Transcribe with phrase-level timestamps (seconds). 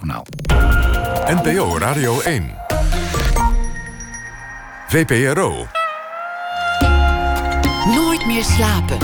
[0.00, 0.26] NOS-journaal.
[1.34, 2.54] NPO Radio 1.
[4.88, 5.66] VPRO.
[7.94, 8.98] Nooit meer slapen.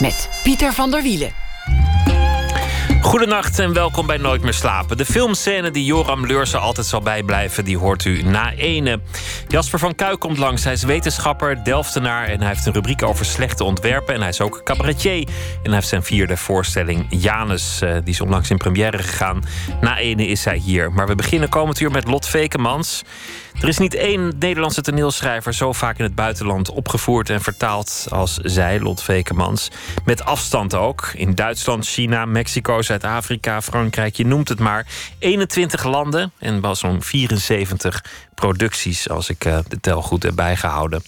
[0.00, 1.32] Met Pieter van der Wielen.
[3.04, 4.96] Goedenacht en welkom bij Nooit meer slapen.
[4.96, 9.00] De filmscène die Joram Leursen altijd zal bijblijven, die hoort u na ene.
[9.48, 10.64] Jasper van Kuik komt langs.
[10.64, 14.14] Hij is wetenschapper, Delftenaar en hij heeft een rubriek over slechte ontwerpen.
[14.14, 15.18] En hij is ook cabaretier.
[15.22, 15.28] En
[15.62, 17.80] hij heeft zijn vierde voorstelling, Janus.
[17.80, 19.42] Eh, die is onlangs in première gegaan.
[19.80, 20.92] Na ene is hij hier.
[20.92, 23.02] Maar we beginnen komend uur met Lot Vekemans.
[23.60, 28.36] Er is niet één Nederlandse toneelschrijver zo vaak in het buitenland opgevoerd en vertaald als
[28.36, 29.70] zij, Lot Vekemans.
[30.04, 31.10] Met afstand ook.
[31.14, 34.86] In Duitsland, China, Mexico, Zuid-Afrika, Frankrijk, je noemt het maar.
[35.18, 38.04] 21 landen en wel zo'n 74
[38.34, 41.02] producties, als ik uh, de tel goed heb bijgehouden.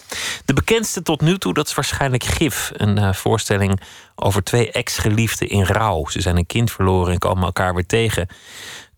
[0.45, 2.71] De bekendste tot nu toe, dat is waarschijnlijk Gif.
[2.73, 3.81] Een uh, voorstelling
[4.15, 6.05] over twee ex-geliefden in rouw.
[6.07, 8.27] Ze zijn een kind verloren en komen elkaar weer tegen.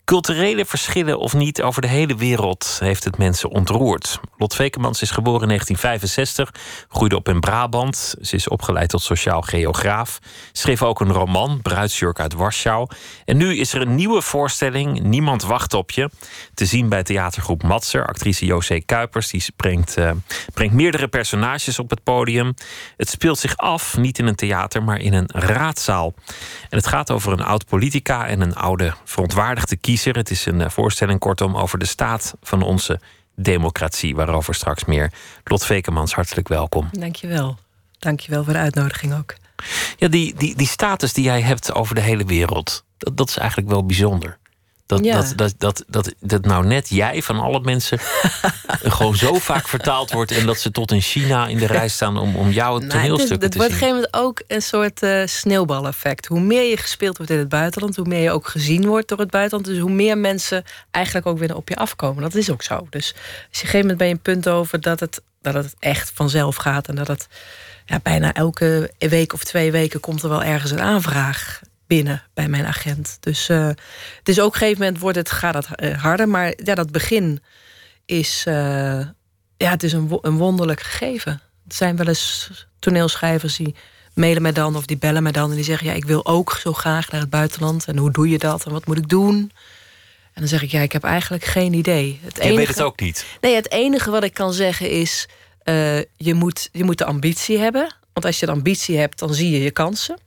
[0.09, 4.19] Culturele verschillen of niet over de hele wereld heeft het mensen ontroerd.
[4.37, 8.15] Lot Vekemans is geboren in 1965, groeide op in Brabant.
[8.21, 10.19] Ze is opgeleid tot sociaal geograaf.
[10.51, 12.87] Schreef ook een roman, Bruidsjurk uit Warschau.
[13.25, 16.09] En nu is er een nieuwe voorstelling, Niemand wacht op je.
[16.53, 18.07] Te zien bij theatergroep Matser.
[18.07, 20.11] Actrice José Kuipers die brengt, uh,
[20.53, 22.53] brengt meerdere personages op het podium.
[22.97, 26.13] Het speelt zich af, niet in een theater, maar in een raadzaal.
[26.69, 30.61] En het gaat over een oud politica en een oude verontwaardigde kiezer het is een
[30.61, 32.99] eh, voorstelling kortom over de staat van onze
[33.35, 35.11] democratie, waarover straks meer.
[35.43, 36.89] Lot Vekemans, hartelijk welkom.
[36.91, 37.57] Dankjewel.
[37.99, 39.35] Dankjewel voor de uitnodiging ook.
[39.97, 43.37] Ja, die, die, die status die jij hebt over de hele wereld, dat, dat is
[43.37, 44.37] eigenlijk wel bijzonder.
[44.89, 45.15] Dat, Ja.
[45.21, 47.99] dat, dat, dat, dat, dat nou net jij van alle mensen
[48.95, 52.17] gewoon zo vaak vertaald wordt en dat ze tot in China in de rij staan
[52.17, 53.87] om, om jouw Nou, is- toneelstukken het te wordt op zien.
[53.89, 56.25] een gegeven moment ook een soort eh, sneeuwbaleffect.
[56.25, 59.19] Hoe meer je gespeeld wordt in het buitenland, hoe meer je ook gezien wordt door
[59.19, 59.65] het buitenland.
[59.69, 62.23] Dus hoe meer mensen eigenlijk ook weer op je afkomen.
[62.23, 62.87] Dat is ook zo.
[62.89, 66.11] Dus op een gegeven moment ben je een punt over dat het, dat het echt
[66.13, 66.87] vanzelf gaat.
[66.87, 67.27] En dat het
[67.85, 72.47] ja, bijna elke week of twee weken komt er wel ergens een aanvraag binnen bij
[72.47, 73.17] mijn agent.
[73.19, 73.67] Dus eh,
[74.17, 76.29] het is ook op een gegeven moment wordt het, gaat het eh, harder.
[76.29, 77.41] Maar ja, dat begin
[78.05, 78.99] is, eh,
[79.57, 81.31] ja, het is een, wo- een wonderlijk gegeven.
[81.67, 83.75] Er zijn wel eens toneelschrijvers die
[84.13, 86.57] mailen mij dan of die bellen mij dan en die zeggen: Ja, ik wil ook
[86.61, 87.85] zo graag naar het buitenland.
[87.85, 89.51] En hoe doe je dat en wat moet ik doen?
[90.33, 92.19] En dan zeg ik: Ja, ik heb eigenlijk geen idee.
[92.23, 93.25] Het Je weet het ook niet.
[93.41, 95.27] Nee, het enige wat ik kan zeggen is:
[96.17, 97.95] je, moet, je moet de ambitie hebben.
[98.13, 100.17] Want als je de ambitie hebt, dan zie je je kansen.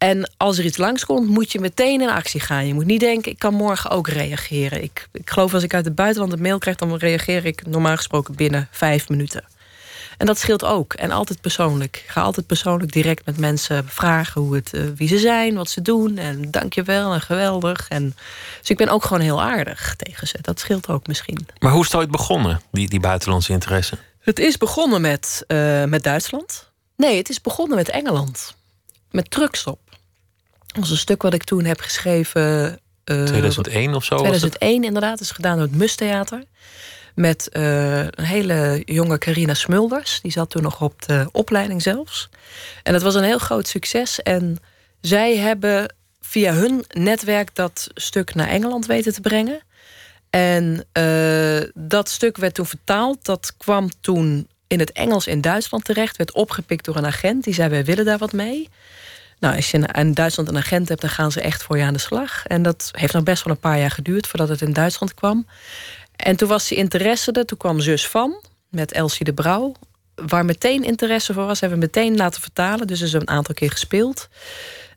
[0.00, 2.66] En als er iets langskomt, moet je meteen in actie gaan.
[2.66, 4.82] Je moet niet denken, ik kan morgen ook reageren.
[4.82, 6.76] Ik, ik geloof als ik uit het buitenland een mail krijg...
[6.76, 9.44] dan reageer ik normaal gesproken binnen vijf minuten.
[10.18, 10.92] En dat scheelt ook.
[10.92, 11.96] En altijd persoonlijk.
[12.04, 15.70] Ik ga altijd persoonlijk direct met mensen vragen hoe het, eh, wie ze zijn, wat
[15.70, 16.18] ze doen.
[16.18, 17.88] En dankjewel en geweldig.
[17.88, 18.16] En,
[18.60, 20.38] dus ik ben ook gewoon heel aardig tegen ze.
[20.40, 21.46] Dat scheelt ook misschien.
[21.58, 23.98] Maar hoe is het ooit begonnen, die, die buitenlandse interesse?
[24.20, 26.70] Het is begonnen met, eh, met Duitsland.
[26.96, 28.54] Nee, het is begonnen met Engeland.
[29.10, 29.78] Met Truckstop.
[29.89, 29.89] Dat
[30.78, 32.78] was een stuk wat ik toen heb geschreven.
[33.04, 34.14] eh, 2001 of zo?
[34.14, 34.38] was het?
[34.38, 35.20] 2001 inderdaad.
[35.20, 36.44] is gedaan door het Mustheater.
[37.14, 40.20] Met eh, een hele jonge Carina Smulders.
[40.20, 42.28] Die zat toen nog op de opleiding zelfs.
[42.82, 44.22] En dat was een heel groot succes.
[44.22, 44.58] En
[45.00, 49.60] zij hebben via hun netwerk dat stuk naar Engeland weten te brengen.
[50.30, 53.24] En eh, dat stuk werd toen vertaald.
[53.24, 56.16] Dat kwam toen in het Engels in Duitsland terecht.
[56.16, 57.44] Werd opgepikt door een agent.
[57.44, 58.68] Die zei, wij willen daar wat mee.
[59.40, 61.92] Nou, als je in- Duitsland een agent hebt, dan gaan ze echt voor je aan
[61.92, 62.46] de slag.
[62.46, 65.46] En dat heeft nog best wel een paar jaar geduurd voordat het in Duitsland kwam.
[66.16, 67.44] En toen was die interesse er.
[67.46, 69.74] Toen kwam Zus van met Elsie de Brouw.
[70.14, 72.86] Waar meteen interesse voor was, hebben we meteen laten vertalen.
[72.86, 74.28] Dus is een aantal keer gespeeld.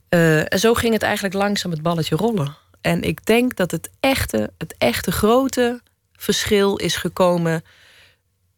[0.09, 2.55] Eh, en zo ging het eigenlijk langzaam het balletje rollen.
[2.81, 5.81] En ik denk dat het echte, het echte grote
[6.13, 7.63] verschil is gekomen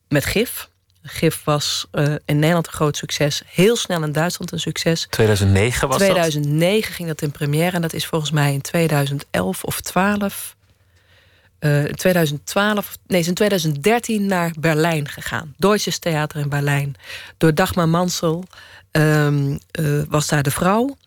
[0.07, 0.69] met GIF.
[1.05, 3.41] GIF was eh, in Nederland een groot succes.
[3.45, 5.07] Heel snel in Duitsland een succes.
[5.09, 7.75] 2009 was 2009 ging dat in première.
[7.75, 10.55] En dat is volgens mij in 2011 of 12.
[11.59, 15.53] eh, in 2012, nee, is in 2013 naar Berlijn gegaan.
[15.57, 16.95] Deutsches Theater in Berlijn.
[17.37, 18.43] Door Dagmar Mansel
[18.91, 20.97] ehm, eh, was daar de vrouw.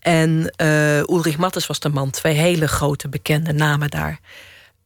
[0.00, 0.52] En
[1.10, 2.10] Ulrich Mattes was de man.
[2.10, 4.20] Twee hele grote bekende namen daar.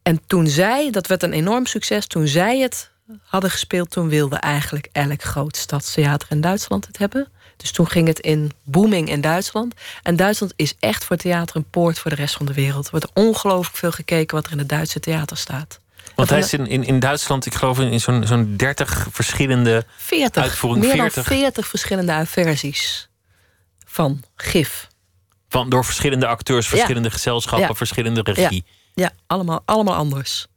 [0.03, 2.91] En toen zij, dat werd een enorm succes, toen zij het
[3.23, 7.27] hadden gespeeld, toen wilde eigenlijk elk groot stadstheater in Duitsland het hebben.
[7.57, 9.73] Dus toen ging het in booming in Duitsland.
[10.03, 12.85] En Duitsland is echt voor theater een poort voor de rest van de wereld.
[12.85, 15.79] Er wordt ongelooflijk veel gekeken wat er in het Duitse theater staat.
[16.15, 20.43] Want hij is in, in, in Duitsland, ik geloof in zo'n zo'n 30 verschillende 40,
[20.43, 20.87] uitvoeringen.
[20.87, 21.13] meer 40.
[21.15, 23.09] dan 40 verschillende versies.
[23.85, 24.87] van gif.
[25.49, 27.75] Van, door verschillende acteurs, verschillende gezelschappen, Ja.
[27.75, 28.65] verschillende regie.
[28.93, 30.47] Ja, allemaal, allemaal anders.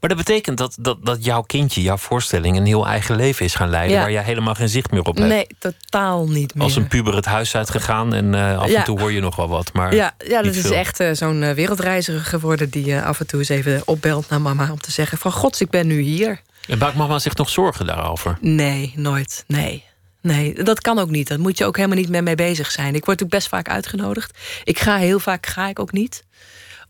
[0.00, 3.54] Maar dat betekent dat, dat, dat jouw kindje, jouw voorstelling, een heel eigen leven is
[3.54, 3.96] gaan leiden.
[3.96, 4.02] Ja.
[4.02, 5.28] Waar jij helemaal geen zicht meer op hebt.
[5.28, 6.64] Nee, totaal niet meer.
[6.64, 8.78] Als een puber het huis uitgegaan en eh, af Ja.
[8.78, 9.72] en toe hoor je nog wel wat.
[9.72, 12.70] Maar Ja, ja dat is echt eh, zo'n eh, wereldreiziger geworden...
[12.70, 15.18] die af en toe eens even opbelt naar mama om te zeggen...
[15.18, 16.40] van gods, ik ben nu hier.
[16.66, 18.38] En maakt mama zich nog zorgen daarover?
[18.40, 19.44] Nee, nooit.
[19.46, 19.84] Nee.
[20.22, 21.28] Nee, dat kan ook niet.
[21.28, 22.94] Dat moet je ook helemaal niet mee mee bezig zijn.
[22.94, 24.38] Ik word natuurlijk best vaak uitgenodigd.
[24.64, 26.24] Ik ga heel vaak ga ik ook niet.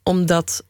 [0.02, 0.64] Omdat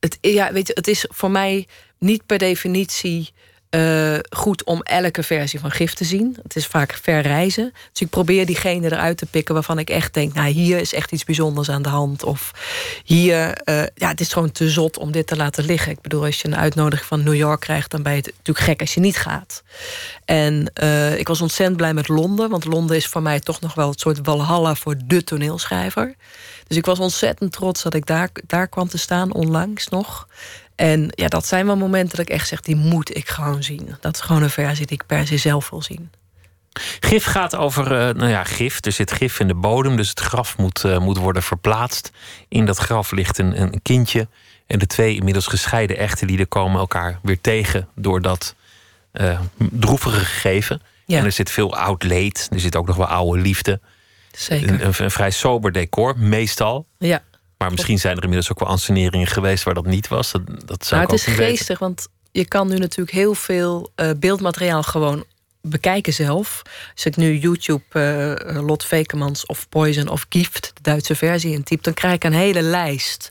[0.00, 1.66] het, ja, weet je, het is voor mij
[1.98, 3.32] niet per definitie
[3.70, 6.36] eh, goed om elke versie van gif te zien.
[6.42, 7.72] Het is vaak verreizen.
[7.92, 10.34] Dus ik probeer diegene eruit te pikken waarvan ik echt denk...
[10.34, 12.24] nou, hier is echt iets bijzonders aan de hand.
[12.24, 12.52] Of
[13.04, 15.92] hier, eh, ja, het is gewoon te zot om dit te laten liggen.
[15.92, 17.90] Ik bedoel, als je een uitnodiging van New York krijgt...
[17.90, 19.62] dan ben je het natuurlijk gek als je niet gaat.
[20.24, 22.50] En eh, ik was ontzettend blij met Londen.
[22.50, 26.14] Want Londen is voor mij toch nog wel het soort walhalla voor de toneelschrijver.
[26.68, 30.28] Dus ik was ontzettend trots dat ik daar, daar kwam te staan, onlangs nog.
[30.74, 33.96] En ja, dat zijn wel momenten dat ik echt zeg, die moet ik gewoon zien.
[34.00, 36.10] Dat is gewoon een versie die ik per se zelf wil zien.
[37.00, 38.84] Gif gaat over, eh, nou ja, gif.
[38.84, 42.10] Er zit gif in de bodem, dus het graf moet, eh, moet worden verplaatst.
[42.48, 44.28] In dat graf ligt een, een kindje.
[44.66, 48.54] En de twee inmiddels gescheiden echtelieden komen elkaar weer tegen door dat
[49.12, 50.82] eh, droevige gegeven.
[51.06, 51.18] Ja.
[51.18, 52.48] En er zit veel oud leed.
[52.52, 53.80] Er zit ook nog wel oude liefde.
[54.32, 54.68] Zeker.
[54.70, 56.86] Een, een, een vrij sober decor, meestal.
[56.98, 57.22] Ja.
[57.58, 60.32] Maar misschien zijn er inmiddels ook wel anseneringen geweest waar dat niet was.
[60.32, 61.56] Dat, dat zou Nou, ik het ook is weten.
[61.56, 65.24] geestig, want je kan nu natuurlijk heel veel eh, beeldmateriaal gewoon
[65.62, 66.62] bekijken zelf.
[66.94, 71.82] Als ik nu YouTube eh, Lot Vekemans of Poison of Gift, de Duitse versie, intyp,
[71.82, 73.30] dan krijg ik een hele lijst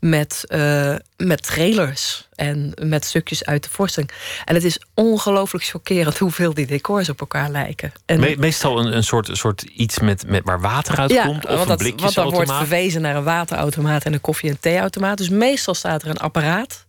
[0.00, 4.12] met, eh, met trailers en met stukjes uit de voorstelling.
[4.44, 7.92] En het is ongelooflijk chockerend hoeveel die decors op elkaar lijken.
[8.06, 11.46] En, Me- meestal een, een soort, soort iets met, met waar water uit komt.
[11.46, 14.60] Of want een dat, want dan wordt verwezen naar een waterautomaat en een koffie- en
[14.60, 15.18] theeautomaat.
[15.18, 16.85] Dus meestal staat er een apparaat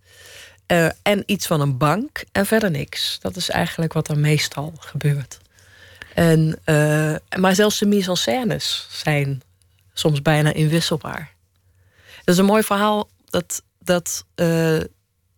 [0.68, 3.18] eh, en iets van een bank en verder niks.
[3.22, 5.38] Dat is eigenlijk wat er meestal gebeurt.
[6.14, 9.42] En, eh, maar zelfs de mise en scènes zijn
[9.94, 11.34] soms bijna inwisselbaar.
[12.24, 14.80] Dat is een mooi verhaal dat, dat eh,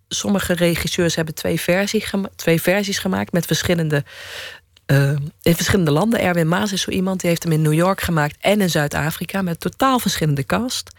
[0.08, 2.04] sommige regisseurs hebben twee, versie
[2.36, 4.04] twee versies gemaakt met verschillende
[4.90, 6.20] eh, in verschillende landen.
[6.20, 9.42] Erwin Maas is zo iemand, die heeft hem in New York gemaakt en in Zuid-Afrika
[9.42, 10.90] met totaal verschillende cast.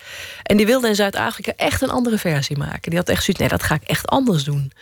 [0.43, 2.91] En die wilde in Zuid-Afrika echt een andere versie maken.
[2.91, 4.73] Die had echt zoiets, nee, dat ga ik echt anders doen.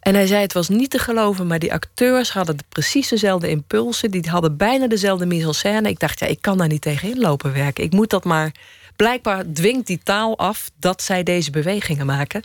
[0.00, 3.48] En hij zei, het was niet te geloven, maar die acteurs hadden de- precies dezelfde
[3.48, 4.10] impulsen.
[4.10, 5.88] Die hadden bijna dezelfde mise en scène.
[5.88, 7.84] Ik dacht, ja, ik kan daar niet tegenin lopen werken.
[7.84, 8.54] Ik moet dat maar...
[8.96, 12.42] Blijkbaar dwingt die taal af dat zij deze bewegingen maken.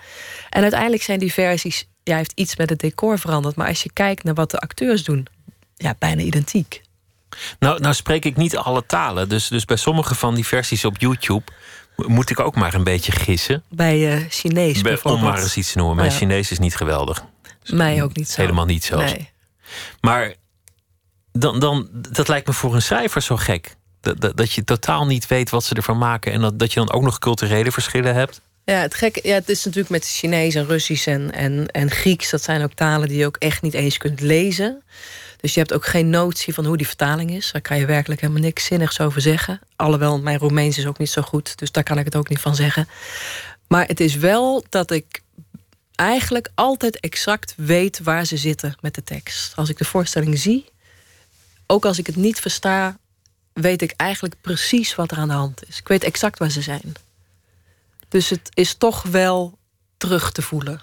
[0.50, 1.88] En uiteindelijk zijn die versies...
[2.03, 3.56] Ja, heeft iets met het decor veranderd.
[3.56, 5.27] Maar als je kijkt naar wat de acteurs doen...
[5.77, 6.81] Ja, bijna identiek.
[7.59, 9.29] Nou, nou spreek ik niet alle talen.
[9.29, 11.44] Dus, dus bij sommige van die versies op YouTube
[11.95, 13.63] mo- moet ik ook maar een beetje gissen.
[13.69, 15.24] Bij eh Chinees Bij- bijvoorbeeld.
[15.24, 15.95] om maar eens iets te noemen.
[15.95, 16.15] Mijn Ja.
[16.18, 17.24] Chinees is niet geweldig.
[17.65, 18.41] Mij ook niet zo.
[18.41, 19.12] Helemaal niet zelfs.
[19.13, 19.29] Nee.
[20.01, 20.33] Maar
[21.31, 23.75] dan, dan, dat lijkt me voor een schrijver zo gek.
[24.01, 26.31] Dat, dat, dat je totaal niet weet wat ze ervan maken.
[26.31, 28.41] En dat, dat je dan ook nog culturele verschillen hebt.
[28.65, 32.29] Ja, het gekke, ja, het is natuurlijk met Chinees en Russisch en, en, en Grieks.
[32.29, 34.83] Dat zijn ook talen die je ook echt niet eens kunt lezen.
[35.38, 37.51] Dus je hebt ook geen notie van hoe die vertaling is.
[37.51, 39.60] Daar kan je werkelijk helemaal niks zinnigs over zeggen.
[39.75, 41.58] Alhoewel, mijn Roemeens is ook niet zo goed.
[41.58, 42.88] Dus daar kan ik het ook niet van zeggen.
[43.67, 45.22] Maar het is wel dat ik
[45.96, 49.56] eigenlijk altijd exact weet waar ze zitten met de tekst.
[49.56, 50.65] Als ik de voorstelling zie,
[51.67, 52.98] ook als ik het niet versta,
[53.53, 55.77] weet ik eigenlijk precies wat er aan de hand is.
[55.77, 56.94] Ik weet exact waar ze zijn.
[58.08, 59.58] Dus het is toch wel
[59.98, 60.82] terug te voelen.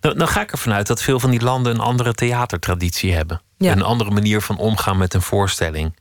[0.00, 3.40] Nou, dan ga ik ervan uit dat veel van die landen een andere theatertraditie hebben.
[3.58, 3.72] Ja.
[3.72, 5.96] Een andere manier van omgaan met een voorstelling.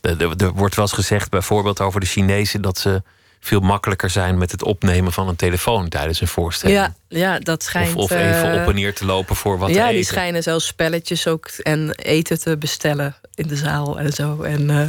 [0.00, 3.02] Er, wordt wel eens gezegd, bijvoorbeeld over de Chinezen, dat ze
[3.40, 6.78] veel makkelijker zijn met het opnemen van een telefoon tijdens een voorstelling.
[6.78, 7.94] Ja, ja, dat schijnt.
[7.94, 9.94] of, of even eh, op en neer te lopen voor wat ja, eten.
[9.94, 14.42] die schijnen zelfs spelletjes ook en eten te bestellen in de zaal en zo.
[14.42, 14.88] En, eh,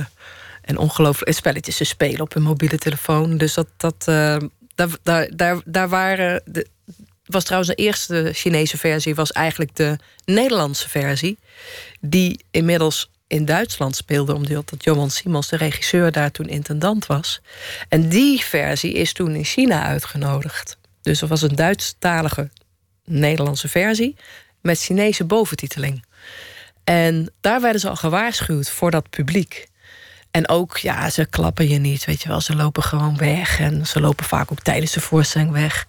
[0.61, 3.37] en ongelooflijk spelletjes te spelen op hun mobiele telefoon.
[3.37, 4.37] Dus dat, dat eh,
[4.75, 6.41] daar, daar, daar, daar waren.
[6.45, 6.67] De,
[7.27, 11.37] was trouwens de eerste Chinese versie, was eigenlijk de Nederlandse versie.
[11.99, 17.41] Die inmiddels in Duitsland speelde, omdat dat Johan Simons, de regisseur, daar toen intendant was.
[17.89, 20.77] En die versie is toen in China uitgenodigd.
[21.01, 22.49] Dus er was een Duitsstalige
[23.05, 24.15] Nederlandse versie
[24.61, 26.05] met Chinese boventiteling.
[26.83, 29.67] En daar werden ze al gewaarschuwd voor dat publiek.
[30.37, 32.41] En ook, ja, ze klappen je niet, weet je wel.
[32.41, 33.59] Ze lopen gewoon weg.
[33.59, 35.87] En ze lopen vaak ook tijdens de voorstelling weg.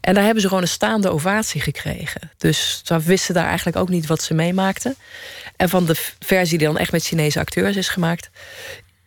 [0.00, 2.30] En daar hebben ze gewoon een staande ovatie gekregen.
[2.36, 4.96] Dus ze wisten daar eigenlijk ook niet wat ze meemaakten.
[5.56, 8.30] En van de versie die dan echt met Chinese acteurs is gemaakt...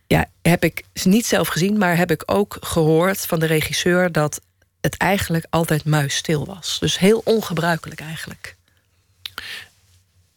[0.08, 4.12] ja, heb ik niet zelf gezien, maar heb ik ook gehoord van de regisseur...
[4.12, 4.42] dat
[4.82, 6.78] het eigenlijk altijd muisstil was.
[6.80, 8.56] Dus heel ongebruikelijk eigenlijk.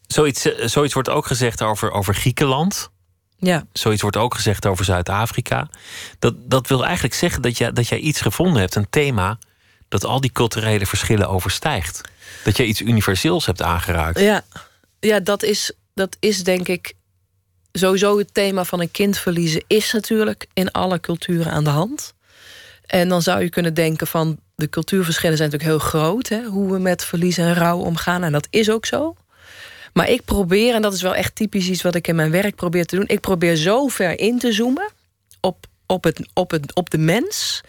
[0.07, 2.93] Zoiets, eh, zoiets wordt ook gezegd over, over Griekenland.
[3.45, 3.65] Ja.
[3.73, 5.69] Zoiets wordt ook gezegd over Zuid-Afrika.
[6.19, 9.37] Dat, dat wil eigenlijk zeggen dat, je, dat jij iets gevonden hebt, een thema
[9.87, 12.01] dat al die culturele verschillen overstijgt.
[12.43, 14.19] Dat jij iets universeels hebt aangeraakt.
[14.19, 14.41] Ja,
[14.99, 16.93] ja dat, is, dat is denk ik
[17.71, 22.13] sowieso het thema van een kind verliezen, is natuurlijk in alle culturen aan de hand.
[22.85, 26.71] En dan zou je kunnen denken van de cultuurverschillen zijn natuurlijk heel groot, hè, hoe
[26.71, 28.23] we met verlies en rouw omgaan.
[28.23, 29.15] En dat is ook zo.
[29.97, 32.55] Maar ik probeer, en dat is wel echt typisch iets wat ik in mijn werk
[32.55, 33.07] probeer te doen.
[33.07, 34.91] Ik probeer zo ver in te zoomen
[35.41, 37.61] op, op, het, op, het, op de mens.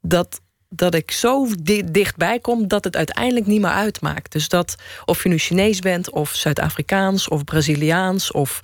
[0.00, 1.48] Dat, dat ik zo
[1.84, 4.32] dichtbij kom dat het uiteindelijk niet meer uitmaakt.
[4.32, 8.60] Dus dat of je nu Chinees bent, of Zuid-Afrikaans, of Braziliaans, of,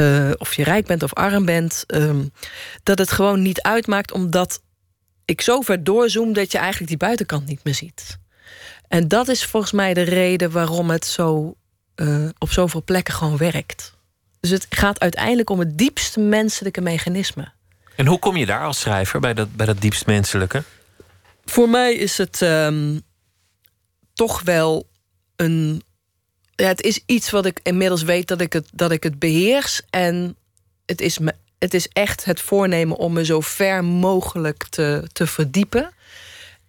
[0.00, 2.32] uh, of je rijk bent of arm bent, um,
[2.82, 4.62] dat het gewoon niet uitmaakt, omdat
[5.24, 8.18] ik zo ver doorzoom dat je eigenlijk die buitenkant niet meer ziet.
[8.88, 11.56] En dat is volgens mij de reden waarom het zo
[11.96, 13.92] uh, op zoveel plekken gewoon werkt.
[14.40, 17.52] Dus het gaat uiteindelijk om het diepste menselijke mechanisme.
[17.96, 20.62] En hoe kom je daar als schrijver bij dat, bij dat diepst menselijke?
[21.44, 23.02] Voor mij is het um,
[24.12, 24.88] toch wel
[25.36, 25.82] een.
[26.54, 29.82] Ja, het is iets wat ik inmiddels weet dat ik het, dat ik het beheers.
[29.90, 30.36] En
[30.86, 35.26] het is, me, het is echt het voornemen om me zo ver mogelijk te, te
[35.26, 35.92] verdiepen.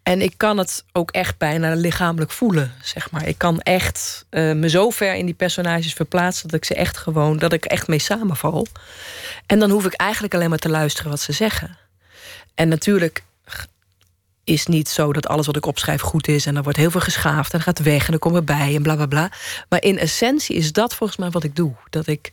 [0.06, 3.28] En ik kan het ook echt bijna lichamelijk voelen, zeg maar.
[3.28, 6.48] Ik kan echt uh, me zo ver in die personages verplaatsen...
[6.48, 8.68] dat ik ze echt gewoon, dat ik echt mee samenval.
[9.46, 11.78] En dan hoef ik eigenlijk alleen maar te luisteren wat ze zeggen.
[12.56, 13.24] En natuurlijk
[14.44, 16.46] is niet zo dat alles wat ik opschrijf goed is...
[16.46, 18.96] en er wordt heel veel geschaafd en gaat weg en dan komen bij en bla
[18.96, 19.32] bla bla.
[19.70, 21.74] Maar in essentie is dat volgens mij wat ik doe.
[21.90, 22.32] Dat ik,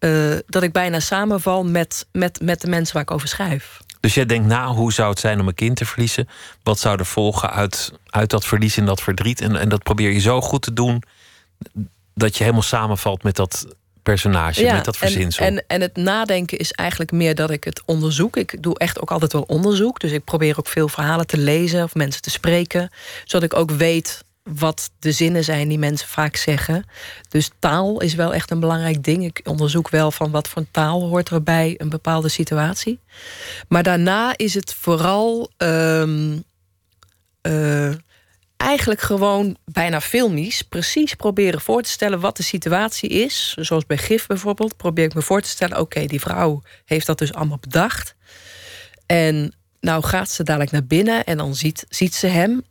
[0.00, 3.82] uh, dat ik bijna samenval met, met, met de mensen waar ik over schrijf.
[4.04, 6.28] Dus jij denkt na, hoe zou het zijn om een kind te verliezen?
[6.62, 9.40] Wat zou er volgen uit, uit dat verlies en dat verdriet?
[9.40, 11.02] En, en dat probeer je zo goed te doen
[12.14, 13.66] dat je helemaal samenvalt met dat
[14.02, 15.46] personage, met dat verzinsel.
[15.46, 18.36] En, en, en het nadenken is eigenlijk meer dat ik het onderzoek.
[18.36, 20.00] Ik doe echt ook altijd wel onderzoek.
[20.00, 22.90] Dus ik probeer ook veel verhalen te lezen of mensen te spreken.
[23.24, 26.84] Zodat ik ook weet wat de zinnen zijn die mensen vaak zeggen.
[27.28, 29.24] Dus taal is wel echt een belangrijk ding.
[29.24, 33.00] Ik onderzoek wel van wat voor taal hoort er bij een bepaalde situatie.
[33.68, 36.44] Maar daarna is het vooral um,
[37.42, 37.92] uh,
[38.56, 43.54] eigenlijk gewoon bijna filmisch precies proberen voor te stellen wat de situatie is.
[43.58, 47.18] Zoals bij Gif bijvoorbeeld, probeer ik me voor te stellen: oké, die vrouw heeft dat
[47.18, 48.14] dus allemaal bedacht.
[49.06, 52.62] En nou gaat ze dadelijk naar binnen en dan ziet, ziet ze hem.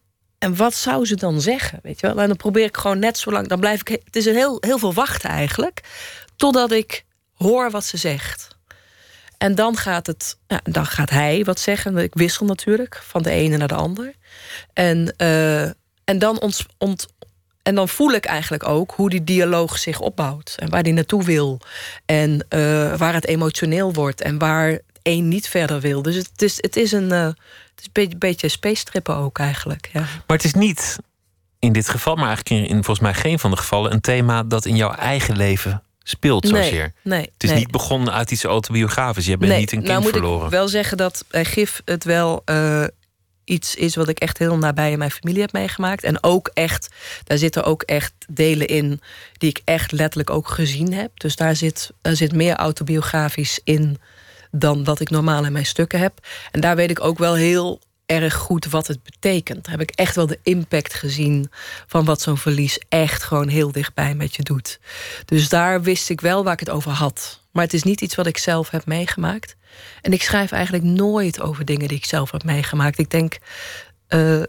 [0.43, 1.79] En wat zou ze dan zeggen?
[1.83, 2.21] Weet je wel?
[2.21, 3.47] En dan probeer ik gewoon net zo lang.
[3.47, 3.87] Dan blijf ik.
[3.87, 5.81] Het is een heel, heel veel wachten eigenlijk.
[6.35, 8.47] Totdat ik hoor wat ze zegt.
[9.37, 11.97] En dan gaat, het, ja, dan gaat hij wat zeggen.
[11.97, 14.13] Ik wissel natuurlijk van de ene naar de ander.
[14.73, 15.63] En, uh,
[16.03, 16.41] en, dan
[16.77, 17.05] ont,
[17.61, 20.55] en dan voel ik eigenlijk ook hoe die dialoog zich opbouwt.
[20.57, 21.59] En waar die naartoe wil.
[22.05, 24.21] En uh, waar het emotioneel wordt.
[24.21, 26.01] En waar één niet verder wil.
[26.01, 27.09] Dus het is, het is een.
[27.09, 27.27] Uh,
[27.75, 29.89] het is een beetje, space trippen ook eigenlijk.
[29.93, 29.99] Ja.
[29.99, 30.99] Maar het is niet
[31.59, 34.65] in dit geval, maar eigenlijk in, volgens mij geen van de gevallen, een thema dat
[34.65, 36.93] in jouw eigen leven speelt zozeer.
[37.03, 39.25] Nee, nee, het is niet begonnen uit iets autobiografisch.
[39.25, 40.45] Je bent niet een kind nou moet verloren.
[40.45, 42.83] Ik wel zeggen dat bij GIF het wel uh,
[43.43, 46.03] iets is wat ik echt heel nabij in mijn familie heb meegemaakt.
[46.03, 46.87] En ook echt,
[47.23, 49.01] daar zitten ook echt delen in
[49.37, 51.11] die ik echt letterlijk ook gezien heb.
[51.19, 53.97] Dus daar zit, daar zit meer autobiografisch in
[54.55, 56.27] dan wat ik normaal in mijn stukken heb.
[56.51, 59.63] En daar weet ik ook wel heel erg goed wat het betekent.
[59.63, 61.51] Daar heb ik echt wel de impact gezien
[61.87, 64.79] van wat zo'n verlies echt gewoon heel dichtbij met je doet.
[65.25, 67.41] Dus daar wist ik wel waar ik het over had.
[67.51, 69.55] Maar het is niet iets wat ik zelf heb meegemaakt.
[70.01, 72.99] En ik schrijf eigenlijk nooit over dingen die ik zelf heb meegemaakt.
[72.99, 73.37] Ik denk
[74.09, 74.43] uh,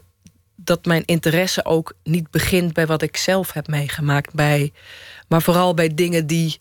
[0.55, 4.73] dat mijn interesse ook niet begint bij wat ik zelf heb meegemaakt, bij,
[5.27, 6.59] maar vooral bij dingen die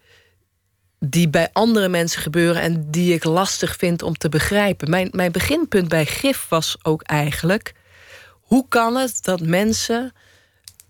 [1.10, 4.90] die bij andere mensen gebeuren en die ik lastig vind om te begrijpen.
[4.90, 7.74] Mijn, mijn beginpunt bij gif was ook eigenlijk:
[8.40, 10.12] hoe kan het dat mensen,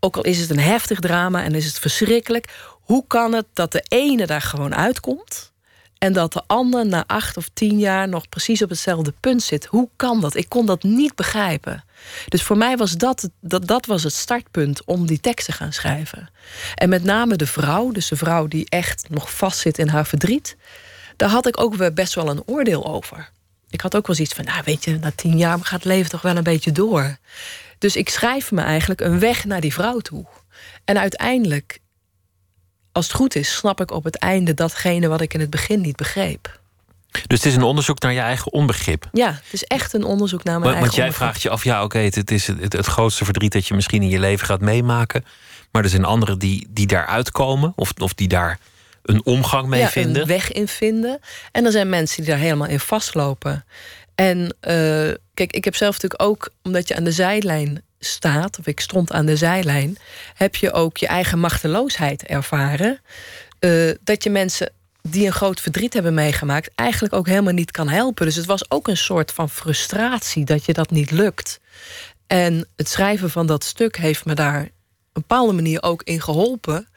[0.01, 3.73] ook al is het een heftig drama en is het verschrikkelijk, hoe kan het dat
[3.73, 5.53] de ene daar gewoon uitkomt
[5.99, 9.65] en dat de ander na acht of tien jaar nog precies op hetzelfde punt zit?
[9.65, 10.35] Hoe kan dat?
[10.35, 11.84] Ik kon dat niet begrijpen.
[12.29, 15.73] Dus voor mij was dat, dat, dat was het startpunt om die tekst te gaan
[15.73, 16.31] schrijven.
[16.75, 20.57] En met name de vrouw, dus de vrouw die echt nog vastzit in haar verdriet.
[21.17, 23.31] daar had ik ook best wel een oordeel over.
[23.71, 26.11] Ik had ook wel zoiets van, nou weet je, na tien jaar gaat het leven
[26.11, 27.17] toch wel een beetje door.
[27.79, 30.27] Dus ik schrijf me eigenlijk een weg naar die vrouw toe.
[30.85, 31.79] En uiteindelijk,
[32.93, 35.81] als het goed is, snap ik op het einde datgene wat ik in het begin
[35.81, 36.63] niet begreep.
[37.27, 39.09] Dus het is een onderzoek naar je eigen onbegrip.
[39.13, 41.65] Ja, het is echt een onderzoek naar mijn want, eigen Want jij vraagt je af,
[41.65, 44.61] ja oké, het, is het, het, grootste verdriet dat je misschien in je leven gaat
[44.61, 45.25] meemaken.
[45.71, 48.59] Maar er zijn anderen die, die daaruit komen of, of die daar
[49.03, 50.23] een omgang mee ja, vinden.
[50.23, 51.21] Een weg in vinden.
[51.53, 53.65] En er zijn mensen die daar helemaal in vastlopen.
[54.15, 58.67] En uh, kijk, ik heb zelf natuurlijk ook, omdat je aan de zijlijn staat, of
[58.67, 59.97] ik stond aan de zijlijn,
[60.35, 63.01] heb je ook je eigen machteloosheid ervaren.
[63.61, 64.73] Uh, dat je mensen
[65.09, 68.27] die een groot verdriet hebben meegemaakt, eigenlijk ook helemaal niet kan helpen.
[68.27, 71.61] Dus het was ook een soort van frustratie dat je dat niet lukt.
[72.27, 74.73] En het schrijven van dat stuk heeft me daar op een
[75.13, 76.89] bepaalde manier ook in geholpen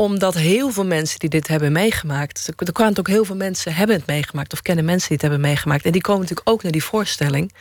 [0.00, 2.52] omdat heel veel mensen die dit hebben meegemaakt.
[2.56, 4.52] Er kwamen ook heel veel mensen hebben het meegemaakt.
[4.52, 5.84] Of kennen mensen die het hebben meegemaakt.
[5.84, 7.52] En die komen natuurlijk ook naar die voorstelling.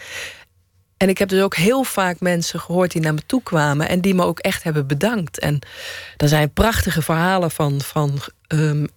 [0.97, 3.89] En ik heb dus ook heel vaak mensen gehoord die naar me toe kwamen.
[3.89, 5.39] En die me ook echt hebben bedankt.
[5.39, 5.59] En
[6.17, 8.87] er zijn prachtige verhalen van, van um,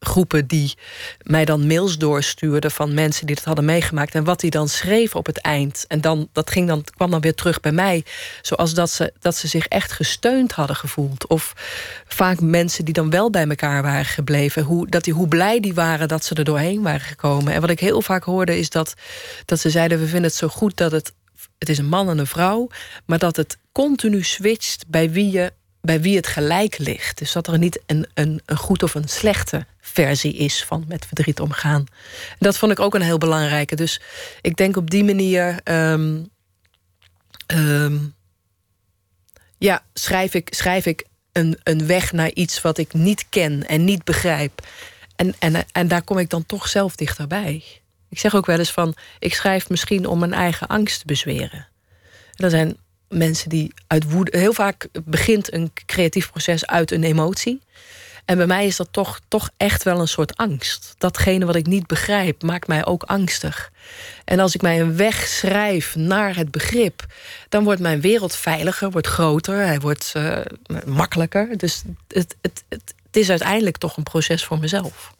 [0.00, 0.74] groepen die
[1.22, 5.18] mij dan mails doorstuurden van mensen die het hadden meegemaakt en wat die dan schreven
[5.18, 5.84] op het eind.
[5.88, 8.04] En dan, dat ging dan, kwam dan weer terug bij mij,
[8.42, 11.26] zoals dat ze, dat ze zich echt gesteund hadden gevoeld.
[11.26, 11.52] Of
[12.06, 15.74] vaak mensen die dan wel bij elkaar waren gebleven, hoe, dat die, hoe blij die
[15.74, 17.52] waren dat ze er doorheen waren gekomen.
[17.52, 18.94] En wat ik heel vaak hoorde is dat,
[19.44, 21.12] dat ze zeiden: We vinden het zo goed dat het.
[21.58, 22.68] Het is een man en een vrouw,
[23.04, 27.18] maar dat het continu switcht bij wie je bij wie het gelijk ligt.
[27.18, 29.66] Dus dat er niet een, een, een goed of een slechte
[30.02, 31.84] versie is van met verdriet omgaan.
[32.38, 33.76] dat vond ik ook een heel belangrijke.
[33.76, 34.00] Dus
[34.40, 35.60] ik denk op die manier.
[35.64, 36.22] Ehm,
[37.46, 37.98] ehm,
[39.58, 43.84] ja, schrijf ik, schrijf ik een, een weg naar iets wat ik niet ken en
[43.84, 44.66] niet begrijp.
[45.16, 47.64] En, en, en daar kom ik dan toch zelf dichterbij.
[48.08, 51.68] Ik zeg ook wel eens van, ik schrijf misschien om mijn eigen angst te bezweren.
[52.34, 52.76] En er zijn
[53.08, 54.38] mensen die uit woede.
[54.38, 57.60] Heel vaak begint een creatief proces uit een emotie.
[58.28, 60.94] En bij mij is dat toch, toch echt wel een soort angst.
[60.98, 63.70] Datgene wat ik niet begrijp, maakt mij ook angstig.
[64.24, 67.06] En als ik mij een weg schrijf naar het begrip,
[67.48, 70.38] dan wordt mijn wereld veiliger, wordt groter, hij wordt uh,
[70.86, 71.58] makkelijker.
[71.58, 75.14] Dus het, het, het, het is uiteindelijk toch een proces voor mezelf.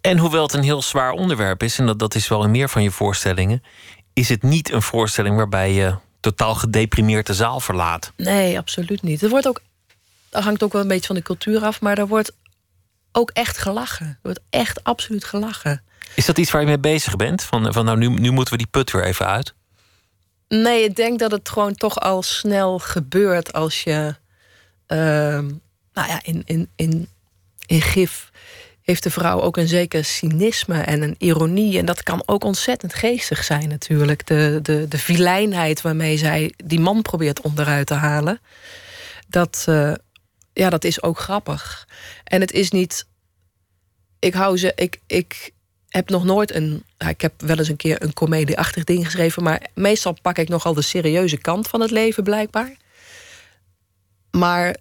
[0.00, 2.68] En hoewel het een heel zwaar onderwerp is, en dat, dat is wel in meer
[2.68, 3.62] van je voorstellingen,
[4.12, 8.12] is het niet een voorstelling waarbij je totaal gedeprimeerd de zaal verlaat.
[8.16, 9.20] Nee, absoluut niet.
[9.20, 9.60] Het wordt ook,
[10.32, 12.32] dat hangt ook wel een beetje van de cultuur af, maar er wordt
[13.12, 14.06] ook echt gelachen.
[14.06, 15.82] Er wordt echt absoluut gelachen.
[16.14, 17.42] Is dat iets waar je mee bezig bent?
[17.42, 19.54] Van, van nou, nu, nu moeten we die put weer even uit?
[20.48, 24.14] Nee, ik denk dat het gewoon toch al snel gebeurt als je.
[24.88, 24.98] Uh,
[25.92, 27.08] nou ja, in, in, in,
[27.66, 28.30] in gif
[28.82, 31.78] heeft de vrouw ook een zeker cynisme en een ironie.
[31.78, 34.26] En dat kan ook ontzettend geestig zijn natuurlijk.
[34.26, 38.40] De, de, de vilijnheid waarmee zij die man probeert onderuit te halen.
[39.28, 39.92] Dat, uh,
[40.52, 41.88] ja, dat is ook grappig.
[42.24, 43.06] En het is niet...
[44.18, 44.72] Ik hou ze...
[44.74, 45.50] Ik, ik
[45.88, 46.84] heb nog nooit een...
[47.08, 49.42] Ik heb wel eens een keer een comedieachtig ding geschreven...
[49.42, 52.76] maar meestal pak ik nogal de serieuze kant van het leven blijkbaar.
[54.30, 54.76] Maar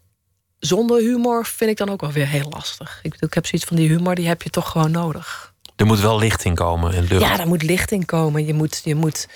[0.60, 3.00] zonder humor vind ik dan ook wel weer heel lastig.
[3.04, 5.54] Ik, ik heb zoiets van die humor, die heb je toch gewoon nodig.
[5.76, 7.22] Er moet wel licht in komen en lucht.
[7.22, 8.46] Ja, er moet licht in komen.
[8.46, 9.28] Je moet, je moet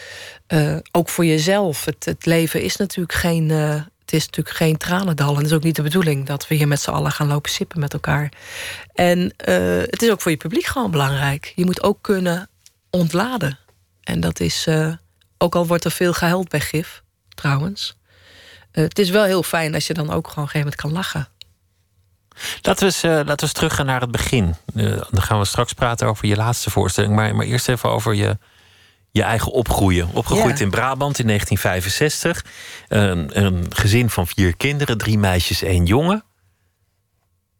[0.48, 1.86] uh, ook voor jezelf.
[1.86, 3.50] Het, het leven is natuurlijk geen.
[3.50, 5.30] Uh, het is natuurlijk geen tranendal.
[5.30, 7.52] En het is ook niet de bedoeling dat we hier met z'n allen gaan lopen
[7.52, 8.32] sippen met elkaar.
[8.94, 11.54] En uh, het is ook voor je publiek gewoon belangrijk.
[11.56, 12.50] Je moet ook kunnen
[12.89, 13.60] ontladen.
[14.04, 14.68] En dat is.
[15.38, 17.98] ook al wordt er veel gehuild bij gif, trouwens.
[18.72, 20.82] Eh, het is wel heel fijn als je dan ook gewoon op een gegeven moment
[20.82, 21.28] kan lachen.
[22.62, 24.56] Laten we eens, laten we eens teruggaan naar het begin.
[24.74, 27.15] Dan gaan we straks praten over je laatste voorstelling.
[27.15, 28.38] Maar, maar eerst even over je,
[29.15, 30.10] je eigen opgroeien.
[30.13, 32.45] Opgegroeid in Brabant in 1965.
[32.88, 36.23] Een, een, gezin van vier kinderen, drie meisjes, één jongen.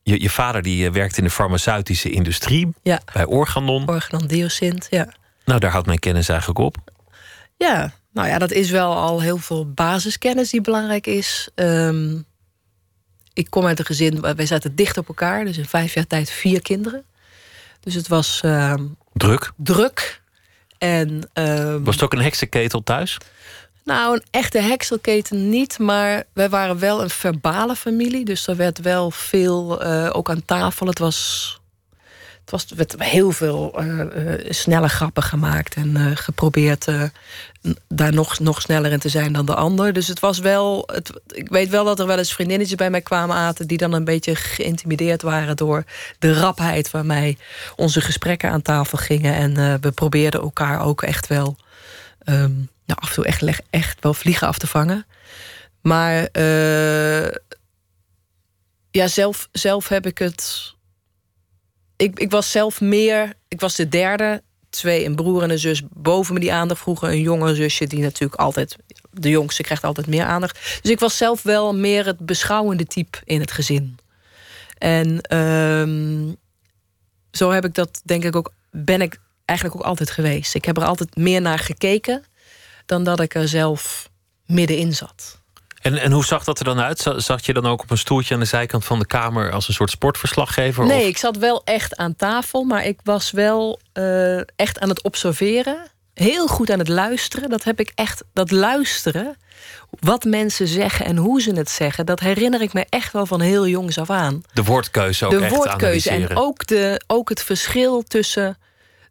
[0.04, 3.02] Je, je vader die werkt in de farmaceutische industrie ja.
[3.14, 3.90] bij Organon.
[3.90, 5.14] Organon Diosint, ja.
[5.46, 6.78] Nou, daar houdt mijn kennis eigenlijk op.
[7.58, 11.50] Ja, nou ja, dat is wel al heel veel basiskennis die belangrijk is.
[11.56, 12.26] Um,
[13.34, 15.46] ik kom uit een gezin, wij zaten dicht op elkaar.
[15.46, 17.04] Dus in vijf jaar tijd vier kinderen.
[17.80, 18.42] Dus het was...
[18.46, 18.74] Uh,
[19.14, 19.52] druk?
[19.58, 20.24] Druk.
[20.78, 23.18] En, um, was het ook een heksenketel thuis?
[23.84, 28.26] Nou, een echte hekselketen niet, maar wij waren wel een verbale familie.
[28.26, 30.88] Dus er werd wel veel, uh, ook aan tafel.
[30.88, 31.60] Het was
[32.46, 34.06] het was, werd heel veel uh,
[34.50, 36.88] snelle grappen gemaakt en uh, geprobeerd
[37.88, 39.94] daar nog, nog sneller in te zijn dan de ander.
[39.94, 40.84] Dus het was wel.
[40.92, 43.94] Het, ik weet wel dat er wel eens vriendinnetjes bij mij kwamen aten die dan
[43.94, 45.84] een beetje geïntimideerd waren door
[46.20, 47.38] de rapheid waarmee
[47.76, 49.34] onze gesprekken aan tafel gingen.
[49.34, 51.56] En we probeerden elkaar ook echt wel.
[52.26, 55.06] Um, nou, af en toe echt, echt wel vliegen af te vangen.
[55.82, 56.30] Maar
[58.92, 60.74] ja, zelf, zelf heb ik het.
[61.98, 63.34] Ik, ik was zelf meer.
[63.48, 64.44] Ik was de derde.
[64.70, 67.10] Twee, een broer en een zus boven me die aandacht vroegen.
[67.10, 68.76] Een jonge zusje die natuurlijk altijd.
[69.12, 70.80] De jongste krijgt altijd meer aandacht.
[70.82, 73.98] Dus ik was zelf wel meer het beschouwende type in het gezin.
[74.78, 76.34] En ehm,
[77.32, 78.52] zo heb ik dat denk ik ook.
[78.72, 80.56] Ben ik eigenlijk ook altijd geweest.
[80.56, 82.24] Ik heb er altijd meer naar gekeken
[82.86, 84.10] dan dat ik er zelf
[84.46, 85.44] middenin zat.
[85.86, 87.06] En, en hoe zag dat er dan uit?
[87.18, 89.74] Zat je dan ook op een stoeltje aan de zijkant van de kamer als een
[89.74, 90.86] soort sportverslaggever?
[90.86, 95.04] Nee, ik zat wel echt aan tafel, maar ik was wel uh, echt aan het
[95.04, 95.78] observeren.
[96.14, 97.50] Heel goed aan het luisteren.
[97.50, 99.38] Dat heb ik echt, dat luisteren.
[100.00, 103.42] Wat mensen zeggen en hoe ze het zeggen, dat herinner ik me echt wel van
[103.42, 104.42] heel jongs af aan.
[104.54, 105.32] De woordkeuze ook.
[105.32, 108.58] De woordkeuze en ook, de, ook het verschil tussen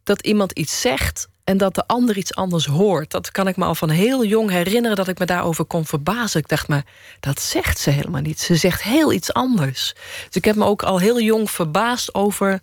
[0.04, 3.11] dat iemand iets zegt en dat de ander iets anders hoort.
[3.11, 6.40] Dat kan ik me al van heel jong herinneren dat ik me daarover kon verbazen.
[6.40, 6.85] Ik dacht, maar
[7.20, 8.40] dat zegt ze helemaal niet.
[8.40, 9.94] Ze zegt heel iets anders.
[10.26, 12.61] Dus ik heb me ook al heel jong verbaasd over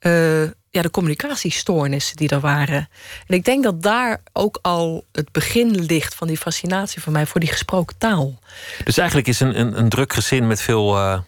[0.00, 2.88] uh, ja, de communicatiestoornissen die er waren.
[3.26, 7.26] En ik denk dat daar ook al het begin ligt van die fascinatie van mij
[7.26, 8.38] voor die gesproken taal.
[8.84, 10.96] Dus eigenlijk is een, een, een druk gezin met veel.
[10.96, 11.18] Uh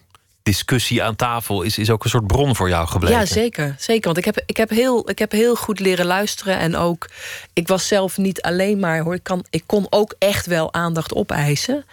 [0.43, 3.19] discussie aan tafel is, is ook een soort bron voor jou gebleken.
[3.19, 3.75] Ja, zeker.
[3.79, 4.05] zeker.
[4.05, 6.57] Want ik heb, ik, heb heel, ik heb heel goed leren luisteren.
[6.59, 7.09] En ook,
[7.53, 9.13] ik was zelf niet alleen maar hoor.
[9.13, 11.85] Ik, kan, ik kon ook echt wel aandacht opeisen.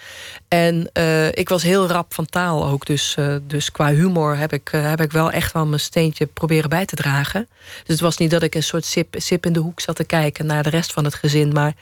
[0.48, 2.86] En uh, ik was heel rap van taal ook.
[2.86, 6.26] Dus, uh, dus qua humor heb ik, uh, heb ik wel echt wel mijn steentje
[6.26, 7.48] proberen bij te dragen.
[7.78, 10.04] Dus het was niet dat ik een soort sip, sip in de hoek zat te
[10.04, 11.52] kijken naar de rest van het gezin.
[11.52, 11.74] Maar.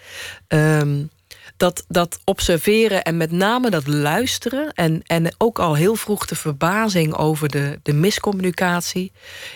[0.48, 1.10] Um,
[1.58, 4.72] dat, dat observeren en met name dat luisteren...
[4.72, 9.12] en, en ook al heel vroeg de verbazing over de, de miscommunicatie...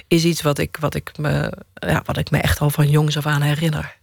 [0.08, 3.16] is iets wat ik, wat, ik me, ja, wat ik me echt al van jongs
[3.16, 3.96] af aan herinner.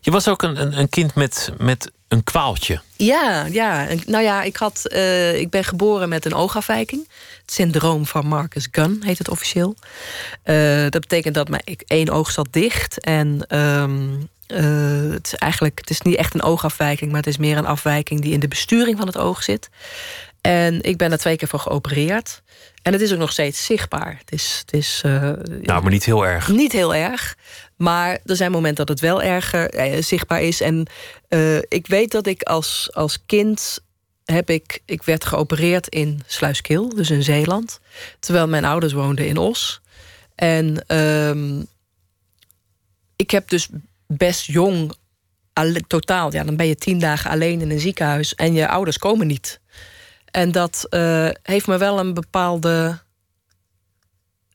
[0.00, 2.80] Je was ook een, een kind met, met een kwaaltje.
[2.96, 3.86] Ja, ja.
[4.06, 7.08] Nou ja, ik, had, uh, ik ben geboren met een oogafwijking.
[7.40, 9.76] Het syndroom van Marcus Gunn heet het officieel.
[10.44, 13.00] Uh, dat betekent dat mijn één oog zat dicht.
[13.00, 17.38] En um, uh, het is eigenlijk het is niet echt een oogafwijking, maar het is
[17.38, 19.68] meer een afwijking die in de besturing van het oog zit.
[20.40, 22.42] En ik ben er twee keer voor geopereerd.
[22.82, 24.16] En het is ook nog steeds zichtbaar.
[24.18, 25.12] Het is, het is, uh,
[25.60, 26.48] nou, maar niet heel erg.
[26.48, 27.36] Niet heel erg.
[27.76, 30.60] Maar er zijn momenten dat het wel erger eh, zichtbaar is.
[30.60, 30.86] En
[31.28, 33.78] uh, ik weet dat ik als, als kind
[34.24, 37.80] heb ik, ik werd geopereerd in Sluiskil, dus in Zeeland.
[38.18, 39.80] Terwijl mijn ouders woonden in Os.
[40.34, 41.62] En uh,
[43.16, 43.68] ik heb dus
[44.06, 44.92] best jong,
[45.86, 49.26] totaal, ja, dan ben je tien dagen alleen in een ziekenhuis en je ouders komen
[49.26, 49.60] niet.
[50.30, 52.98] En dat uh, heeft me wel een bepaalde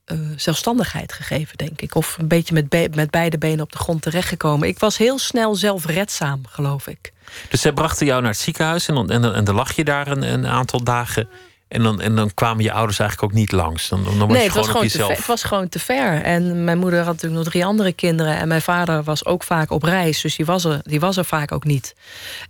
[0.06, 1.96] uh, zelfstandigheid gegeven, denk ik.
[1.96, 4.68] Of een beetje met, met beide benen op de grond terechtgekomen.
[4.68, 7.14] Ik was heel snel zelfredzaam, geloof ik.
[7.50, 10.34] Dus zij brachten jou naar het ziekenhuis en en, en dan lag je daar een,
[10.34, 11.30] een aantal dagen.
[11.72, 13.90] En dan, en dan kwamen je ouders eigenlijk ook niet langs.
[13.90, 15.08] Dan, dan was nee, je het, gewoon was gewoon jezelf.
[15.08, 16.22] te ver, het was gewoon te ver.
[16.22, 18.38] En mijn moeder had natuurlijk nog drie andere kinderen.
[18.38, 20.22] En mijn vader was ook vaak op reis.
[20.22, 21.96] Dus die was er, die was er vaak ook niet.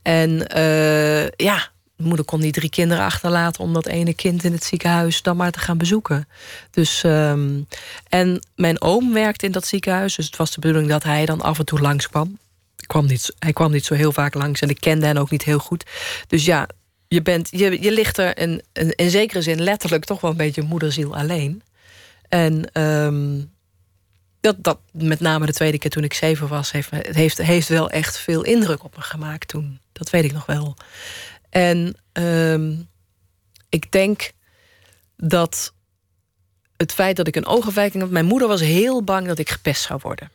[0.01, 3.63] En uh, ja, mijn moeder kon die drie kinderen achterlaten...
[3.63, 6.27] om dat ene kind in het ziekenhuis dan maar te gaan bezoeken.
[6.71, 7.67] Dus, um,
[8.09, 10.15] en mijn oom werkte in dat ziekenhuis.
[10.15, 12.37] Dus het was de bedoeling dat hij dan af en toe langskwam.
[12.87, 15.43] Kwam niet, hij kwam niet zo heel vaak langs en ik kende hen ook niet
[15.43, 15.85] heel goed.
[16.27, 16.67] Dus ja,
[17.13, 18.61] je, bent, je, je ligt er in,
[18.95, 21.63] in, zekere zin letterlijk toch wel een beetje moederziel alleen.
[22.29, 23.51] En um,
[24.41, 27.89] dat, dat met name de tweede keer toen ik zeven was, heeft, heeft, heeft wel
[27.89, 29.79] echt veel indruk op me gemaakt toen.
[29.91, 30.75] Dat weet ik nog wel.
[31.49, 32.89] En um,
[33.69, 34.31] ik denk
[35.17, 35.73] dat
[36.77, 38.11] het feit dat ik een oogafwijking had.
[38.11, 40.31] Mijn moeder was heel bang dat ik gepest zou worden.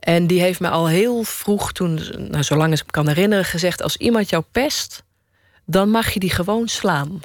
[0.00, 2.00] En die heeft me al heel vroeg, toen,
[2.30, 5.04] nou, zolang ik me kan herinneren, gezegd: als iemand jou pest,
[5.64, 7.20] dan mag je die gewoon slaan.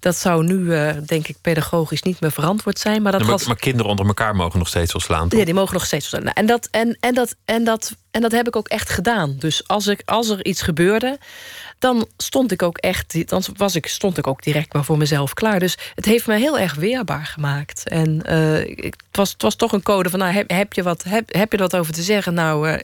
[0.00, 3.02] Dat zou nu, uh, denk ik, pedagogisch niet meer verantwoord zijn.
[3.02, 3.46] Maar, dat maar, was...
[3.46, 5.28] maar kinderen onder elkaar mogen nog steeds wel slaan.
[5.28, 5.38] Toch?
[5.38, 6.32] Ja, die mogen nog steeds wel slaan.
[6.32, 9.36] En dat, en, en, dat, en, dat, en dat heb ik ook echt gedaan.
[9.38, 11.18] Dus als, ik, als er iets gebeurde,
[11.78, 13.28] dan stond ik ook echt.
[13.28, 15.58] Dan was ik, stond ik ook direct maar voor mezelf klaar.
[15.58, 17.88] Dus het heeft me heel erg weerbaar gemaakt.
[17.88, 21.02] En uh, het, was, het was toch een code van: nou, heb, heb, je wat,
[21.02, 22.34] heb, heb je wat over te zeggen?
[22.34, 22.70] Nou.
[22.70, 22.78] Uh,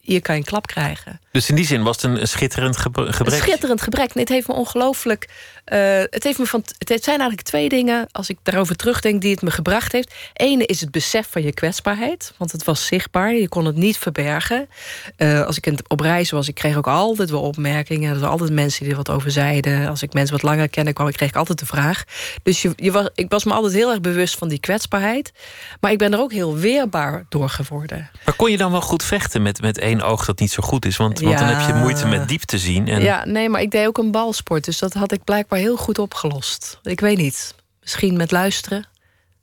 [0.00, 1.20] hier kan je een klap krijgen.
[1.32, 3.18] Dus in die zin was het een schitterend gebrek?
[3.18, 4.14] Een schitterend gebrek.
[4.14, 5.28] Nee, het heeft me ongelooflijk.
[5.72, 5.78] Uh,
[6.10, 9.42] het, heeft me van, het zijn eigenlijk twee dingen, als ik daarover terugdenk, die het
[9.42, 10.14] me gebracht heeft.
[10.32, 13.34] Ene is het besef van je kwetsbaarheid, want het was zichtbaar.
[13.34, 14.68] Je kon het niet verbergen.
[15.16, 18.08] Uh, als ik op reis was, ik kreeg ook altijd wel opmerkingen.
[18.08, 19.88] Er waren altijd mensen die er wat over zeiden.
[19.88, 22.04] Als ik mensen wat langer kende, kwam ik kreeg ik altijd de vraag.
[22.42, 25.32] Dus je, je was, ik was me altijd heel erg bewust van die kwetsbaarheid.
[25.80, 28.10] Maar ik ben er ook heel weerbaar door geworden.
[28.24, 30.84] Maar kon je dan wel goed vechten met, met één oog dat niet zo goed
[30.84, 30.96] is?
[30.96, 32.88] Want, want dan heb je moeite met diep te zien.
[32.88, 33.02] En...
[33.02, 34.64] Ja, nee, maar ik deed ook een balsport.
[34.64, 36.78] Dus dat had ik blijkbaar heel goed opgelost.
[36.82, 37.54] Ik weet niet.
[37.80, 38.86] Misschien met luisteren.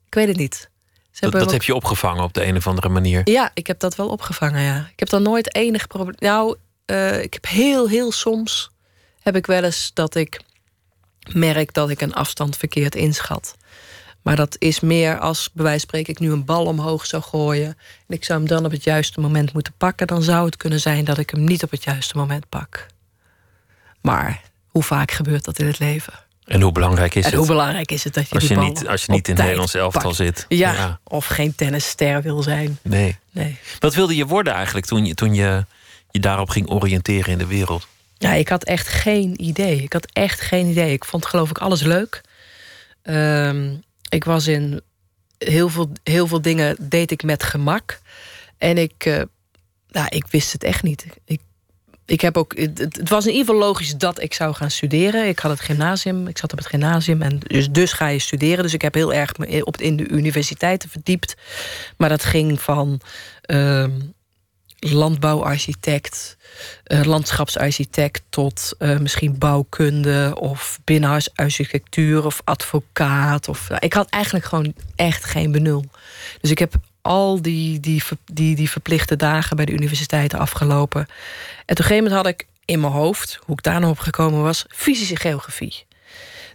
[0.06, 0.70] Ik weet het niet.
[1.20, 3.20] Dat, dat heb je opgevangen op de een of andere manier?
[3.24, 4.88] Ja, ik heb dat wel opgevangen, ja.
[4.92, 6.16] Ik heb dan nooit enig probleem...
[6.18, 8.70] Nou, uh, ik heb heel, heel soms...
[9.20, 10.40] heb ik wel eens dat ik
[11.32, 13.56] merk dat ik een afstand verkeerd inschat.
[14.28, 17.22] Maar dat is meer als, bij wijze van spreken, ik nu een bal omhoog zou
[17.22, 17.66] gooien.
[18.08, 20.06] En ik zou hem dan op het juiste moment moeten pakken.
[20.06, 22.86] Dan zou het kunnen zijn dat ik hem niet op het juiste moment pak.
[24.00, 26.12] Maar hoe vaak gebeurt dat in het leven?
[26.44, 27.38] En hoe belangrijk is en het?
[27.38, 29.74] hoe belangrijk is het dat je als je niet, Als je niet in het Nederlands
[29.74, 30.44] elftal zit.
[30.48, 32.78] Ja, of geen tennisster wil zijn.
[32.82, 33.18] Nee.
[33.30, 33.58] nee.
[33.78, 35.64] Wat wilde je worden eigenlijk toen je, toen je
[36.10, 37.86] je daarop ging oriënteren in de wereld?
[38.18, 39.82] Ja, ik had echt geen idee.
[39.82, 40.92] Ik had echt geen idee.
[40.92, 42.20] Ik vond geloof ik alles leuk.
[43.02, 43.68] Ehm,
[44.08, 44.80] ik was in
[45.38, 48.00] heel veel, heel veel dingen deed ik met gemak.
[48.58, 49.22] En ik, uh,
[49.88, 51.06] nou, ik wist het echt niet.
[51.24, 51.40] Ik,
[52.04, 55.28] ik heb ook, het, was in ieder geval logisch dat ik zou gaan studeren.
[55.28, 58.62] Ik had het gymnasium, ik zat op het gymnasium en dus, dus ga je studeren.
[58.62, 61.34] Dus ik heb heel erg me op, in de universiteiten verdiept.
[61.96, 63.00] Maar dat ging van
[63.46, 63.84] uh,
[64.78, 66.36] landbouwarchitect,
[66.86, 73.48] uh, landschapsarchitect tot uh, misschien bouwkunde of binnenhuisarchitectuur of advocaat.
[73.48, 75.84] Of, ik had eigenlijk gewoon echt geen benul.
[76.40, 81.00] Dus ik heb al die, die, die, die verplichte dagen bij de universiteiten afgelopen.
[81.00, 83.98] En op een gegeven moment had ik in mijn hoofd, hoe ik daar nog op
[83.98, 85.86] gekomen was, fysische geografie.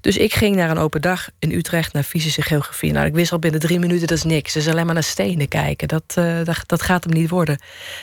[0.04, 2.92] Dus ik ging naar een open dag in Utrecht naar fysische geografie.
[2.92, 4.54] Nou, ik wist al binnen drie minuten, dat is niks.
[4.54, 5.88] Dus alleen maar naar stenen kijken.
[5.88, 7.60] Dat, uh, dat, dat gaat hem niet worden.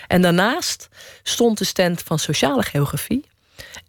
[0.07, 0.89] En daarnaast
[1.23, 3.25] stond de stand van sociale geografie.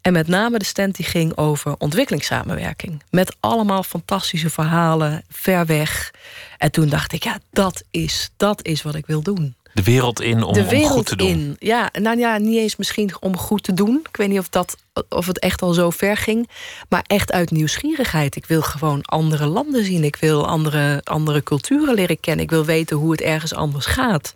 [0.02, 3.04] En met name de stand die ging over ontwikkelingssamenwerking.
[3.10, 6.14] Met allemaal fantastische verhalen, ver weg.
[6.58, 9.56] En toen dacht ik, ja, dat is, dat is wat ik wil doen.
[9.74, 11.28] De wereld in om, de wereld om goed te doen.
[11.28, 11.56] In.
[11.60, 14.00] Ja, nou ja, niet eens misschien om goed te doen.
[14.10, 14.78] Ik weet niet of, dat,
[15.10, 16.50] of het echt al zo ver ging.
[16.90, 18.36] Maar echt uit nieuwsgierigheid.
[18.36, 20.04] Ik wil gewoon andere landen zien.
[20.04, 22.44] Ik wil andere, andere culturen leren kennen.
[22.44, 24.36] Ik wil weten hoe het ergens anders gaat.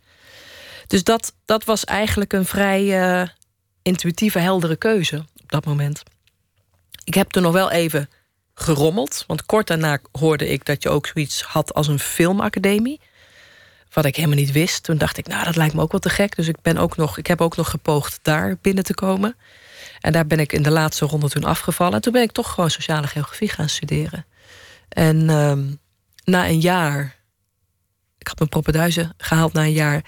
[0.88, 3.28] Dus dat, dat was eigenlijk een vrij uh,
[3.82, 6.04] intuïtieve, heldere keuze op dat moment.
[7.04, 8.10] Ik heb toen nog wel even
[8.54, 9.24] gerommeld.
[9.28, 13.00] Want kort daarna hoorde ik dat je ook zoiets had als een filmacademie.
[13.96, 14.84] Wat ik helemaal niet wist.
[14.84, 16.36] Toen dacht ik, nou, dat lijkt me ook wel te gek.
[16.36, 19.36] Dus ik, ben ook nog, ik heb ook nog gepoogd daar binnen te komen.
[20.00, 21.94] En daar ben ik in de laatste ronde toen afgevallen.
[21.94, 24.26] En toen ben ik toch gewoon sociale geografie gaan studeren.
[24.90, 25.80] En um,
[26.24, 27.16] na een jaar,
[28.18, 30.04] ik had mijn propenduizen gehaald na een jaar,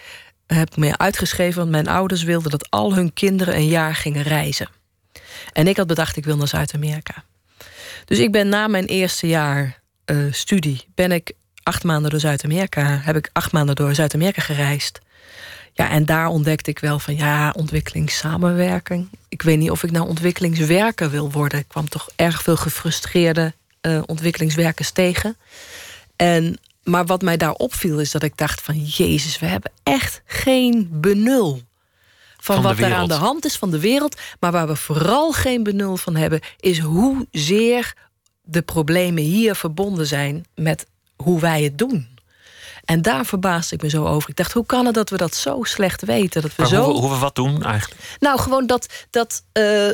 [0.47, 1.60] heb ik me uitgeschreven.
[1.60, 4.69] Want mijn ouders wilden dat al hun kinderen een jaar gingen reizen.
[5.54, 7.23] En ik had bedacht, ik wil naar Zuid-Amerika.
[8.06, 11.34] Dus ik ben na mijn eerste jaar uh, studie, ben ik
[11.67, 14.99] acht maanden door Zuid-Amerika, heb ik acht maanden door Zuid-Amerika gereisd.
[15.73, 19.10] Ja, en daar ontdekte ik wel van ja, ontwikkelingssamenwerking.
[19.30, 21.60] Ik weet niet of ik nou ontwikkelingswerker wil worden.
[21.60, 25.38] Ik kwam toch erg veel gefrustreerde uh, ontwikkelingswerkers tegen.
[26.15, 28.84] En, maar wat mij daar opviel is dat ik dacht van...
[28.84, 31.62] Jezus, we hebben echt geen benul
[32.38, 34.19] van, van wat er aan de hand is van de wereld.
[34.39, 36.39] Maar waar we vooral geen benul van hebben...
[36.60, 37.93] is hoezeer
[38.41, 40.86] de problemen hier verbonden zijn met
[41.28, 42.08] hoe wij het doen.
[42.86, 44.30] En daar verbaasde ik me zo over.
[44.30, 46.42] Ik dacht, hoe kan het dat we dat zo slecht weten?
[46.42, 46.84] Dat we maar zo...
[46.84, 48.02] hoe, hoe we wat doen eigenlijk?
[48.20, 49.90] Nou, gewoon dat, dat uh,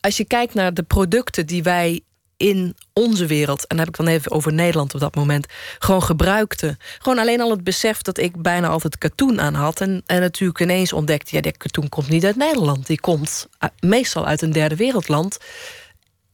[0.00, 2.00] als je kijkt naar de producten die wij
[2.36, 5.46] in onze wereld, en dan heb ik dan even over Nederland op dat moment,
[5.78, 6.76] gewoon gebruikte.
[6.98, 9.80] Gewoon alleen al het besef dat ik bijna altijd katoen aan had.
[9.80, 12.86] En, en natuurlijk ineens ontdekte, ja, die katoen komt niet uit Nederland.
[12.86, 13.48] Die komt
[13.80, 15.38] meestal uit een derde wereldland.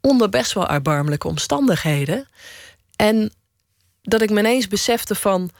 [0.01, 2.29] Onder best wel erbarmelijke omstandigheden.
[2.97, 3.33] En
[4.05, 5.51] dat ik me ineens besefte van...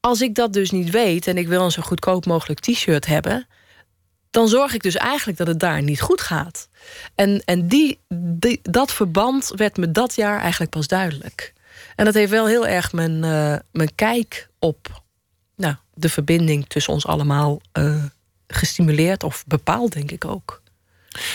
[0.00, 3.46] als ik dat dus niet weet en ik wil een zo goedkoop mogelijk t-shirt hebben...
[4.30, 6.68] dan zorg ik dus eigenlijk dat het daar niet goed gaat.
[7.14, 11.52] En, en die, die, dat verband werd me dat jaar eigenlijk pas duidelijk.
[11.96, 15.02] En dat heeft wel heel erg mijn, uh, mijn kijk op
[15.56, 18.04] nou, de verbinding tussen ons allemaal uh,
[18.46, 20.62] gestimuleerd of bepaald, denk ik ook.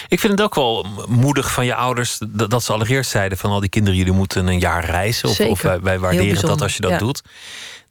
[0.08, 3.60] Ik vind het ook wel moedig van je ouders dat, ze allereerst zeiden van al
[3.60, 5.30] die kinderen, jullie moeten een jaar reizen.
[5.30, 7.22] Of, of wij, wij waarderen dat als je dat doet.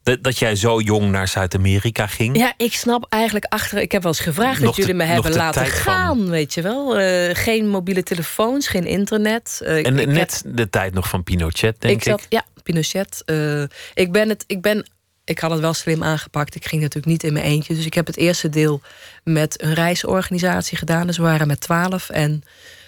[0.03, 2.37] Dat, dat jij zo jong naar Zuid-Amerika ging.
[2.37, 3.79] Ja, ik snap eigenlijk achter.
[3.79, 6.99] Ik heb wel eens gevraagd dat jullie me hebben laten gaan, weet je wel.
[6.99, 9.59] Uh, geen mobiele telefoons, geen internet.
[9.63, 12.03] Uh, en net de tijd nog van Pinochet, denk ik.
[12.03, 13.23] Zat, ja, Pinochet.
[13.25, 14.43] Uh, ik ben het.
[14.47, 14.85] Ik ben
[15.23, 16.55] ik had het wel slim aangepakt.
[16.55, 17.75] Ik ging natuurlijk niet in mijn eentje.
[17.75, 18.81] Dus ik heb het eerste deel
[19.23, 21.07] met een reisorganisatie gedaan.
[21.07, 22.09] Dus we waren met twaalf.
[22.09, 22.43] En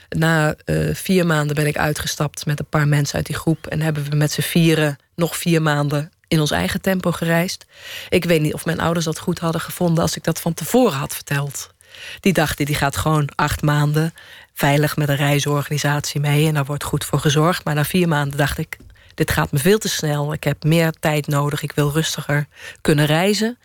[0.10, 3.67] na uh, vier maanden ben ik uitgestapt met een paar mensen uit die groep.
[3.67, 7.65] En hebben we met z'n vieren nog vier maanden in ons eigen tempo gereisd.
[8.10, 10.98] Ik weet niet of mijn ouders dat goed hadden gevonden als ik dat van tevoren
[10.98, 11.72] had verteld.
[12.19, 14.13] Die dachten, die gaat gewoon acht maanden
[14.54, 17.63] veilig met een reisorganisatie mee en daar wordt goed voor gezorgd.
[17.63, 18.78] Maar na vier maanden dacht ik,
[19.15, 20.34] dit gaat me veel te snel.
[20.34, 21.63] Ik heb meer tijd nodig.
[21.63, 22.47] Ik wil rustiger
[22.82, 23.58] kunnen reizen.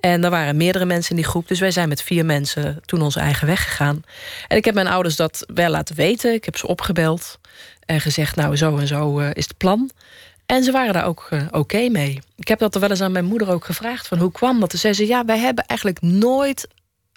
[0.00, 1.48] En er waren meerdere mensen in die groep.
[1.48, 4.02] Dus wij zijn met vier mensen toen onze eigen weg gegaan.
[4.48, 6.34] En ik heb mijn ouders dat wel laten weten.
[6.34, 7.38] Ik heb ze opgebeld
[7.86, 9.90] en gezegd: Nou, zo en zo uh, is het plan.
[10.46, 12.20] En ze waren daar ook uh, oké mee.
[12.36, 14.70] Ik heb dat er wel eens aan mijn moeder ook gevraagd: van hoe kwam dat?
[14.70, 16.68] Toen zei ze: Ja, wij hebben eigenlijk nooit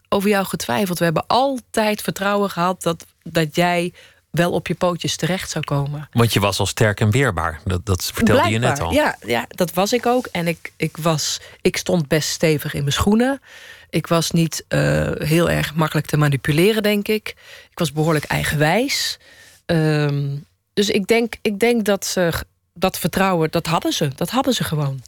[0.09, 0.97] over jou getwijfeld.
[0.97, 3.93] We hebben altijd vertrouwen gehad dat, dat jij
[4.36, 6.10] wel op je pootjes terecht zou komen.
[6.12, 7.62] Want je was al sterk en weerbaar.
[7.63, 8.91] Dat, dat vertelde je net al.
[8.91, 10.26] Ja, ja, dat was ik ook.
[10.32, 13.41] En ik, ik, was, ik stond best stevig in mijn schoenen.
[13.89, 17.30] Ik was niet uh, heel erg makkelijk te manipuleren, denk ik.
[17.71, 19.19] Ik was behoorlijk eigenwijs.
[19.65, 22.34] Um, dus ik denk, ik denk dat ze
[22.74, 24.08] dat vertrouwen, dat hadden ze.
[24.15, 25.02] Dat hadden ze gewoon.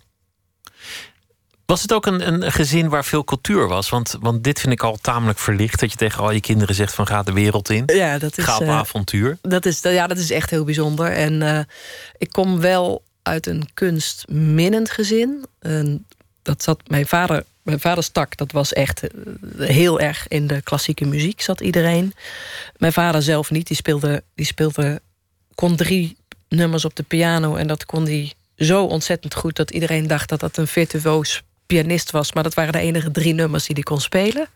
[1.67, 3.89] Was het ook een, een gezin waar veel cultuur was?
[3.89, 5.79] Want, want dit vind ik al tamelijk verlicht.
[5.79, 7.83] Dat je tegen al je kinderen zegt van ga de wereld in.
[7.85, 9.37] Ja, dat is, ga op uh, avontuur.
[9.41, 11.11] Dat is, ja, dat is echt heel bijzonder.
[11.11, 11.59] En uh,
[12.17, 15.45] ik kom wel uit een kunstminnend gezin.
[15.59, 16.05] En
[16.41, 17.43] dat zat mijn vader...
[17.61, 22.13] Mijn vaders tak, dat was echt eh, heel erg in de klassieke muziek zat iedereen.
[22.77, 23.67] Mijn vader zelf niet.
[23.67, 25.01] Die speelde, die speelde
[25.55, 26.17] kon drie
[26.49, 30.39] nummers op de piano en dat kon hij zo ontzettend goed dat iedereen dacht dat
[30.39, 34.01] dat een virtuoos pianist was, maar dat waren de enige drie nummers die hij kon
[34.01, 34.47] spelen.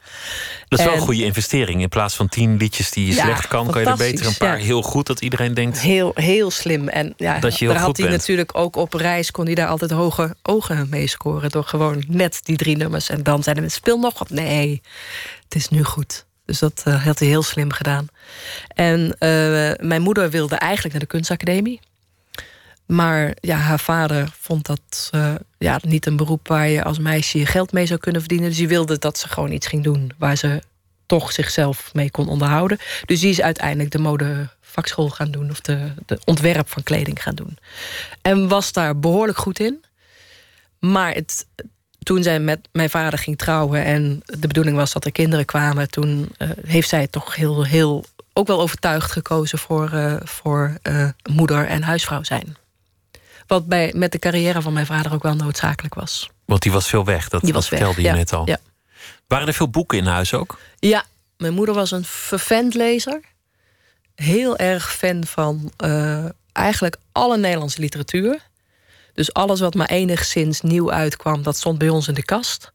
[0.68, 1.82] Dat is wel een goede investering.
[1.82, 4.58] In plaats van tien liedjes die je slecht kan, kan je er beter een paar
[4.58, 5.80] heel goed dat iedereen denkt.
[5.80, 6.88] Heel, heel slim.
[6.88, 9.92] En ja, dat je daar had hij natuurlijk ook op reis, kon hij daar altijd
[9.92, 11.50] hoge ogen mee scoren.
[11.50, 13.10] Door gewoon net die drie nummers.
[13.10, 14.30] En dan zeiden we: speel nog wat.
[14.30, 14.82] Nee,
[15.44, 16.26] het is nu goed.
[16.46, 18.08] Dus dat uh, had hij heel slim gedaan.
[18.68, 19.10] En uh,
[19.88, 21.80] mijn moeder wilde eigenlijk naar de kunstacademie.
[22.92, 27.38] Maar ja, haar vader vond dat uh, ja, niet een beroep waar je als meisje
[27.38, 28.50] je geld mee zou kunnen verdienen.
[28.50, 30.62] Dus die wilde dat ze gewoon iets ging doen waar ze
[31.06, 32.78] toch zichzelf mee kon onderhouden.
[33.06, 37.36] Dus die is uiteindelijk de modevakschool gaan doen, of de, de ontwerp van kleding gaan
[37.36, 37.58] doen.
[38.22, 39.84] En was daar behoorlijk goed in.
[40.80, 41.48] Maar het,
[42.04, 45.90] toen zij met mijn vader ging trouwen en de bedoeling was dat er kinderen kwamen,
[45.90, 50.78] toen uh, heeft zij toch heel, heel ook wel overtuigd gekozen voor, uh, voor
[51.30, 52.56] moeder en huisvrouw zijn.
[53.52, 56.30] Wat bij, met de carrière van mijn vader ook wel noodzakelijk was.
[56.46, 58.48] Want die was veel weg, dat, die was vertelde je net al.
[58.48, 58.58] Ja.
[59.28, 60.60] Waren er veel boeken in huis ook?
[60.80, 61.04] Ja,
[61.38, 63.22] mijn moeder was een vervent lezer.
[64.16, 68.40] Heel erg fan van uh, eigenlijk alle Nederlandse literatuur.
[69.14, 72.72] Dus alles wat maar enigszins nieuw uitkwam, dat stond bij ons in de kast.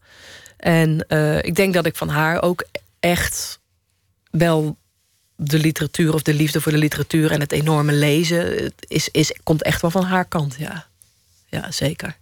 [0.57, 2.65] En uh, ik denk dat ik van haar ook
[3.01, 3.61] echt
[4.31, 4.77] wel
[5.37, 9.63] de literatuur of de liefde voor de literatuur en het enorme lezen is, is, komt
[9.63, 10.87] echt wel van haar kant, ja.
[11.49, 12.17] Ja, zeker.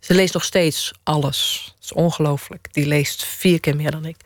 [0.00, 1.64] Ze leest nog steeds alles.
[1.74, 2.68] Dat is ongelooflijk.
[2.72, 4.16] Die leest vier keer meer dan ik.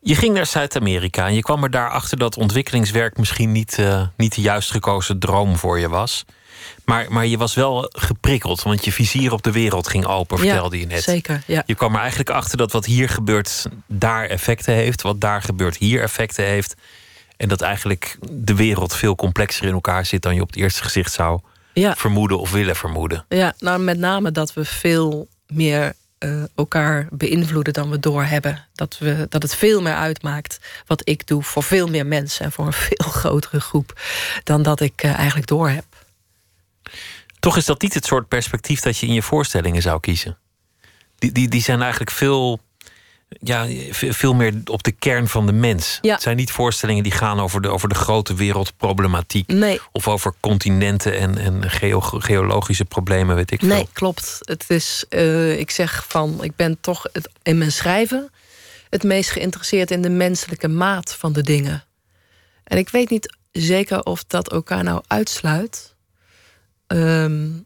[0.00, 4.06] Je ging naar Zuid-Amerika en je kwam er daar achter dat ontwikkelingswerk misschien niet, uh,
[4.16, 6.24] niet de juist gekozen droom voor je was.
[6.84, 10.80] Maar, maar je was wel geprikkeld, want je vizier op de wereld ging open, vertelde
[10.80, 11.02] je net.
[11.02, 11.62] Zeker, ja.
[11.66, 15.76] Je kwam er eigenlijk achter dat wat hier gebeurt daar effecten heeft, wat daar gebeurt
[15.76, 16.74] hier effecten heeft.
[17.36, 20.82] En dat eigenlijk de wereld veel complexer in elkaar zit dan je op het eerste
[20.82, 21.40] gezicht zou
[21.74, 23.24] vermoeden of willen vermoeden.
[23.28, 28.66] Ja, nou met name dat we veel meer uh, elkaar beïnvloeden dan we doorhebben.
[28.74, 32.52] Dat, we, dat het veel meer uitmaakt wat ik doe voor veel meer mensen en
[32.52, 34.00] voor een veel grotere groep
[34.44, 35.84] dan dat ik uh, eigenlijk doorheb.
[37.40, 40.38] Toch is dat niet het soort perspectief dat je in je voorstellingen zou kiezen.
[41.18, 42.60] Die, die, die zijn eigenlijk veel
[43.28, 45.98] ja, veel meer op de kern van de mens.
[46.02, 49.48] Het zijn niet voorstellingen die gaan over de, over de grote wereldproblematiek.
[49.48, 49.80] Nee.
[49.92, 51.70] Of over continenten en, en
[52.20, 53.68] geologische problemen, weet ik veel.
[53.68, 54.38] Nee, klopt.
[54.40, 58.30] Het is, uh, ik zeg van, ik ben toch het, in mijn schrijven
[58.90, 61.84] het meest geïnteresseerd in de menselijke maat van de dingen.
[62.64, 65.94] En ik weet niet zeker of dat elkaar nou uitsluit.
[66.86, 67.65] Um,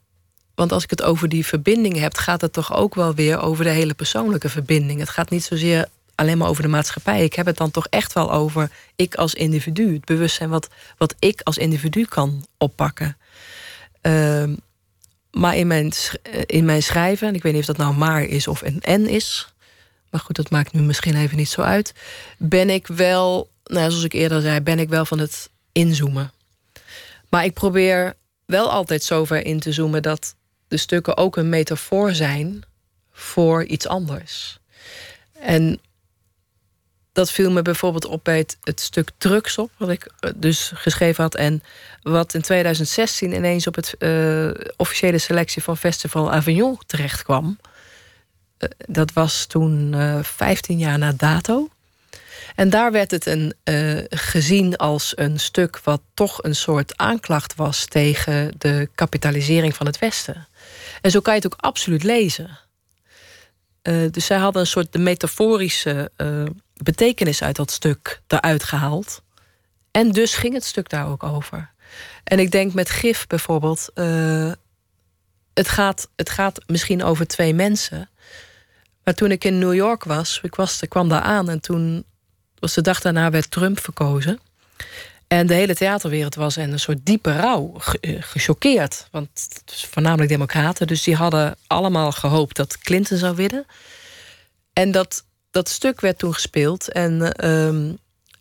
[0.61, 3.65] want als ik het over die verbindingen heb, gaat het toch ook wel weer over
[3.65, 5.01] de hele persoonlijke verbinding.
[5.01, 7.25] Het gaat niet zozeer alleen maar over de maatschappij.
[7.25, 9.93] Ik heb het dan toch echt wel over ik als individu.
[9.93, 13.17] Het bewustzijn wat, wat ik als individu kan oppakken.
[14.01, 14.55] Ehm,
[15.31, 15.93] maar in mijn,
[16.47, 19.09] in mijn schrijven, en ik weet niet of dat nou maar is of een en
[19.09, 19.55] is.
[20.11, 21.95] Maar goed, dat maakt nu misschien even niet zo uit.
[22.39, 26.33] Ben ik wel, nou, zoals ik eerder zei, ben ik wel van het inzoomen.
[27.29, 28.15] Maar ik probeer
[28.47, 30.35] wel altijd zover in te zoomen dat
[30.71, 32.63] de stukken ook een metafoor zijn
[33.13, 34.59] voor iets anders.
[35.33, 35.81] En
[37.13, 41.23] dat viel me bijvoorbeeld op bij het, stuk Drugs op, wat ik eh, dus geschreven
[41.23, 41.35] had.
[41.35, 41.63] En
[42.03, 47.59] wat in 2016 ineens op het uh, officiële selectie van Festival Avignon terecht kwam.
[48.59, 51.69] Uh, dat was toen uh, 15 jaar na dato.
[52.55, 53.55] En daar werd het een,
[54.09, 59.99] gezien als een stuk wat toch een soort aanklacht was tegen de kapitalisering van het
[59.99, 60.49] Westen.
[61.01, 62.59] En zo kan je het ook absoluut lezen.
[64.11, 66.11] dus zij hadden een soort de metaforische
[66.75, 69.23] betekenis uit dat stuk eruit gehaald.
[69.91, 71.71] En dus ging het stuk daar ook over.
[72.25, 73.91] En ik denk met gif bijvoorbeeld.
[73.95, 74.53] Uh,
[75.55, 78.09] het, gaat, het gaat misschien over twee mensen.
[79.05, 82.05] Maar toen ik in New York was, ik, was, ik kwam daar aan en toen
[82.59, 84.41] was de dag daarna werd Trump verkozen.
[85.33, 89.09] En de hele theaterwereld was in een soort diepe rouw, eh, gechoqueerd.
[89.11, 93.67] Want het was voornamelijk democraten, dus die hadden allemaal gehoopt dat Clinton zou winnen.
[94.73, 96.93] En dat dat stuk werd toen gespeeld.
[96.93, 97.93] En ehm,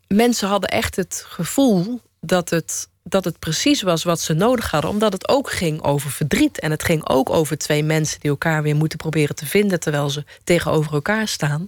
[0.08, 4.90] mensen hadden echt het gevoel dat het, dat het precies was wat ze nodig hadden.
[4.90, 6.60] Omdat het ook ging over verdriet.
[6.60, 10.10] En het ging ook over twee mensen die elkaar weer moeten proberen te vinden terwijl
[10.10, 11.68] ze tegenover elkaar staan.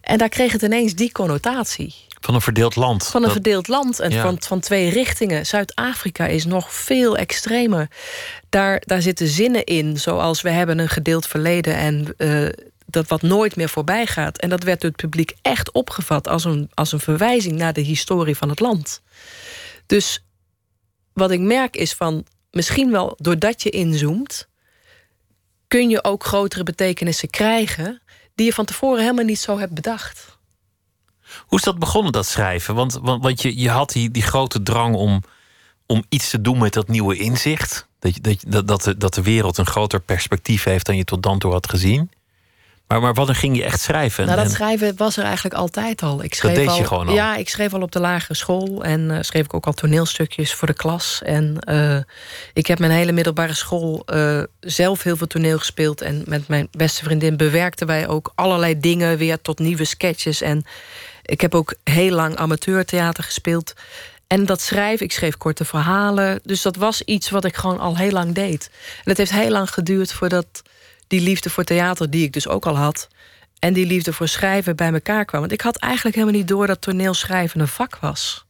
[0.00, 1.94] En daar kreeg het ineens die connotatie.
[2.24, 3.06] Van een verdeeld land.
[3.06, 5.46] Van een verdeeld land en van, van twee richtingen.
[5.46, 7.88] Zuid-Afrika is nog veel extremer.
[8.48, 12.48] Daar, daar zitten zinnen in, zoals we hebben een gedeeld verleden en uh,
[12.86, 14.38] dat wat nooit meer voorbij gaat.
[14.38, 17.80] En dat werd door het publiek echt opgevat als een, als een verwijzing naar de
[17.80, 19.02] historie van het land.
[19.86, 20.24] Dus
[21.12, 24.48] wat ik merk is van misschien wel doordat je inzoomt,
[25.68, 28.02] kun je ook grotere betekenissen krijgen
[28.34, 30.31] die je van tevoren helemaal niet zo hebt bedacht.
[31.46, 32.74] Hoe is dat begonnen, dat schrijven?
[32.74, 35.22] Want, want, want je, je had die, die grote drang om,
[35.86, 37.86] om iets te doen met dat nieuwe inzicht.
[37.98, 41.22] Dat, dat, dat, dat, de, dat de wereld een groter perspectief heeft dan je tot
[41.22, 42.10] dan toe had gezien.
[42.92, 44.26] Maar, maar wanneer ging je echt schrijven?
[44.26, 46.22] Nou, dat schrijven was er eigenlijk altijd al.
[46.22, 47.14] Ik schreef dat deed al, je gewoon al?
[47.14, 48.84] Ja, ik schreef al op de lagere school.
[48.84, 51.20] En uh, schreef ik ook al toneelstukjes voor de klas.
[51.24, 51.96] En uh,
[52.52, 56.00] ik heb mijn hele middelbare school uh, zelf heel veel toneel gespeeld.
[56.00, 60.40] En met mijn beste vriendin bewerkten wij ook allerlei dingen weer tot nieuwe sketches.
[60.40, 60.64] En
[61.22, 63.72] ik heb ook heel lang amateurtheater gespeeld.
[64.26, 66.40] En dat schrijven, ik schreef korte verhalen.
[66.44, 68.70] Dus dat was iets wat ik gewoon al heel lang deed.
[68.96, 70.62] En het heeft heel lang geduurd voordat
[71.06, 73.08] die liefde voor theater, die ik dus ook al had,
[73.58, 75.40] en die liefde voor schrijven bij elkaar kwam.
[75.40, 78.44] Want ik had eigenlijk helemaal niet door dat toneelschrijven een vak was.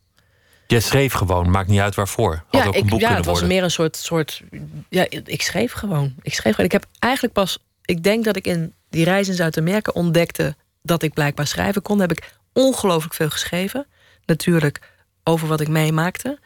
[0.66, 2.42] Je schreef gewoon, maakt niet uit waarvoor.
[2.48, 4.42] Had ja, ook een boek ik, ja, het was meer een soort, soort.
[4.88, 6.14] Ja, ik schreef gewoon.
[6.22, 6.66] Ik schreef gewoon.
[6.66, 7.58] Ik heb eigenlijk pas.
[7.84, 12.00] Ik denk dat ik in die reis in Zuid-Amerika ontdekte dat ik blijkbaar schrijven kon.
[12.00, 13.86] Heb ik ongelooflijk veel geschreven.
[14.26, 14.90] Natuurlijk
[15.24, 16.38] over wat ik meemaakte.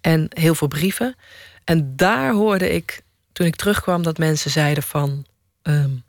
[0.00, 1.16] En heel veel brieven.
[1.64, 3.02] En daar hoorde ik,
[3.32, 5.26] toen ik terugkwam, dat mensen zeiden van
[5.62, 6.04] um,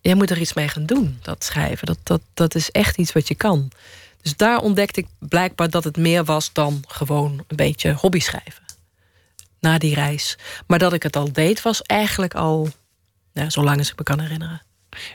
[0.00, 1.86] jij moet er iets mee gaan doen, dat schrijven.
[1.86, 3.70] Dat, dat, dat is echt iets wat je kan.
[4.22, 8.64] Dus daar ontdekte ik blijkbaar dat het meer was dan gewoon een beetje hobby schrijven.
[9.60, 10.38] Na die reis.
[10.66, 12.68] Maar dat ik het al deed, was eigenlijk al
[13.32, 14.62] ja, zolang als ik me kan herinneren.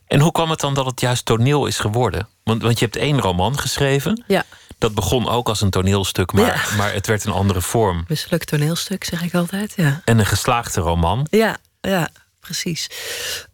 [0.08, 2.28] En hoe kwam het dan dat het juist toneel is geworden?
[2.44, 4.24] Want, want je hebt één roman geschreven.
[4.28, 4.44] Ja.
[4.78, 8.06] Dat begon ook als een toneelstuk, maar, maar het werd een andere vorm.
[8.08, 10.02] Mislukt toneelstuk, zeg ik altijd, ja.
[10.06, 11.28] En een geslaagde roman.
[11.30, 12.10] Ja, ja
[12.40, 12.90] precies.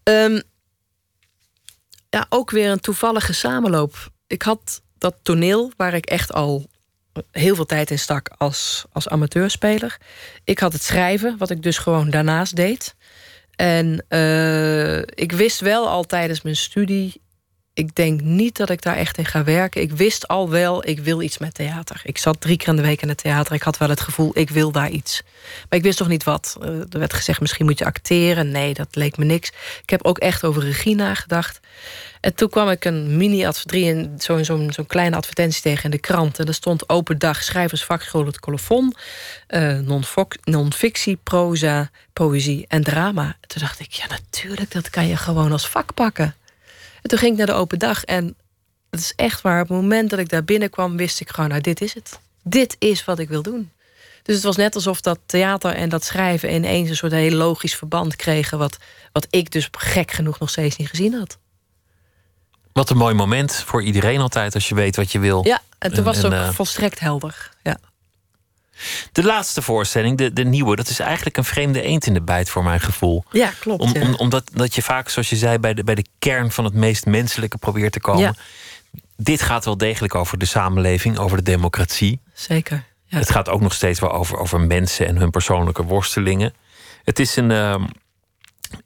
[0.04, 0.42] Um,
[2.10, 4.12] ja, ook weer een toevallige samenloop.
[4.28, 6.70] Ik had dat toneel waar ik echt al
[7.32, 9.98] heel veel tijd in stak als, als amateurspeler.
[10.44, 12.96] Ik had het schrijven, wat ik dus gewoon daarnaast deed.
[13.64, 17.22] En uh, ik wist wel al tijdens mijn studie
[17.74, 19.82] ik denk niet dat ik daar echt in ga werken.
[19.82, 22.02] Ik wist al wel, ik wil iets met theater.
[22.04, 23.54] Ik zat drie keer in de week in het theater.
[23.54, 25.22] Ik had wel het gevoel, ik wil daar iets.
[25.70, 26.58] Maar ik wist toch niet wat.
[26.62, 28.52] Eh, er werd gezegd, misschien moet je acteren.
[28.52, 29.50] Nee, dat leek me niks.
[29.82, 31.60] Ik heb ook echt over regie nagedacht.
[32.20, 36.40] En toen kwam ik een mini-advertentie, zo'n zo zo kleine advertentie tegen in de krant.
[36.40, 38.94] En er stond open dag schrijversvakschool het colofon.
[39.50, 39.80] Uh,
[40.44, 43.38] non-fictie, proza, poëzie en drama.
[43.48, 46.36] Toen dacht ik, ja natuurlijk, dat kan je gewoon als vak pakken.
[47.04, 48.04] En toen ging ik naar de open dag.
[48.04, 48.36] En
[48.90, 49.62] het is echt waar.
[49.62, 52.20] Op het moment dat ik daar binnenkwam, wist ik gewoon: nou, dit is het.
[52.44, 53.72] Dit is wat ik wil doen.
[54.24, 57.76] Dus het was net alsof dat theater en dat schrijven ineens een soort heel logisch
[57.76, 58.58] verband kregen.
[58.58, 58.78] Wat,
[59.12, 61.38] wat ik dus gek genoeg nog steeds niet gezien had.
[62.74, 65.46] Wat een mooi moment voor iedereen altijd als je weet wat je wil.
[65.46, 67.50] Ja, en toen En- was het en, ook eh, volstrekt helder.
[67.64, 67.78] Ja.
[69.12, 72.50] De laatste voorstelling, de, de nieuwe, dat is eigenlijk een vreemde eend in de bijt
[72.50, 73.24] voor mijn gevoel.
[73.32, 73.82] ja, klopt.
[73.82, 74.02] Om, ja.
[74.02, 76.74] om, omdat dat je vaak, zoals je zei, bij de, bij de kern van het
[76.74, 78.22] meest menselijke probeert te komen.
[78.22, 78.34] Ja.
[79.18, 82.22] Dit gaat wel degelijk over de samenleving, over de democratie.
[82.34, 82.84] Zeker.
[83.06, 83.18] Ja.
[83.18, 86.54] Het gaat ook nog steeds wel over, over mensen en hun persoonlijke worstelingen.
[87.04, 87.84] Het is een ehm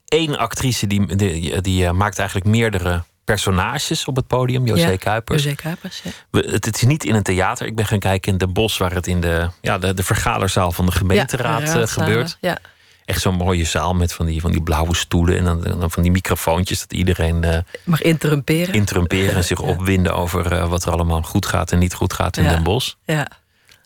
[0.08, 4.96] één actrice die, die, die eh, maakt eigenlijk meerdere personages op het podium, José Ja,
[4.96, 5.42] Kuipers.
[5.42, 6.10] José Kuipers, ja.
[6.30, 7.66] We- het, het is niet in een theater.
[7.66, 10.72] Ik ben gaan kijken in Den Bosch, waar het in de, ja, de, de vergaderzaal
[10.72, 12.36] van de gemeenteraad Ja, eh, gebeurt.
[12.40, 12.58] Ja,
[13.04, 16.02] Echt zo'n mooie zaal met van die, van die blauwe stoelen en dan, dan van
[16.02, 18.74] die microfoontjes dat iedereen eh mag interrumperen.
[18.74, 22.36] interrumperen en zich opwinden over eh, wat er allemaal goed gaat en niet goed gaat
[22.36, 22.50] in Ja.
[22.50, 22.94] Den Bosch.
[23.04, 23.26] ja.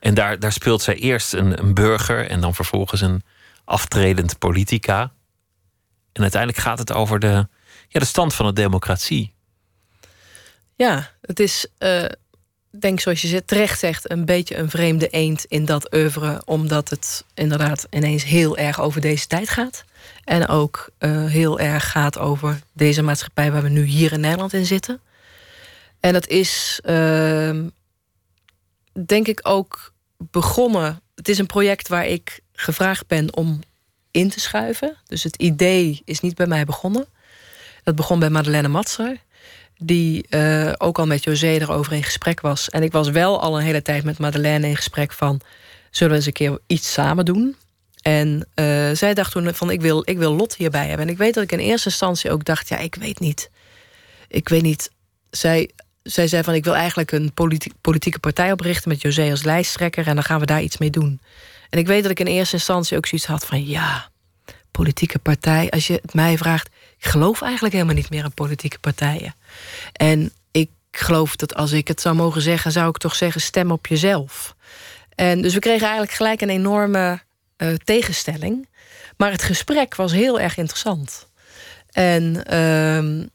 [0.01, 3.23] En daar, daar speelt zij eerst een, een burger en dan vervolgens een
[3.65, 5.11] aftredend politica.
[6.13, 7.49] En uiteindelijk gaat het over de,
[7.93, 9.33] ja, de stand van de democratie.
[10.75, 12.05] Ja, het is, eh,
[12.71, 17.25] denk zoals je terecht zegt, een beetje een vreemde eend in dat oeuvre, omdat het
[17.35, 19.85] inderdaad ineens heel erg over deze tijd gaat.
[20.25, 24.53] En ook eh, heel erg gaat over deze maatschappij waar we nu hier in Nederland
[24.53, 25.01] in zitten.
[26.01, 27.69] En het is, ehm,
[29.07, 31.01] denk ik, ook begonnen.
[31.15, 33.61] Het is een project waar ik gevraagd ben om
[34.11, 34.97] in te schuiven.
[35.05, 37.07] Dus het idee is niet bij mij begonnen.
[37.83, 39.17] Dat begon bij Madeleine Matser
[39.85, 42.69] die eh, ook al met José erover in gesprek was.
[42.69, 45.41] En ik was wel al een hele tijd met Madeleine in gesprek van...
[45.91, 47.57] zullen we eens een keer iets samen doen?
[48.03, 51.07] En eh, zij dacht toen van, ik wil, ik wil Lot hierbij hebben.
[51.07, 52.69] En ik weet dat ik in eerste instantie ook dacht...
[52.69, 53.51] ja, ik weet niet.
[54.29, 54.91] Ik weet niet.
[55.31, 55.71] Zij,
[56.03, 58.89] zij zei van, ik wil eigenlijk een politi- politieke partij oprichten...
[58.89, 61.21] met José als lijsttrekker en dan gaan we daar iets mee doen.
[61.71, 63.67] En ik weet dat ik in eerste instantie ook zoiets had van...
[63.67, 64.11] ja,
[64.71, 66.69] politieke partij, als je het mij vraagt...
[67.03, 69.35] ik geloof eigenlijk helemaal niet meer in politieke partijen.
[69.93, 73.71] En ik geloof dat als ik het zou mogen zeggen, zou ik toch zeggen: stem
[73.71, 74.55] op jezelf.
[75.15, 77.21] En dus we kregen eigenlijk gelijk een enorme
[77.57, 78.69] eh, tegenstelling.
[79.17, 81.29] Maar het gesprek was heel erg interessant.
[81.91, 83.27] En, ehm,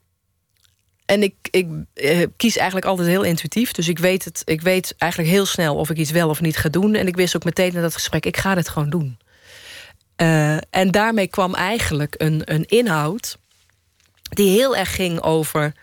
[1.05, 3.71] en ik, ik eh, kies eigenlijk altijd heel intuïtief.
[3.71, 6.57] Dus ik weet, het, ik weet eigenlijk heel snel of ik iets wel of niet
[6.57, 6.95] ga doen.
[6.95, 9.17] En ik wist ook meteen in dat gesprek: ik ga dit gewoon doen.
[10.15, 13.37] Eh, en daarmee kwam eigenlijk een, een inhoud
[14.29, 15.73] die heel erg ging over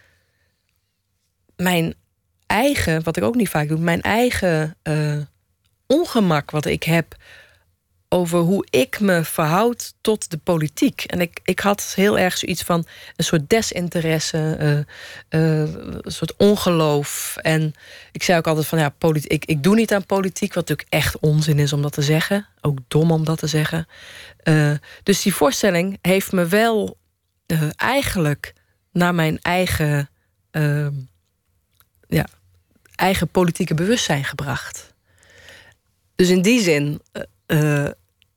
[1.57, 1.95] mijn
[2.47, 5.17] eigen, wat ik ook niet vaak doe, mijn eigen eh,
[5.87, 7.17] ongemak wat ik heb
[8.09, 11.05] over hoe ik me verhoud tot de politiek.
[11.05, 12.87] En ik, ik had heel erg zoiets van
[13.17, 14.79] een soort desinteresse, eh,
[15.29, 15.69] eh,
[16.01, 17.37] een soort ongeloof.
[17.43, 17.75] En
[18.13, 20.89] ik zei ook altijd van ja, politi- ik, ik doe niet aan politiek, wat natuurlijk
[21.03, 22.47] echt onzin is om dat te zeggen.
[22.61, 23.87] Ook dom om dat te zeggen.
[25.03, 26.97] Dus die voorstelling heeft me wel
[27.47, 28.53] eh, eigenlijk
[28.93, 30.11] naar mijn eigen,
[30.51, 30.87] eh,
[32.09, 32.27] ja,
[32.95, 34.95] eigen politieke bewustzijn gebracht.
[36.17, 37.23] Dus in die zin eh,
[37.85, 37.91] eh,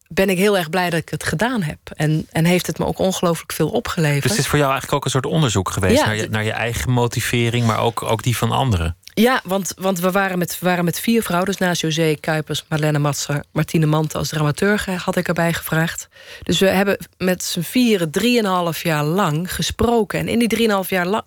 [0.07, 1.79] ben ik heel erg blij dat ik het gedaan heb.
[1.95, 4.21] En, en heeft het me ook ongelooflijk veel opgeleverd.
[4.21, 6.43] Dus het is voor jou eigenlijk ook een soort onderzoek geweest Ja, naar, je, naar
[6.43, 8.97] je eigen motivering, maar ook, ook die van anderen.
[9.19, 11.47] Ja, want, want we, waren met, waren met vier vrouwen.
[11.49, 16.07] Dus naast José Kuipers, Marlene Matser, Martine Mante als dramaturg had ik erbij gevraagd.
[16.43, 20.19] Dus we hebben met z'n vieren drieënhalf jaar lang gesproken.
[20.19, 21.23] En in die drieënhalf jaar,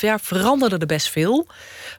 [0.00, 1.46] jaar veranderde er best veel.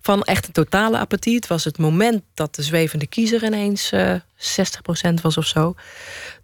[0.02, 1.36] Van echt een totale apathie.
[1.36, 5.76] Het was het moment dat de zwevende kiezer ineens eh 60% was of zo.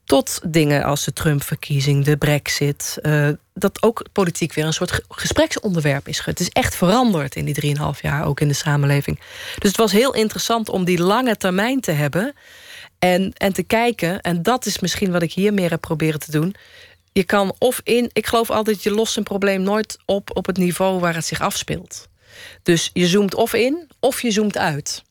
[0.06, 2.98] Tot dingen als de Trump-verkiezing, de Brexit.
[3.02, 3.28] eh,
[3.62, 6.22] dat ook politiek weer een soort ge- gespreksonderwerp is.
[6.26, 9.20] Het is echt veranderd in die drieënhalf jaar, ook in de samenleving.
[9.57, 12.34] Dus het was heel interessant om die lange termijn te hebben.
[12.99, 16.32] En, en te kijken, en dat is misschien wat ik hier meer heb proberen te
[16.32, 16.55] doen.
[17.12, 20.57] Je kan of in, ik geloof altijd, je lost een probleem nooit op op het
[20.57, 22.07] niveau waar het zich afspeelt.
[22.64, 25.03] Dus je zoomt of in, of je zoomt uit.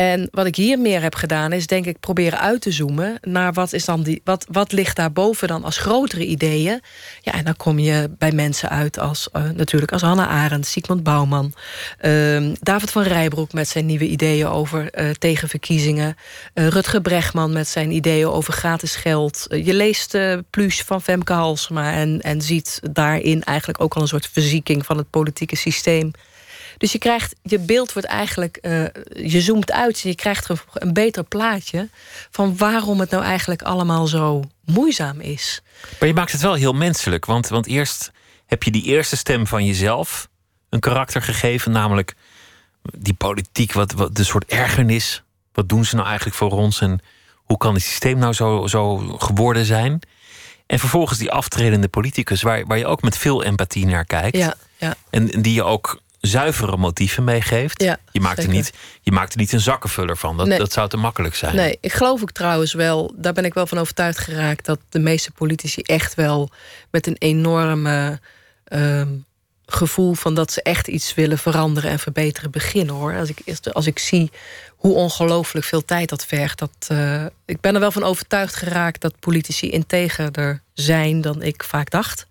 [0.00, 3.52] En wat ik hier meer heb gedaan, is denk ik proberen uit te zoomen naar
[3.52, 6.80] wat is dan die, wat, wat ligt daarboven dan als grotere ideeën.
[7.20, 11.02] Ja, en dan kom je bij mensen uit als eh, natuurlijk als Hannah Arendt, Sigmund
[11.02, 11.52] Bouwman,
[11.98, 16.16] ehm, David van Rijbroek met zijn nieuwe ideeën over eh, tegenverkiezingen,
[16.54, 19.46] eh, Rutger Bregman met zijn ideeën over gratis geld.
[19.48, 20.18] Je leest
[20.50, 24.96] Plus van Femke Halsema en, en ziet daarin eigenlijk ook al een soort verzieking van
[24.96, 26.12] het politieke systeem.
[26.80, 28.84] Dus je krijgt, je beeld wordt eigenlijk, eh,
[29.30, 31.88] je zoomt uit en je krijgt een, een beter plaatje
[32.30, 35.62] van waarom het nou eigenlijk allemaal zo moeizaam is.
[35.98, 37.24] Maar je maakt het wel heel menselijk.
[37.24, 38.10] Want, want eerst
[38.46, 40.28] heb je die eerste stem van jezelf
[40.68, 41.72] een karakter gegeven.
[41.72, 42.14] Namelijk
[42.82, 45.22] die politiek, wat, wat de soort ergernis.
[45.52, 46.80] Wat doen ze nou eigenlijk voor ons?
[46.80, 47.00] En
[47.34, 50.00] hoe kan het systeem nou zo, zo geworden zijn?
[50.66, 54.36] En vervolgens die aftredende politicus, waar, waar je ook met veel empathie naar kijkt.
[54.36, 54.94] Ja, ja.
[55.10, 57.82] En, en die je ook zuivere motieven meegeeft.
[57.82, 60.36] Ja, je, maakt er niet, je maakt er niet een zakkenvuller van.
[60.36, 60.58] Dat, Nee.
[60.58, 61.56] dat zou te makkelijk zijn.
[61.56, 64.98] Nee, ik geloof ook trouwens wel, daar ben ik wel van overtuigd geraakt, dat de
[64.98, 66.50] meeste politici echt wel
[66.90, 68.20] met een enorme
[68.64, 69.08] ehm,
[69.66, 73.16] gevoel van dat ze echt iets willen veranderen en verbeteren beginnen hoor.
[73.16, 74.30] Als ik, als ik zie
[74.76, 79.00] hoe ongelooflijk veel tijd dat vergt, dat, eh, ik ben er wel van overtuigd geraakt
[79.00, 82.26] dat politici integerder zijn dan ik vaak dacht.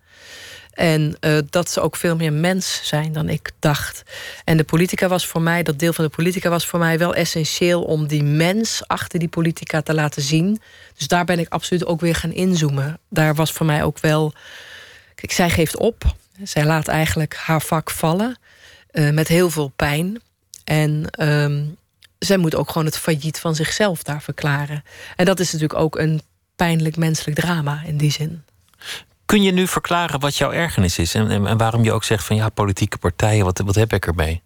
[0.80, 4.02] En eh, dat ze ook veel meer mens zijn dan ik dacht.
[4.44, 7.14] En de politica was voor mij, dat deel van de politica was voor mij wel
[7.14, 10.60] essentieel om die mens achter die politica te laten zien.
[10.96, 12.98] Dus daar ben ik absoluut ook weer gaan inzoomen.
[13.08, 14.32] Daar was voor mij ook wel.
[15.14, 16.14] Kijk, zij geeft op.
[16.42, 18.38] Zij laat eigenlijk haar vak vallen.
[18.90, 20.20] eh, met heel veel pijn.
[20.64, 21.64] En ehm,
[22.18, 24.84] zij moet ook gewoon het failliet van zichzelf daar verklaren.
[25.16, 26.22] En dat is natuurlijk ook een
[26.56, 28.44] pijnlijk menselijk drama in die zin.
[29.30, 31.14] Kun je nu verklaren wat jouw ergernis is?
[31.14, 34.06] En, en, en waarom je ook zegt van ja, politieke partijen, wat, wat heb ik
[34.06, 34.42] ermee?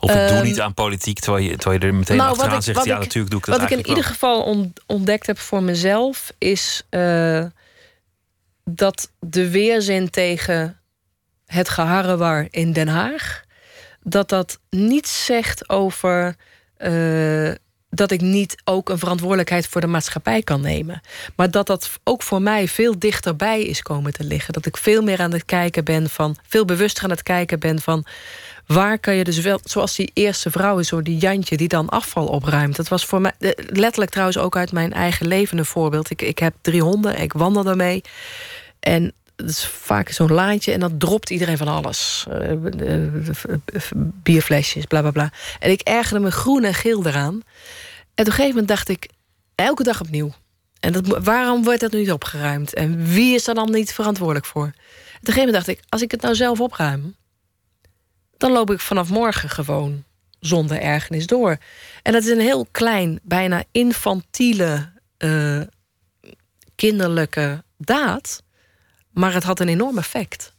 [0.00, 2.56] Of ik doe Ehm, niet aan politiek, terwijl je, terwijl je er meteen Nou, achteraan
[2.56, 2.84] ik- zegt...
[2.84, 5.62] ja, ik- natuurlijk doe ik dat Wat ik in ieder geval on- ontdekt heb voor
[5.62, 7.44] mezelf is eh,
[8.64, 10.80] dat de weerzin tegen
[11.46, 13.42] het geharrewar in Den Haag,
[14.02, 16.36] dat dat niets zegt over
[16.76, 17.50] eh,
[17.90, 21.00] dat ik niet ook een verantwoordelijkheid voor de maatschappij kan nemen.
[21.36, 24.52] Maar dat dat ook voor mij veel dichterbij is komen te liggen.
[24.52, 27.80] Dat ik veel meer aan het kijken ben van, veel bewuster aan het kijken ben
[27.80, 28.06] van
[28.66, 31.88] waar kan je dus wel, zoals die eerste vrouw is, zo die Jantje die dan
[31.88, 32.76] afval opruimt.
[32.76, 36.10] Dat was voor mij eh, letterlijk trouwens ook uit mijn eigen leven een voorbeeld.
[36.10, 38.02] Ik, ik heb drie honden, ik wandel daarmee.
[38.80, 42.26] En het is vaak zo'n laantje en dan dropt iedereen van alles.
[42.30, 43.12] Eh, eh,
[43.94, 45.30] bierflesjes, bla bla bla.
[45.58, 47.42] En ik ergerde me groen en geel eraan.
[48.18, 49.08] Op een gegeven moment dacht ik,
[49.54, 50.32] elke dag opnieuw.
[50.80, 52.74] En dat, waarom wordt dat nu niet opgeruimd?
[52.74, 54.64] En wie is er dan niet verantwoordelijk voor?
[54.64, 57.16] En op een moment dacht ik, als ik het nou zelf opruim...
[58.36, 60.04] dan loop ik vanaf morgen gewoon
[60.40, 61.58] zonder ergernis door.
[62.02, 65.60] En dat is een heel klein, bijna infantiele, eh,
[66.74, 68.42] kinderlijke daad...
[69.10, 70.52] maar het had een enorm effect.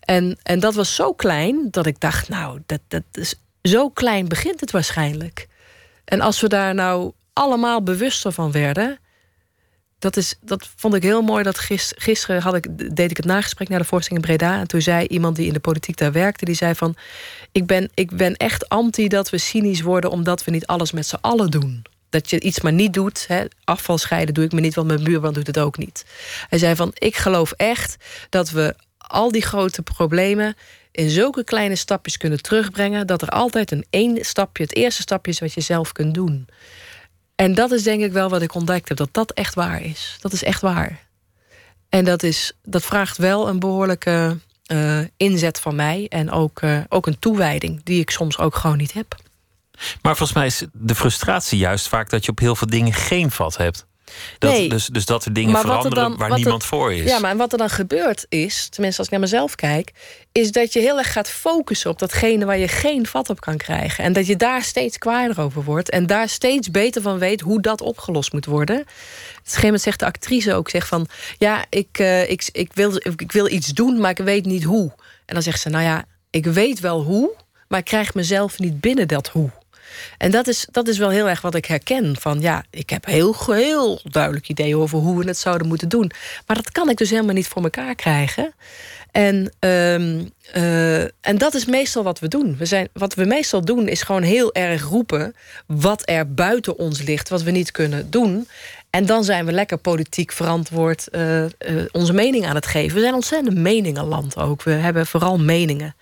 [0.00, 4.28] En, en dat was zo klein dat ik dacht, nou, dat, dat is, zo klein
[4.28, 5.50] begint het waarschijnlijk.
[6.12, 8.98] En als we daar nou allemaal bewuster van werden.
[9.98, 11.42] Dat, is, dat vond ik heel mooi.
[11.42, 14.58] Dat gis- gisteren had ik, deed ik het nagesprek naar de voorstelling in Breda.
[14.58, 16.96] En toen zei iemand die in de politiek daar werkte: die zei van.
[17.52, 21.06] Ik ben, ik ben echt anti dat we cynisch worden omdat we niet alles met
[21.06, 21.82] z'n allen doen.
[22.08, 23.24] Dat je iets maar niet doet.
[23.28, 23.44] Hè.
[23.64, 26.04] Afval scheiden doe ik me niet, want mijn buurman doet het ook niet.
[26.48, 27.96] Hij zei van: Ik geloof echt
[28.28, 30.56] dat we al die grote problemen
[30.92, 33.06] in zulke kleine stapjes kunnen terugbrengen.
[33.06, 36.48] dat er altijd een één stapje, het eerste stapje is wat je zelf kunt doen.
[37.34, 40.16] En dat is denk ik wel wat ik ontdekt heb, dat dat echt waar is.
[40.20, 41.06] Dat is echt waar.
[41.88, 46.06] En dat, is, dat vraagt wel een behoorlijke eh, inzet van mij.
[46.08, 49.16] En ook, eh, ook een toewijding die ik soms ook gewoon niet heb.
[50.02, 53.30] Maar volgens mij is de frustratie juist vaak dat je op heel veel dingen geen
[53.30, 53.86] vat hebt.
[54.38, 54.68] Dat, Nee.
[54.68, 57.10] dus, dus dat er dingen er veranderen dan- waar er- niemand voor is.
[57.10, 59.92] Ja, maar wat er dan gebeurt is, tenminste als ik naar mezelf kijk,
[60.32, 63.56] is dat je heel erg gaat focussen op datgene waar je geen vat op kan
[63.56, 64.04] krijgen.
[64.04, 67.60] En dat je daar steeds kwaaier over wordt en daar steeds beter van weet hoe
[67.60, 68.76] dat opgelost moet worden.
[68.80, 71.06] Op een gegeven moment zegt de actrice ook zegt van,
[71.38, 74.92] ja, ik, eh, ik, ik, wil, ik wil iets doen, maar ik weet niet hoe.
[75.26, 77.30] En dan zegt ze, nou ja, ik weet wel hoe,
[77.68, 79.50] maar ik krijg mezelf niet binnen dat hoe.
[80.18, 82.16] En dat is, dat is wel heel erg wat ik herken.
[82.20, 86.10] Van ja, ik heb heel, heel duidelijk ideeën over hoe we het zouden moeten doen.
[86.46, 88.54] Maar dat kan ik dus helemaal niet voor elkaar krijgen.
[89.10, 92.56] En, ehm, eh, en dat is meestal wat we doen.
[92.56, 95.34] We zijn, wat we meestal doen is gewoon heel erg roepen
[95.66, 98.48] wat er buiten ons ligt, wat we niet kunnen doen.
[98.90, 101.50] En dan zijn we lekker politiek verantwoord eh, eh,
[101.92, 102.94] onze mening aan het geven.
[102.94, 104.62] We zijn ontzettend meningenland ook.
[104.62, 105.94] We hebben vooral meningen.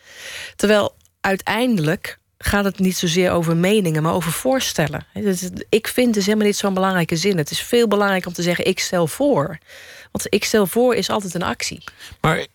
[0.57, 5.07] Terwijl uiteindelijk gaat het niet zozeer over meningen, maar over voorstellen.
[5.15, 7.39] Dus Ik vind is helemaal niet zo'n belangrijke zin.
[7.39, 9.59] Het is veel belangrijker om te zeggen: ik stel voor.
[10.13, 11.85] Want ik stel voor is altijd een actie.
[12.21, 12.47] Maar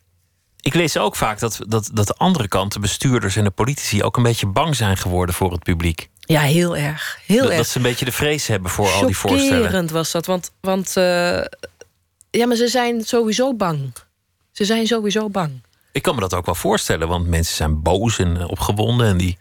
[0.62, 4.04] ik lees ook vaak dat, dat, dat de andere kant, de bestuurders en de politici,
[4.04, 6.10] ook een beetje bang zijn geworden voor het publiek.
[6.20, 7.20] Ja, heel erg.
[7.26, 7.58] Heel dat, erg.
[7.58, 9.92] dat ze een beetje de vrees hebben voor al die voorstellen.
[9.92, 10.26] Was dat.
[10.26, 11.42] Want, want eh,
[12.30, 13.94] ja, maar ze zijn sowieso bang.
[14.52, 15.62] Ze zijn sowieso bang.
[15.92, 19.38] Ik kan me dat ook wel voorstellen, want mensen zijn boos en opgewonden en die,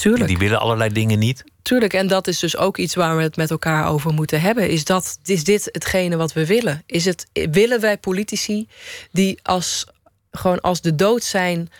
[0.00, 0.26] Tuurlijk.
[0.26, 1.44] die willen allerlei dingen niet.
[1.62, 4.70] Tuurlijk, en dat is dus ook iets waar we het met elkaar over moeten hebben.
[4.70, 6.82] Is, dat, is dit hetgene wat we willen?
[6.86, 8.68] Is het, willen wij politici
[9.12, 9.86] die als,
[10.30, 11.70] gewoon als de dood zijn...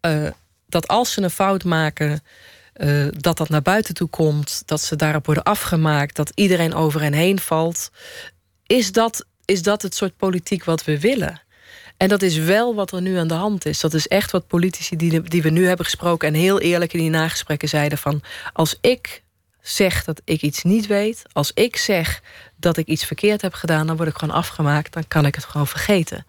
[0.00, 0.26] eh,
[0.66, 2.22] dat als ze een fout maken,
[2.72, 4.62] eh, dat dat naar buiten toe komt...
[4.66, 7.90] dat ze daarop worden afgemaakt, dat iedereen over hen heen valt...
[8.66, 11.42] is dat, is dat het soort politiek wat we willen?
[11.96, 13.80] En dat is wel wat er nu aan de hand is.
[13.80, 16.28] Dat is echt wat politici die, we nu hebben gesproken...
[16.28, 18.22] en heel eerlijk in die nagesprekken zeiden van...
[18.52, 19.22] als ik
[19.60, 21.22] zeg dat ik iets niet weet...
[21.32, 22.22] als ik zeg
[22.56, 23.86] dat ik iets verkeerd heb gedaan...
[23.86, 26.26] dan word ik gewoon afgemaakt, dan kan ik het gewoon vergeten.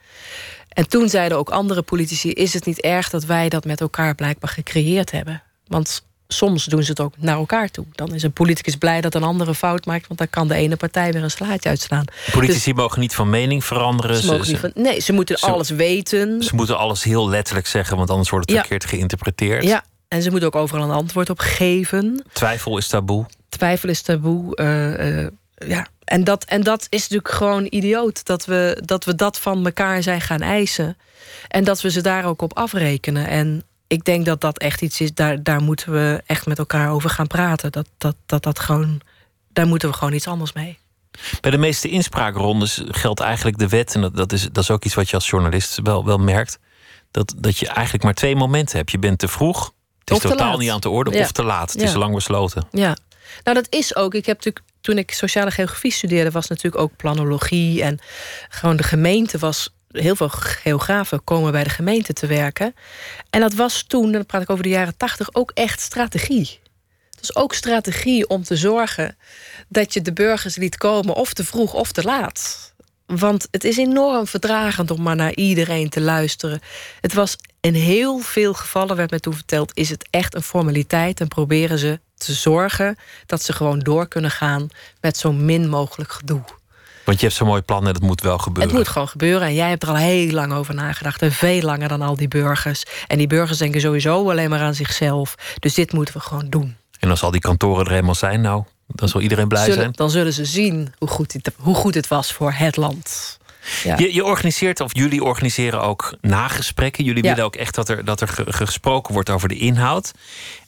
[0.69, 2.31] En toen zeiden ook andere politici...
[2.31, 5.43] is het niet erg dat wij dat met elkaar blijkbaar gecreëerd hebben?
[5.67, 7.85] Want soms doen ze het ook naar elkaar toe.
[7.91, 10.07] Dan is een politicus blij dat een andere fout maakt...
[10.07, 12.05] want dan kan de ene partij weer een slaatje uitslaan.
[12.31, 14.15] Politici dus, mogen niet van mening veranderen.
[14.15, 16.43] Ze mogen niet van, nee, ze moeten alles weten.
[16.43, 17.97] Ze moeten alles heel letterlijk zeggen...
[17.97, 19.63] want anders wordt het verkeerd geïnterpreteerd.
[19.63, 22.25] Ja, en ze moeten ook overal een antwoord op geven.
[22.33, 23.25] Twijfel is taboe.
[23.49, 24.57] Twijfel is taboe.
[24.59, 25.87] Uh, uh, ja.
[26.03, 28.25] en, dat, en dat is natuurlijk gewoon idioot.
[28.25, 30.97] Dat we, dat we dat van elkaar zijn gaan eisen.
[31.47, 33.27] En dat we ze daar ook op afrekenen.
[33.27, 33.63] En
[33.95, 37.09] ik denk dat dat echt iets is, daar, daar moeten we echt met elkaar over
[37.09, 37.71] gaan praten.
[37.71, 39.01] Dat, dat, dat, dat gewoon,
[39.53, 40.77] daar moeten we gewoon iets anders mee.
[41.41, 44.85] Bij de meeste inspraakrondes geldt eigenlijk de wet, en dat, dat, is, dat is ook
[44.85, 46.59] iets wat je als journalist wel, wel merkt,
[47.11, 48.91] dat, dat je eigenlijk maar twee momenten hebt.
[48.91, 51.71] Je bent te vroeg, het is totaal niet aan de orde, of te laat.
[51.71, 52.67] Het is lang besloten.
[52.71, 52.97] Ja,
[53.43, 54.13] nou dat is ook.
[54.13, 57.83] Ik heb natuurlijk toen ik sociale geografie studeerde, was natuurlijk ook planologie.
[57.83, 57.99] En
[58.49, 62.75] gewoon de gemeente was heel veel geografen komen bij de gemeente te werken.
[63.29, 66.59] En dat was toen, dan praat ik over de jaren tachtig, ook echt strategie.
[67.09, 69.17] Het was ook strategie om te zorgen
[69.67, 72.73] dat je de burgers liet komen of te vroeg of te laat.
[73.05, 76.59] Want het is enorm verdragend om maar naar iedereen te luisteren.
[77.01, 81.19] Het was in heel veel gevallen, werd me toen verteld, is het echt een formaliteit
[81.19, 84.67] en proberen ze te zorgen dat ze gewoon door kunnen gaan
[85.01, 86.43] met zo min mogelijk gedoe.
[87.05, 88.69] Want je hebt zo'n mooi plan en het moet wel gebeuren.
[88.69, 89.47] Het moet gewoon gebeuren.
[89.47, 91.21] En jij hebt er al heel lang over nagedacht.
[91.21, 92.83] En veel langer dan al die burgers.
[93.07, 95.35] En die burgers denken sowieso alleen maar aan zichzelf.
[95.59, 96.75] Dus dit moeten we gewoon doen.
[96.99, 99.91] En als al die kantoren er helemaal zijn, nou, dan zal iedereen blij zijn.
[99.91, 103.37] Dan zullen ze zien hoe goed het, hoe goed het was voor het land.
[103.83, 103.97] Ja.
[103.97, 107.03] Je, je, organiseert, of jullie organiseren ook nagesprekken.
[107.03, 110.11] Jullie willen ook echt dat er, dat er gesproken wordt over de inhoud.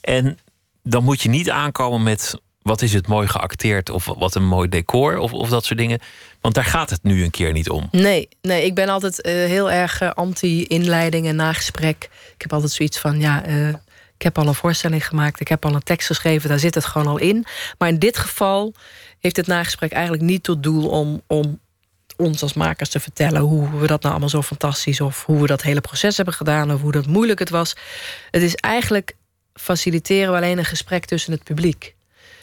[0.00, 0.38] En
[0.82, 4.68] dan moet je niet aankomen met wat is het mooi geacteerd of wat een mooi
[4.68, 6.00] decor of, of dat soort dingen.
[6.40, 7.88] Want daar gaat het nu een keer niet om.
[7.90, 12.08] Nee, nee ik ben altijd uh, heel erg uh, anti-inleiding en nagesprek.
[12.34, 13.68] Ik heb altijd zoiets van, ja, uh,
[14.14, 16.84] ik heb al een voorstelling gemaakt, ik heb al een tekst geschreven, daar zit het
[16.84, 17.46] gewoon al in.
[17.78, 18.74] Maar in dit geval
[19.18, 21.60] heeft het nagesprek eigenlijk niet tot doel om, om
[22.16, 25.46] ons als makers te vertellen hoe we dat nou allemaal zo fantastisch of hoe we
[25.46, 27.76] dat hele proces hebben gedaan of hoe dat moeilijk het was.
[28.30, 29.16] Het is eigenlijk
[29.54, 31.96] faciliteren we alleen een gesprek tussen het publiek.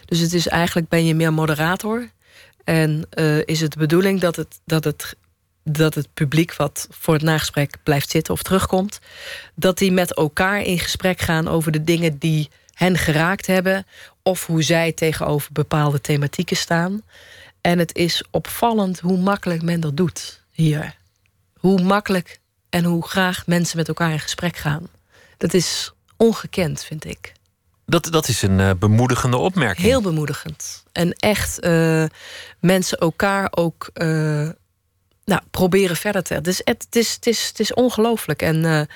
[0.05, 2.09] Dus het is eigenlijk ben je meer moderator.
[2.63, 5.15] En uh, is het de bedoeling dat het, dat, het,
[5.63, 8.99] dat het publiek wat voor het nagesprek blijft zitten of terugkomt,
[9.55, 13.85] dat die met elkaar in gesprek gaan over de dingen die hen geraakt hebben,
[14.23, 17.01] of hoe zij tegenover bepaalde thematieken staan.
[17.61, 20.95] En het is opvallend hoe makkelijk men dat doet hier.
[21.53, 22.39] Hoe makkelijk
[22.69, 24.87] en hoe graag mensen met elkaar in gesprek gaan.
[25.37, 27.33] Dat is ongekend, vind ik.
[27.85, 29.87] Dat, dat is een uh, bemoedigende opmerking.
[29.87, 30.83] Heel bemoedigend.
[30.91, 32.05] En echt uh,
[32.59, 34.49] mensen elkaar ook uh,
[35.25, 36.41] nou, proberen verder te...
[36.41, 38.41] Dus het, het is, het is, het is ongelooflijk.
[38.41, 38.87] En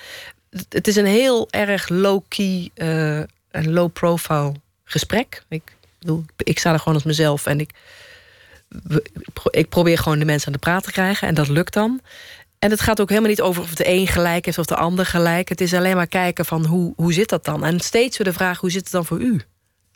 [0.70, 2.72] het is een heel erg low-key
[3.52, 5.44] en low-profile gesprek.
[5.50, 7.72] Ik, bedoel, ik sta er gewoon als mezelf en ik,
[9.50, 11.28] ik probeer gewoon de mensen aan de praat te krijgen.
[11.28, 12.02] En dat lukt dan.
[12.60, 15.06] En het gaat ook helemaal niet over of de een gelijk is of de ander
[15.06, 15.50] gelijk.
[15.50, 17.66] Het is alleen maar kijken van hoe, hoe zit dat dan?
[17.66, 19.42] En steeds weer de vraag, hoe zit het dan voor u?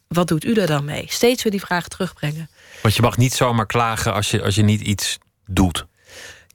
[0.07, 1.05] Wat doet u er dan mee?
[1.09, 2.49] Steeds weer die vraag terugbrengen.
[2.81, 5.85] Want je mag niet zomaar klagen als je, als je niet iets doet.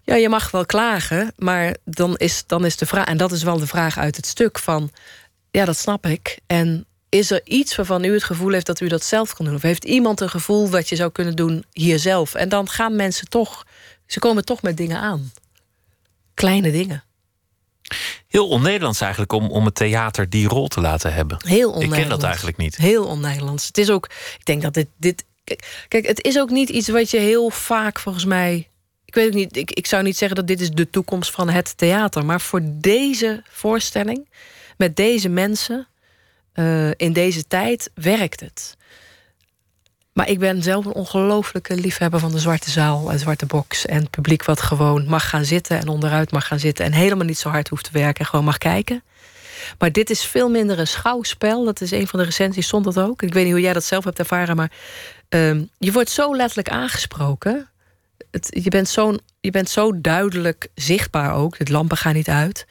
[0.02, 3.06] Ja, je mag wel klagen, maar dan is, dan is de vraag...
[3.06, 4.90] en dat is wel de vraag uit het stuk van...
[5.50, 6.38] ja, dat snap ik.
[6.46, 9.54] En is er iets waarvan u het gevoel heeft dat u dat zelf kan doen?
[9.54, 12.34] Of heeft iemand een gevoel wat je zou kunnen doen hier zelf?
[12.34, 13.66] En dan gaan mensen toch...
[14.06, 15.32] ze komen toch met dingen aan
[16.38, 17.04] kleine dingen.
[18.26, 21.38] Heel on-Nederlands eigenlijk om, om het theater die rol te laten hebben.
[21.46, 22.76] Heel on Ik ken dat eigenlijk niet.
[22.76, 23.66] Heel on-Nederlands.
[23.66, 24.06] Het is ook,
[24.38, 25.24] ik denk dat dit, dit.
[25.88, 28.68] Kijk, het is ook niet iets wat je heel vaak volgens mij.
[29.04, 31.48] Ik weet ook niet, ik, ik zou niet zeggen dat dit is de toekomst van
[31.48, 32.24] het theater.
[32.24, 34.28] Maar voor deze voorstelling,
[34.76, 35.88] met deze mensen,
[36.54, 38.76] uh, in deze tijd, werkt het.
[40.18, 43.86] Maar ik ben zelf een ongelooflijke liefhebber van de zwarte zaal en zwarte box.
[43.86, 46.84] En het publiek wat gewoon mag gaan zitten en onderuit mag gaan zitten.
[46.84, 49.02] En helemaal niet zo hard hoeft te werken en gewoon mag kijken.
[49.78, 51.64] Maar dit is veel minder een schouwspel.
[51.64, 53.22] Dat is een van de recensies, stond dat ook.
[53.22, 54.70] Ik weet niet hoe jij dat zelf hebt ervaren, maar
[55.30, 57.68] uh, je wordt zo letterlijk aangesproken.
[58.30, 61.66] Het, je, bent zo, je bent zo duidelijk zichtbaar ook.
[61.66, 62.66] De lampen gaan niet uit.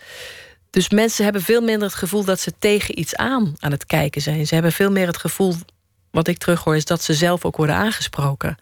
[0.70, 4.22] Dus mensen hebben veel minder het gevoel dat ze tegen iets aan aan het kijken
[4.22, 4.48] zijn.
[4.48, 5.56] Ze hebben veel meer het gevoel
[6.12, 8.58] wat ik terughoor, is dat ze zelf ook worden aangesproken.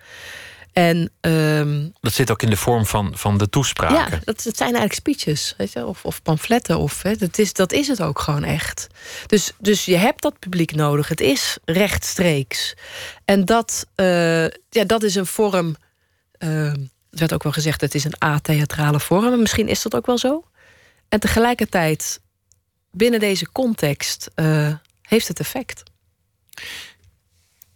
[0.76, 3.96] En, ehm, dat zit ook in de vorm van, van de toespraken.
[3.96, 6.78] Ja, dat, dat zijn eigenlijk speeches, weet je, of, of pamfletten.
[6.78, 8.88] Of, hè, dat, is, dat is het ook gewoon echt.
[9.26, 11.08] Dus, dus je hebt dat publiek nodig.
[11.08, 12.74] Het is rechtstreeks.
[13.26, 15.76] En dat, uh, ja, dat is een vorm.
[16.40, 16.78] Uh, er
[17.10, 19.40] werd ook wel gezegd, het is een atheatrale vorm.
[19.40, 20.44] misschien is dat ook wel zo.
[21.10, 22.22] En tegelijkertijd,
[22.92, 25.84] binnen deze context, uh, heeft het effect.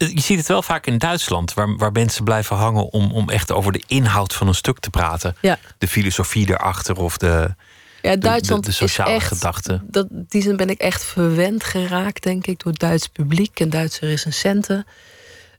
[0.08, 3.52] Je ziet het wel vaak in Duitsland, waar, waar mensen blijven hangen om, om echt
[3.52, 5.36] over de inhoud van een stuk te praten.
[5.41, 5.60] Ja.
[5.78, 7.56] De filosofie erachter of de,
[8.02, 9.82] ja, Duitsland de, de, sociale is echt, gedachte.
[9.84, 13.70] Dat, die zin ben ik echt verwend geraakt, denk ik, door het Duits publiek en
[13.70, 14.86] Duitse recensenten.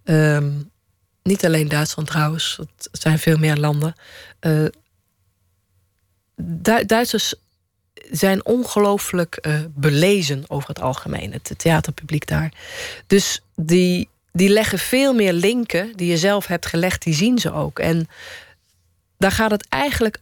[0.04, 0.70] Um,
[1.22, 3.94] niet alleen Duitsland trouwens, het zijn veel meer landen.
[4.40, 4.66] Uh,
[6.42, 7.34] Du Duitsers
[8.10, 12.52] zijn ongelooflijk uh, belezen over het algemeen, het theaterpubliek daar.
[13.06, 17.52] Dus die, die leggen veel meer linken die je zelf hebt gelegd, die zien ze
[17.52, 17.78] ook.
[17.78, 18.08] En
[19.18, 20.18] daar gaat het eigenlijk.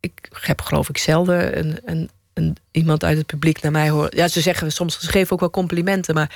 [0.00, 4.16] Ik heb geloof ik zelden een, een, een, iemand uit het publiek naar mij horen.
[4.16, 6.30] Ja, ze zeggen soms, ze geven ook wel complimenten, maar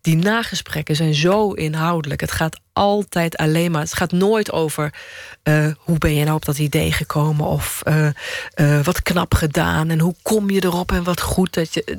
[0.00, 2.20] die nagesprekken zijn zo inhoudelijk.
[2.20, 3.80] Het gaat altijd alleen maar.
[3.80, 4.94] Het gaat nooit over
[5.44, 8.08] uh, hoe ben je nou op dat idee gekomen of uh,
[8.56, 11.98] uh, wat knap gedaan en hoe kom je erop en wat goed dat je.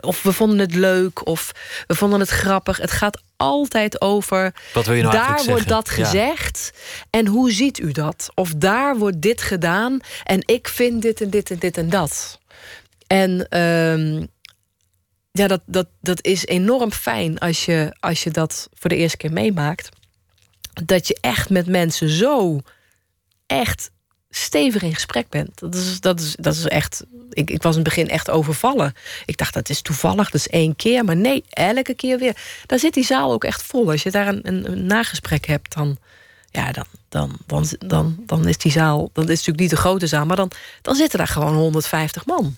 [0.00, 1.52] Of we vonden het leuk of
[1.86, 2.76] we vonden het grappig.
[2.76, 4.54] Het gaat altijd over.
[4.74, 6.72] Wat wil je nou daar wordt dat gezegd.
[7.10, 8.28] En hoe ziet u dat?
[8.34, 10.00] Of daar wordt dit gedaan.
[10.24, 12.38] En ik vind dit en dit en dit en dat.
[13.06, 14.26] En uh,
[15.30, 19.16] ja, dat, dat, dat is enorm fijn als je, als je dat voor de eerste
[19.16, 19.88] keer meemaakt.
[20.84, 22.60] Dat je echt met mensen zo
[23.46, 23.90] echt
[24.36, 25.58] stevig in gesprek bent.
[25.58, 27.04] Dat is, dat is, dat is echt.
[27.30, 28.94] Ik, ik was in het begin echt overvallen.
[29.24, 31.04] Ik dacht dat is toevallig, dat is één keer.
[31.04, 32.36] Maar nee, elke keer weer.
[32.66, 33.90] Dan zit die zaal ook echt vol.
[33.90, 35.98] Als je daar een, een, een nagesprek hebt, dan.
[36.50, 39.10] Ja, dan, dan, dan, dan, dan is die zaal.
[39.12, 40.50] Dan is natuurlijk niet de grote zaal, maar dan,
[40.82, 42.56] dan zitten daar gewoon 150 man.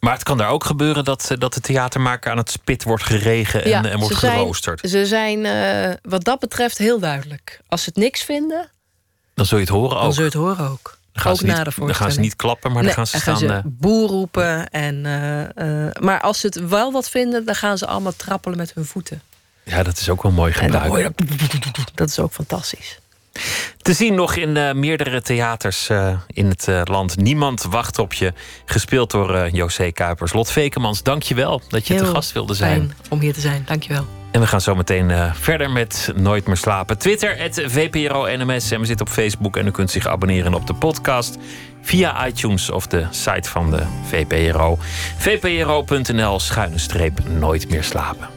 [0.00, 3.62] Maar het kan daar ook gebeuren dat, dat de theatermaker aan het spit wordt geregen
[3.64, 4.88] en, Ja, en wordt ze zijn- geroosterd.
[4.90, 7.60] Ze zijn uh, wat dat betreft heel duidelijk.
[7.68, 8.70] Als ze het niks vinden,
[9.34, 10.12] Dan zul je het horen dan ook.
[10.12, 10.97] zul je het horen ook.
[11.18, 13.24] Dan gaan, ook ze niet, dan gaan ze niet klappen, maar Nee, dan gaan ze
[13.24, 13.48] dan staan.
[13.48, 14.70] ze eh, boer roepen.
[14.70, 18.58] En, eh, eh, maar als ze het wel wat vinden, dan gaan ze allemaal trappelen
[18.58, 19.22] met hun voeten.
[19.64, 20.96] ja, dat is ook wel mooi gebruik.
[20.96, 21.12] je
[21.94, 22.08] dat.
[22.08, 22.98] Is ook fantastisch.
[23.76, 25.88] Te zien nog in meerdere theaters
[26.26, 27.16] in het land.
[27.16, 28.32] Niemand wacht op je.
[28.64, 30.32] Gespeeld door José Kuipers.
[30.32, 32.80] Lot Vekemans, dank je wel dat je te gast wilde zijn.
[32.80, 33.62] Fijn om hier te zijn.
[33.66, 34.17] Dankjewel.
[34.30, 36.98] En we gaan zo meteen eh, verder met Nooit meer slapen.
[36.98, 38.70] Twitter, het VPRO NMS.
[38.70, 41.38] En we zitten op Facebook en u kunt zich abonneren op de podcast.
[41.82, 44.78] Via iTunes of de site van de VPRO.
[45.16, 48.28] VPRO.nl schuine streep Nooit meer slapen.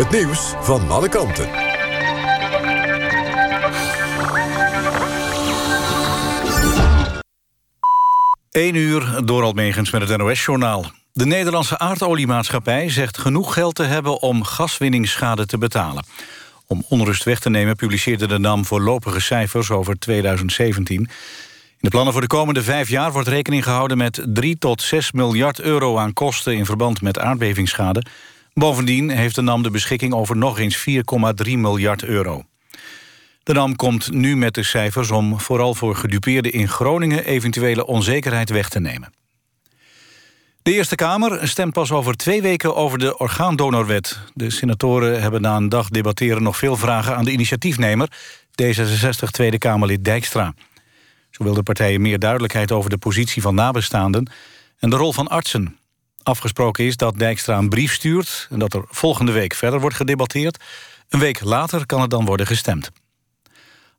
[0.00, 1.48] Het nieuws van alle kanten.
[8.50, 10.84] Eén uur door Almegens met het NOS-journaal.
[11.12, 14.20] De Nederlandse aardoliemaatschappij zegt genoeg geld te hebben...
[14.20, 16.04] om gaswinningsschade te betalen.
[16.66, 20.96] Om onrust weg te nemen publiceerde de NAM voorlopige cijfers over 2017.
[20.96, 21.08] In
[21.78, 23.96] de plannen voor de komende vijf jaar wordt rekening gehouden...
[23.96, 28.02] met 3 tot 6 miljard euro aan kosten in verband met aardbevingsschade.
[28.54, 30.92] Bovendien heeft de NAM de beschikking over nog eens 4,3
[31.44, 32.44] miljard euro.
[33.42, 38.50] De NAM komt nu met de cijfers om vooral voor gedupeerden in Groningen eventuele onzekerheid
[38.50, 39.12] weg te nemen.
[40.62, 44.18] De Eerste Kamer stemt pas over twee weken over de orgaandonorwet.
[44.34, 48.10] De senatoren hebben na een dag debatteren nog veel vragen aan de initiatiefnemer,
[48.62, 50.54] D66 Tweede Kamerlid Dijkstra.
[51.30, 54.30] Zo wil de partijen meer duidelijkheid over de positie van nabestaanden
[54.78, 55.79] en de rol van artsen.
[56.22, 58.46] Afgesproken is dat Dijkstra een brief stuurt...
[58.50, 60.64] en dat er volgende week verder wordt gedebatteerd.
[61.08, 62.90] Een week later kan het dan worden gestemd.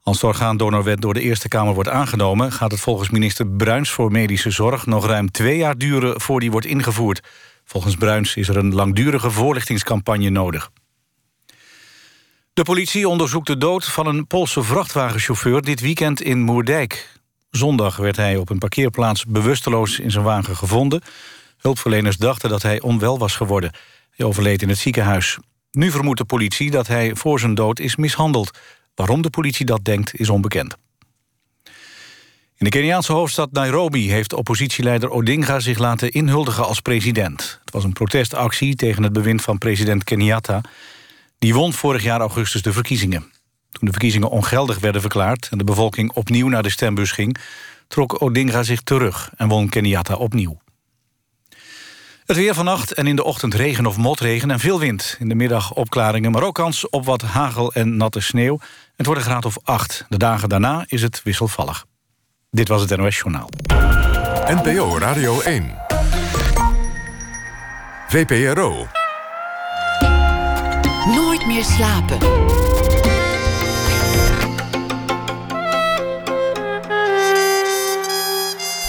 [0.04, 2.52] Als de orgaandonorwet door de Eerste Kamer wordt aangenomen...
[2.52, 4.86] gaat het volgens minister Bruins voor Medische Zorg...
[4.86, 7.22] nog ruim twee jaar duren voor die wordt ingevoerd.
[7.66, 10.72] Volgens Bruins is er een langdurige voorlichtingscampagne nodig.
[12.54, 15.62] De politie onderzoekt de dood van een Poolse vrachtwagenchauffeur...
[15.62, 17.20] dit weekend in Moerdijk.
[17.52, 21.02] Zondag werd hij op een parkeerplaats bewusteloos in zijn wagen gevonden.
[21.62, 23.72] Hulpverleners dachten dat hij onwel was geworden.
[24.12, 25.38] Hij overleed in het ziekenhuis.
[25.72, 28.58] Nu vermoedt de politie dat hij voor zijn dood is mishandeld.
[28.96, 30.76] Waarom de politie dat denkt, is onbekend.
[32.58, 37.60] In de Keniaanse hoofdstad Nairobi heeft oppositieleider Odinga zich laten inhuldigen als president.
[37.66, 40.62] Het was een protestactie tegen het bewind van president Kenyatta.
[41.40, 43.22] Die won vorig jaar augustus de verkiezingen.
[43.72, 47.38] Toen de verkiezingen ongeldig werden verklaard en de bevolking opnieuw naar de stembus ging,
[47.88, 50.58] trok Odinga zich terug en won Kenyatta opnieuw.
[52.32, 55.16] Het weer vannacht en in de ochtend regen of motregen en veel wind.
[55.20, 58.60] In de middag opklaringen, maar ook kans op wat hagel en natte sneeuw.
[58.96, 60.06] Het wordt een graad of 8.
[60.10, 61.86] De dagen daarna is het wisselvallig.
[62.50, 63.50] Dit was het NOS Journaal.
[64.46, 65.76] NPO Radio 1.
[68.08, 68.88] VPRO.
[71.06, 72.18] Nooit meer slapen.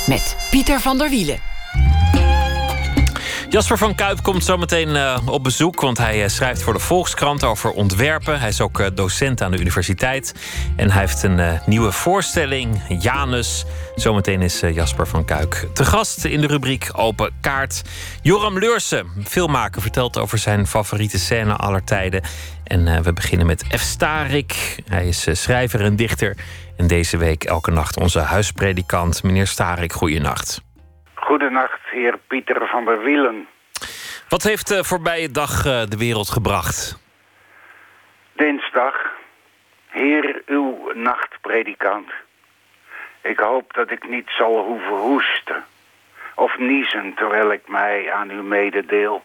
[0.07, 1.52] Met Pieter van der Wielen.
[3.53, 7.45] Jasper van Kuip komt zometeen uh, op bezoek, want hij uh, schrijft voor de Volkskrant
[7.45, 8.41] over ontwerpen.
[8.41, 10.35] Hij is ook uh, docent aan de universiteit
[10.77, 13.65] en hij heeft een nieuwe voorstelling, Janus.
[13.95, 17.83] Zometeen is Jasper van Kuik te gast in de rubriek Open Kaart.
[18.23, 22.23] Joram Leursen, filmmaker, vertelt over zijn favoriete scène aller tijden.
[22.65, 23.81] En we beginnen met F.
[23.81, 24.83] Starik.
[24.89, 26.37] Hij is schrijver en dichter.
[26.77, 29.93] En deze week elke nacht onze huispredikant, meneer Starik.
[29.93, 30.61] Goeienacht.
[31.33, 33.49] Goedenacht, heer Pieter van der Wielen.
[34.29, 36.99] Wat heeft de voorbije dag uh, de wereld gebracht?
[38.33, 38.95] Dinsdag,
[39.89, 42.11] heer uw nachtpredikant.
[43.21, 45.65] Ik hoop dat ik niet zal hoeven hoesten
[46.35, 49.23] of niezen terwijl ik mij aan u mededeel.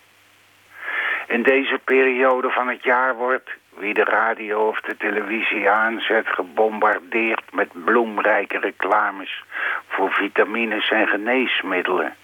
[1.27, 3.49] In deze periode van het jaar wordt
[3.79, 9.43] wie de radio of de televisie aanzet, gebombardeerd met bloemrijke reclames
[9.87, 12.15] voor vitamines en geneesmiddelen.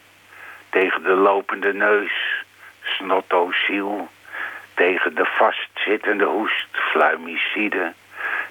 [0.69, 2.43] Tegen de lopende neus,
[2.81, 4.09] snotociel,
[4.73, 7.93] tegen de vastzittende hoest, fluimicide,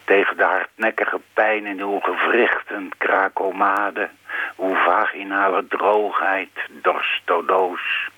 [0.04, 4.08] tegen de hardnekkige pijn in uw gewrichten, krakomade,
[4.58, 8.08] uw vaginale droogheid, dorstodoos,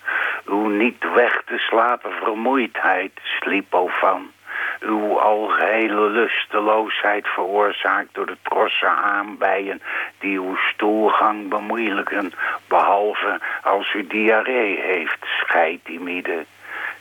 [0.46, 4.32] uw niet weg te slapen vermoeidheid, slipofan,
[4.80, 9.82] uw algehele lusteloosheid veroorzaakt door de trosse aanbijen
[10.18, 12.32] die uw stoelgang bemoeilijken,
[12.68, 16.44] behalve als u diarree heeft, scheidtimide.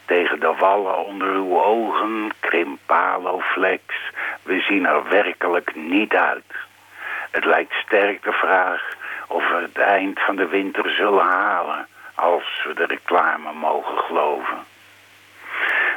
[0.06, 3.84] Tegen de wallen onder uw ogen, krimpaloflex,
[4.44, 6.56] we zien er werkelijk niet uit.
[7.32, 8.96] Het lijkt sterk de vraag
[9.28, 14.73] of we het eind van de winter zullen halen, als we de reclame mogen geloven.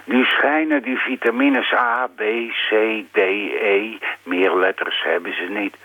[0.04, 2.20] Nu schijnen die vitamines A, B,
[2.68, 5.76] C, D, E, meer letters hebben ze niet,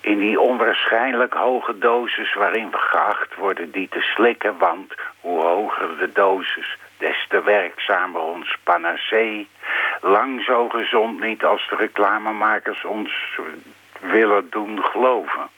[0.00, 5.98] in die onwaarschijnlijk hoge dosis waarin we geacht worden die te slikken, want hoe hoger
[5.98, 9.48] de dosis, des te werkzamer ons panacee.
[10.00, 13.38] Lang zo gezond niet als de reclamemakers ons
[14.00, 15.48] willen doen geloven.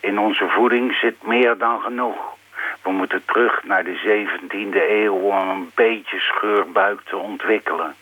[0.00, 2.36] In onze voeding zit meer dan genoeg.
[2.82, 7.94] We moeten terug naar de 17e eeuw om een beetje scheurbuik te ontwikkelen.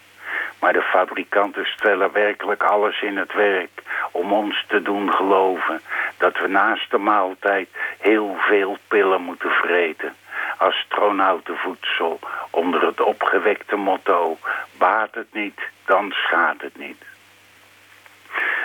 [0.60, 5.80] Maar de fabrikanten stellen werkelijk alles in het werk om ons te doen geloven
[6.18, 10.14] dat we naast de maaltijd heel veel pillen moeten vreten.
[10.56, 12.18] Astronautenvoedsel
[12.50, 14.38] onder het opgewekte motto
[14.78, 17.13] baat het niet, dan schaadt het niet.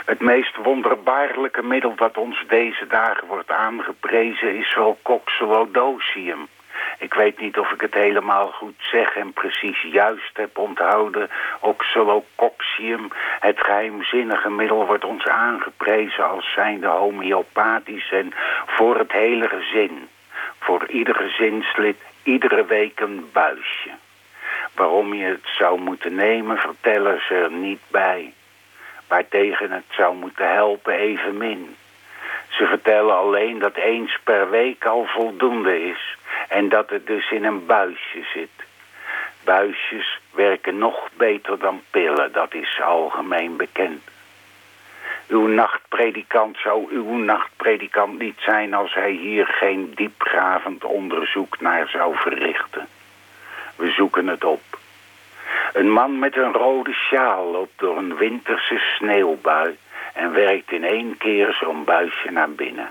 [0.10, 6.48] Het meest wonderbaarlijke middel dat ons deze dagen wordt aangeprezen is wel coxolodocium.
[7.00, 11.30] Ik weet niet of ik het helemaal goed zeg en precies juist heb onthouden.
[11.60, 13.08] Oxalocoxium,
[13.40, 18.34] het geheimzinnige middel, wordt ons aangeprezen als zijnde homeopathisch en
[18.66, 20.08] voor het hele gezin.
[20.60, 23.90] Voor ieder gezinslid iedere week een buisje.
[24.76, 28.34] Waarom je het zou moeten nemen, vertellen ze er niet bij
[29.10, 31.76] waartegen het zou moeten helpen evenmin.
[32.50, 37.44] Ze vertellen alleen dat eens per week al voldoende is en dat het dus in
[37.44, 38.50] een buisje zit.
[39.44, 44.02] Buisjes werken nog beter dan pillen, dat is algemeen bekend.
[45.28, 52.16] Uw nachtpredikant zou uw nachtpredikant niet zijn als hij hier geen diepgravend onderzoek naar zou
[52.16, 52.88] verrichten.
[53.76, 54.62] We zoeken het op.
[55.74, 59.78] Een man met een rode sjaal loopt door een winterse sneeuwbui
[60.14, 62.90] en werkt in één keer zo'n buisje naar binnen.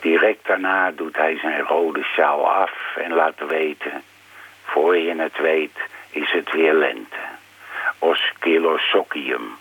[0.00, 4.02] Direct daarna doet hij zijn rode sjaal af en laat weten...
[4.64, 5.78] voor je het weet
[6.10, 7.16] is het weer lente.
[7.98, 9.56] Oscillosocium.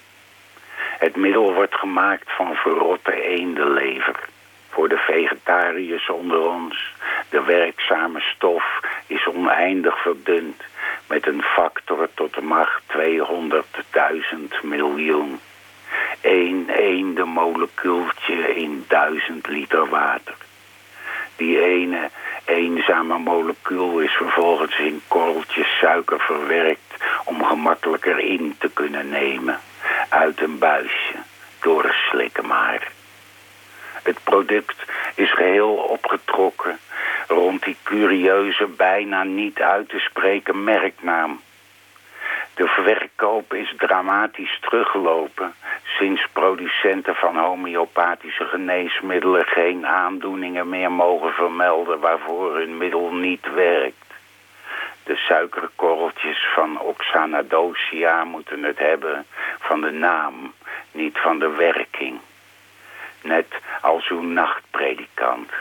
[0.99, 4.15] Het middel wordt gemaakt van verrotte eendenlever.
[4.69, 6.93] Voor de vegetariërs onder ons.
[7.29, 10.63] De werkzame stof is oneindig verdund
[11.09, 15.39] met een factor tot de macht 200.000 miljoen.
[16.21, 20.35] Eén eende molecuultje in duizend liter water.
[21.35, 22.09] Die ene
[22.45, 26.93] eenzame molecuul is vervolgens in korreltjes suiker verwerkt
[27.25, 29.59] om gemakkelijker in te kunnen nemen.
[30.09, 31.15] Uit een buisje,
[31.61, 32.91] door een slikken maar.
[34.03, 34.75] Het product
[35.15, 36.79] is geheel opgetrokken
[37.29, 41.41] rond die curieuze, bijna niet uit te spreken merknaam.
[42.53, 45.53] De verkoop is dramatisch teruggelopen
[45.83, 54.13] sinds producenten van homeopathische geneesmiddelen geen aandoeningen meer mogen vermelden waarvoor hun middel niet werkt.
[55.03, 59.25] De suikerkorreltjes van Oxanadosia moeten het hebben
[59.59, 60.53] van de naam,
[60.91, 62.19] niet van de werking.
[63.21, 63.47] Net
[63.81, 65.51] als uw nachtpredikant.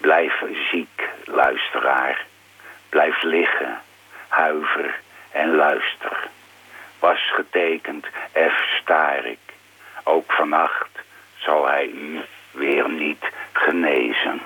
[0.00, 2.26] Blijf ziek, luisteraar.
[2.88, 3.80] Blijf liggen,
[4.28, 6.28] huiver en luister.
[6.98, 8.76] Was getekend F.
[8.80, 9.38] Starik.
[10.04, 10.98] Ook vannacht
[11.36, 12.20] zal hij u
[12.50, 14.40] weer niet genezen.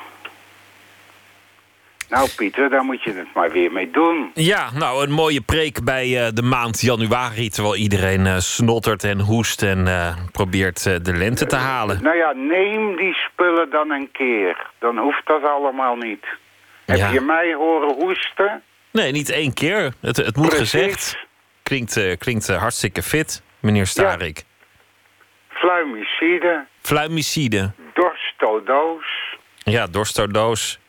[2.13, 4.31] Nou Pieter, daar moet je het maar weer mee doen.
[4.35, 7.49] Ja, nou een mooie preek bij uh, de maand januari...
[7.49, 12.03] terwijl iedereen uh, snottert en hoest en uh, probeert de lente te halen.
[12.03, 14.67] nou ja, neem die spullen dan een keer.
[14.79, 16.27] Dan hoeft dat allemaal niet.
[16.85, 16.97] Ja.
[16.97, 18.63] Heb je mij horen hoesten?
[18.91, 19.93] Nee, niet één keer.
[20.01, 20.71] Het, het moet Precies.
[20.71, 21.19] gezegd.
[21.63, 24.37] Klinkt, klinkt hartstikke fit, meneer Starik.
[24.37, 24.45] Ja.
[25.49, 26.67] Fluimicide.
[26.83, 27.73] Fluimicide.
[27.95, 29.37] Dorstodoos.
[29.57, 30.81] Ja, dorstodoos.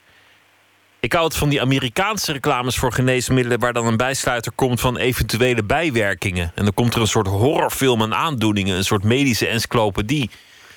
[1.03, 3.59] Ik hou het van die Amerikaanse reclames voor geneesmiddelen...
[3.59, 6.51] waar dan een bijsluiter komt van eventuele bijwerkingen.
[6.55, 8.75] En dan komt er een soort horrorfilm aan aandoeningen.
[8.77, 10.29] Een soort medische encyclopedie.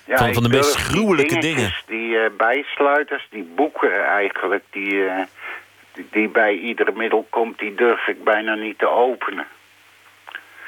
[0.07, 1.75] Ja, van, van de meest gruwelijke dingen.
[1.87, 4.65] Die uh, bijsluiters, die boeken eigenlijk...
[4.71, 5.23] Die, uh,
[5.93, 9.47] die, die, bij ieder middel komt, die durf ik bijna niet te openen.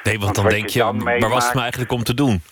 [0.02, 2.42] Nee, want, dan denk je, dan maar wat is het nou eigenlijk om te doen?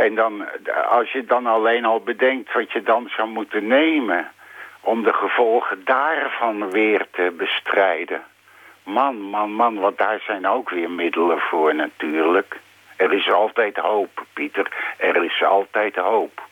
[0.00, 0.44] En dan,
[0.90, 4.30] als je dan alleen al bedenkt wat je dan zou moeten nemen
[4.80, 8.22] om de gevolgen daarvan weer te bestrijden.
[8.84, 12.60] Man, man, man, want daar zijn ook weer middelen voor natuurlijk.
[12.96, 14.94] Er is altijd hoop, Pieter.
[14.98, 16.48] Er is altijd hoop.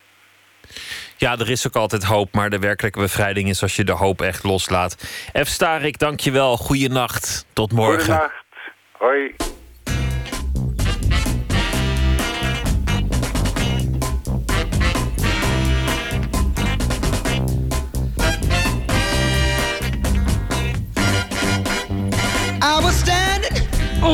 [1.17, 4.21] Ja, er is ook altijd hoop, maar de werkelijke bevrijding is als je de hoop
[4.21, 4.97] echt loslaat.
[5.45, 5.47] F.
[5.47, 6.57] Starik, dankjewel.
[6.57, 7.47] Goeienacht.
[7.53, 8.05] Tot morgen.
[8.05, 8.45] Goeienacht.
[8.93, 9.37] Hoi.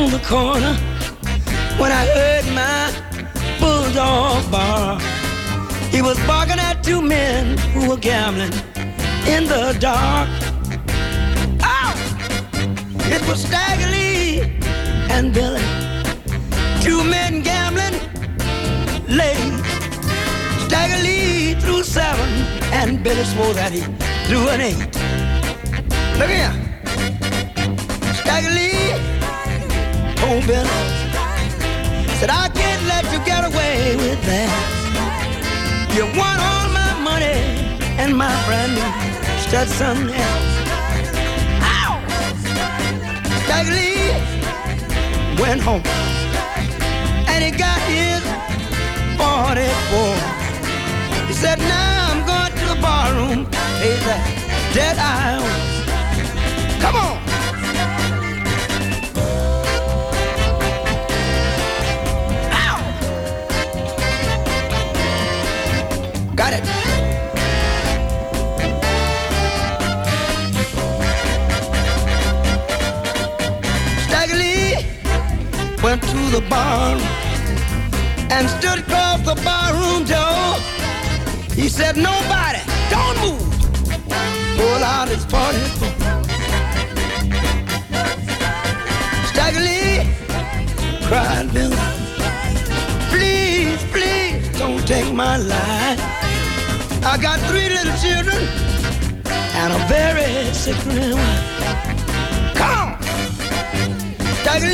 [0.05, 0.73] On the corner
[1.79, 2.91] when I heard my
[3.59, 5.01] bulldog bark.
[5.89, 8.53] He was barking at two men who were gambling
[9.27, 10.29] in the dark.
[11.61, 11.93] Oh!
[13.15, 13.89] It was Stagger
[15.15, 15.65] and Billy.
[16.81, 17.97] Two men gambling
[19.07, 19.53] late.
[20.67, 21.01] Stagger
[21.61, 22.29] threw seven
[22.79, 23.81] and Billy swore that he
[24.27, 24.85] threw an eight.
[26.19, 26.53] Look here.
[28.21, 29.14] Staggerly told
[30.25, 30.65] Bill,
[32.17, 34.49] said I can't let you get away with that.
[35.93, 37.37] You want all my money
[38.01, 38.89] and my brand new
[39.45, 40.09] Stetson.
[41.61, 42.01] Ow!
[43.45, 44.17] Staggerly
[45.39, 45.83] went home
[47.29, 48.21] and he got his
[49.21, 50.15] 44.
[51.27, 53.45] He said, now I'm going to the barroom,
[53.79, 54.25] pay that
[54.73, 55.37] debt I.
[56.81, 57.24] Come on.
[66.35, 66.65] Got it.
[74.03, 74.85] Stagger Lee
[75.81, 76.97] went to the bar
[78.31, 80.55] and stood across the barroom door.
[81.55, 82.59] He said, Nobody,
[82.89, 83.39] don't move.
[84.57, 85.87] Pull out his 44.
[89.31, 90.03] Stagger Lee
[91.07, 91.71] cried, Bill.
[93.09, 96.14] Please please don't take my life.
[97.07, 98.41] I got three little children
[99.61, 102.55] and a very sick wife.
[102.55, 102.97] Come on!
[104.43, 104.69] Tiger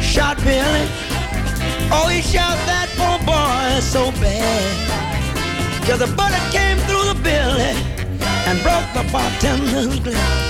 [0.00, 0.86] shot Billy.
[1.90, 5.84] Oh, he shot that poor boy so bad.
[5.84, 7.74] Till the bullet came through the belly
[8.46, 10.45] and broke the bartender's glass.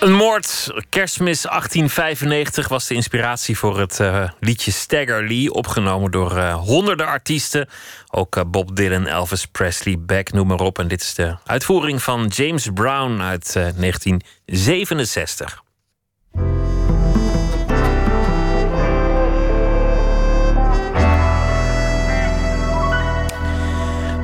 [0.00, 6.36] Een moord, kerstmis 1895 was de inspiratie voor het eh, liedje Stagger Lee, opgenomen door
[6.36, 7.68] eh, honderden artiesten.
[8.10, 10.78] Ook eh, Bob Dylan, Elvis Presley, Beck, noem maar op.
[10.78, 15.62] En dit is de uitvoering van James Brown uit 1967.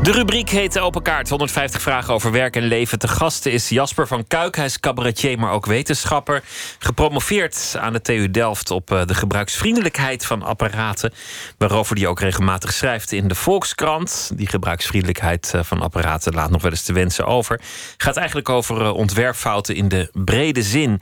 [0.05, 1.28] De rubriek heet Open Kaart.
[1.28, 2.98] 150 vragen over werk en leven.
[2.98, 4.56] Te gasten is Jasper van Kuik.
[4.56, 6.43] Hij is cabaretier, maar ook wetenschapper.
[6.78, 11.12] Gepromoveerd aan de TU Delft op eh, de gebruiksvriendelijkheid van apparaten.
[11.59, 14.31] Waarover hij ook regelmatig schrijft in de Volkskrant.
[14.35, 17.60] Die gebruiksvriendelijkheid eh, van apparaten laat nog wel eens te wensen over.
[17.97, 21.01] Gaat eigenlijk over eh, ontwerpfouten in de brede zin.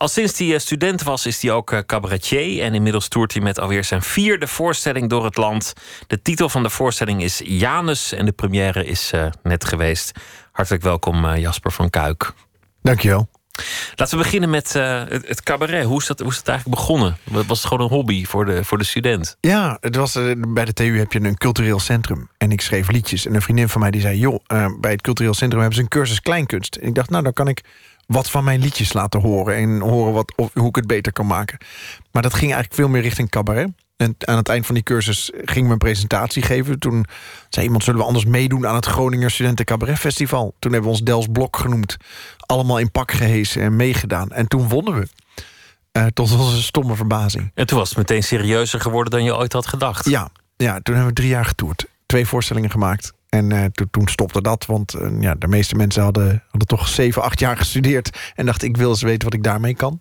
[0.00, 2.62] Al sinds hij eh, student was, is hij ook eh, cabaretier.
[2.62, 5.72] En inmiddels toert hij met alweer zijn vierde voorstelling door het land.
[6.06, 8.12] De titel van de voorstelling is Janus.
[8.12, 10.12] En de première is eh, net geweest.
[10.52, 12.32] Hartelijk welkom, Jasper van Kuik.
[12.82, 13.28] Dankjewel.
[13.94, 15.84] Laten we beginnen met het, cabaret.
[15.84, 17.16] Hoe is, dat, hoe is dat eigenlijk begonnen?
[17.24, 19.36] Was het gewoon een hobby voor de, voor de student?
[19.40, 20.18] Ja, het was,
[20.48, 22.28] bij de TU heb je een cultureel centrum.
[22.38, 23.26] En ik schreef liedjes.
[23.26, 24.18] En een vriendin van mij die zei...
[24.18, 24.44] joh,
[24.80, 26.76] bij het cultureel centrum hebben ze een cursus kleinkunst.
[26.76, 27.62] En ik dacht, nou, dan kan ik
[28.10, 29.56] wat van mijn liedjes laten horen...
[29.56, 31.58] en horen wat, of, hoe ik het beter kan maken.
[32.12, 33.70] Maar dat ging eigenlijk veel meer richting cabaret.
[33.96, 36.78] En aan het eind van die cursus ging we een presentatie geven.
[36.78, 37.04] Toen
[37.48, 38.66] zei iemand, zullen we anders meedoen...
[38.66, 40.54] aan het Groninger Studenten Cabaret Festival?
[40.58, 41.96] Toen hebben we ons Dels Blok genoemd.
[42.38, 44.30] Allemaal in pak gehesen en meegedaan.
[44.30, 45.08] En toen wonnen we.
[45.92, 47.50] Eh, tot onze stomme verbazing.
[47.54, 50.08] En toen was het meteen serieuzer geworden dan je ooit had gedacht.
[50.08, 51.86] Ja, ja toen hebben we drie jaar getoerd.
[52.06, 53.12] Twee voorstellingen gemaakt.
[53.30, 57.22] En eh, toen, stopte dat, want eh, ja, de meeste mensen hadden, hadden toch zeven,
[57.22, 58.32] acht jaar gestudeerd.
[58.34, 60.00] En dachten, ik wil eens weten wat ik daarmee kan.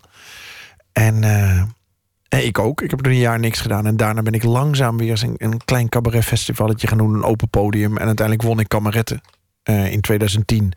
[0.92, 1.58] En, eh,
[2.30, 2.82] en ik ook.
[2.82, 3.86] Ik heb er een jaar niks gedaan.
[3.86, 7.14] En daarna ben ik langzaam weer een, een klein cabaretfestivalletje gaan doen.
[7.14, 7.98] Een open podium.
[7.98, 9.22] En uiteindelijk won ik kameretten
[9.64, 10.74] in 2010.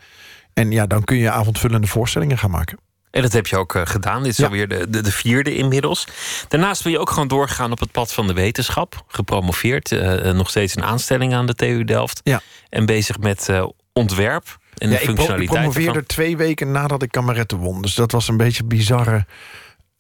[0.53, 2.79] En ja, dan kun je avondvullende voorstellingen gaan maken.
[3.13, 4.23] En dat heb je ook eh, gedaan.
[4.23, 4.45] Dit is Ja.
[4.45, 6.07] alweer de, de, de vierde inmiddels.
[6.49, 9.05] Daarnaast ben je ook gewoon doorgegaan op het pad van de wetenschap.
[9.09, 9.93] Gepromoveerd.
[9.93, 12.21] eh, eh, nog steeds een aanstelling aan de TU Delft.
[12.25, 12.41] Ja.
[12.69, 13.49] En bezig met
[13.93, 15.59] ontwerp en de Ja, ik, pro- ik functionaliteit.
[15.61, 16.07] promoveerde ervan.
[16.07, 17.83] twee weken nadat ik kameretten won.
[17.83, 19.27] Dus dat was een beetje bizarre.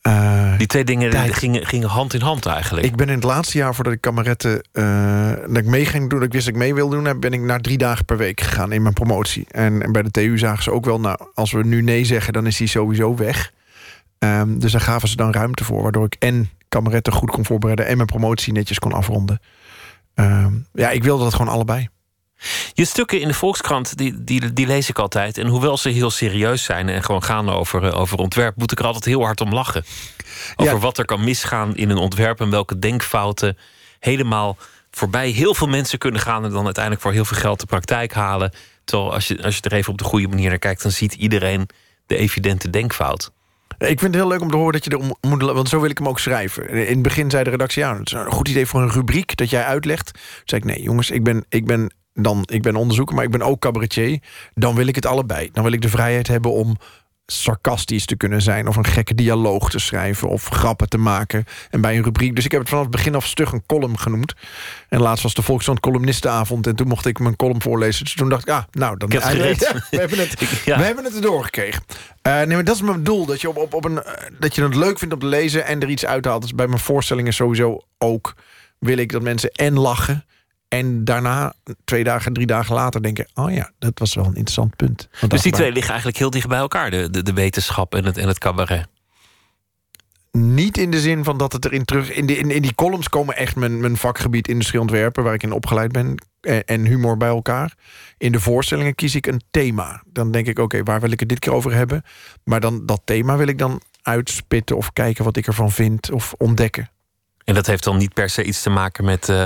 [0.02, 1.34] Eh, Die twee dingen Tijd.
[1.34, 2.86] gingen, gingen hand in hand eigenlijk.
[2.86, 4.62] Ik ben in het laatste jaar voordat ik kameretten...
[4.72, 7.20] eh, dat ik mee ging doen, dat ik wist dat ik mee wilde doen...
[7.20, 9.46] ben ik naar drie dagen per week gegaan in mijn promotie.
[9.50, 11.00] En, en bij de TU zagen ze ook wel...
[11.00, 13.52] nou, als we nu nee zeggen, dan is die sowieso weg.
[14.18, 15.82] Ehm, dus daar gaven ze dan ruimte voor...
[15.82, 17.86] waardoor ik en kameretten goed kon voorbereiden...
[17.86, 19.40] en mijn promotie netjes kon afronden.
[20.14, 21.88] Ehm, ja, ik wilde dat gewoon allebei.
[22.72, 25.38] Je stukken in de Volkskrant, die, die, die lees ik altijd.
[25.38, 28.56] En hoewel ze heel serieus zijn en gewoon gaan over, eh, over ontwerp...
[28.56, 29.84] moet ik er altijd heel hard om lachen.
[30.56, 30.78] Over Ja.
[30.78, 32.40] wat er kan misgaan in een ontwerp...
[32.40, 33.58] en welke denkfouten
[33.98, 34.56] helemaal
[34.90, 36.44] voorbij heel veel mensen kunnen gaan...
[36.44, 38.52] en dan uiteindelijk voor heel veel geld de praktijk halen.
[38.84, 40.82] Terwijl als je, als je er even op de goede manier naar kijkt...
[40.82, 41.68] dan ziet iedereen
[42.06, 43.30] de evidente denkfout.
[43.78, 45.42] Ik vind het heel leuk om te horen dat je er moet...
[45.42, 46.68] Want zo wil ik hem ook schrijven.
[46.68, 47.82] In het begin zei de redactie...
[47.82, 50.12] ja, het is een goed idee voor een rubriek dat jij uitlegt.
[50.12, 53.14] Toen zei ik, nee jongens, ik ben, ik ben, dan, ik ben onderzoeker...
[53.14, 54.18] maar ik ben ook cabaretier.
[54.54, 55.48] Dan wil ik het allebei.
[55.52, 56.76] Dan wil ik de vrijheid hebben om
[57.26, 58.68] sarcastisch te kunnen zijn...
[58.68, 61.44] of een gekke dialoog te schrijven of grappen te maken.
[61.70, 62.34] En bij een rubriek...
[62.34, 64.34] Dus ik heb het vanaf het begin af stug een column genoemd.
[64.88, 66.66] En laatst was de Volkskrant columnistenavond...
[66.66, 68.04] en toen mocht ik mijn column voorlezen.
[68.04, 69.08] Dus toen dacht ik, ah, nou, dan.
[69.10, 69.56] Ja, we
[69.90, 70.78] hebben het, Ja.
[70.78, 71.82] we hebben het erdoor gekregen.
[72.22, 73.26] Eh, nee, maar dat is mijn doel.
[73.26, 75.66] Dat je, op, op, op een, eh, dat je het leuk vindt om te lezen
[75.66, 76.42] en er iets uithaalt.
[76.42, 78.34] Dus bij mijn voorstellingen sowieso ook
[78.78, 80.24] wil ik dat mensen en lachen.
[80.72, 81.54] En daarna,
[81.84, 85.08] twee dagen, drie dagen later, denken: Oh ja, dat was wel een interessant punt.
[85.28, 86.90] Dus die twee liggen eigenlijk heel dicht bij elkaar.
[86.90, 88.86] De, de, de wetenschap en het, en het cabaret.
[90.30, 92.10] Niet in de zin van dat het erin terug.
[92.10, 95.42] In, die in, in die columns komen echt mijn, mijn vakgebied industrie ontwerpen, waar ik
[95.42, 96.24] in opgeleid ben.
[96.40, 97.74] En, en humor bij elkaar.
[98.18, 100.02] In de voorstellingen kies ik een thema.
[100.06, 102.02] Dan denk ik, oké, waar wil ik het dit keer over hebben?
[102.44, 106.34] Maar dan dat thema wil ik dan uitspitten of kijken wat ik ervan vind of
[106.38, 106.90] ontdekken.
[107.44, 109.44] En dat heeft dan niet per se iets te maken met eh,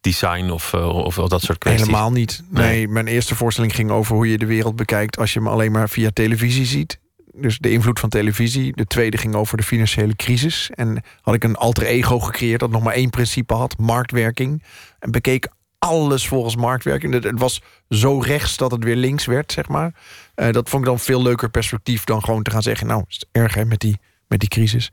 [0.00, 1.86] design of, uh, of, of, dat soort kwesties?
[1.86, 2.42] Helemaal niet.
[2.48, 2.66] Nee.
[2.66, 5.18] nee, mijn eerste voorstelling ging over hoe je de wereld bekijkt...
[5.18, 6.98] als je hem alleen maar via televisie ziet.
[7.34, 8.76] Dus de invloed van televisie.
[8.76, 10.70] De tweede ging over de financiële crisis.
[10.74, 13.78] En had ik een alter ego gecreëerd dat nog maar één principe had.
[13.78, 14.62] Marktwerking.
[14.98, 15.48] En bekeek
[15.78, 17.12] alles volgens marktwerking.
[17.12, 19.94] Het was zo rechts dat het weer links werd, zeg maar.
[20.36, 22.86] Uh, dat vond ik dan veel leuker perspectief dan gewoon te gaan zeggen...
[22.86, 24.92] nou, het is erg hè, met, die, met die crisis.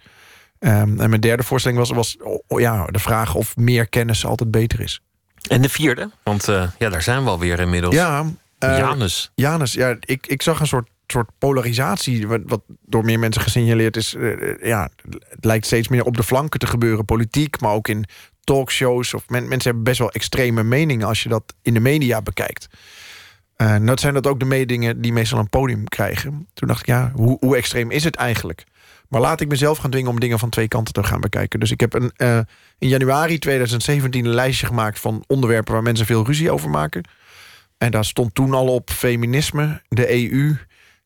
[0.60, 2.18] Um, en mijn derde voorstelling was, was
[2.48, 5.02] oh, ja, de vraag of meer kennis altijd beter is.
[5.48, 6.12] En de vierde?
[6.24, 7.96] Want uh, ja, daar zijn we alweer inmiddels.
[7.96, 9.32] Ja, uh, Janus.
[9.36, 12.28] Janus, ja, ik, ik zag een soort, soort polarisatie...
[12.28, 14.14] Wat, wat door meer mensen gesignaleerd is.
[14.14, 14.90] Uh, ja,
[15.30, 17.06] het lijkt steeds meer op de flanken te gebeuren.
[17.06, 18.06] Politiek, maar ook in
[18.44, 19.14] talkshows.
[19.14, 21.08] Of men, mensen hebben best wel extreme meningen...
[21.08, 22.68] als je dat in de media bekijkt.
[23.58, 26.48] Uh, nou zijn dat ook de meningen die meestal een podium krijgen.
[26.54, 28.64] Toen dacht ik, ja, hoe, hoe extreem is het eigenlijk?
[29.10, 31.60] Maar laat ik mezelf gaan dwingen om dingen van twee kanten te gaan bekijken.
[31.60, 32.40] Dus ik heb een, uh,
[32.78, 37.04] in januari 2017 een lijstje gemaakt van onderwerpen waar mensen veel ruzie over maken.
[37.78, 40.58] En daar stond toen al op feminisme, de EU,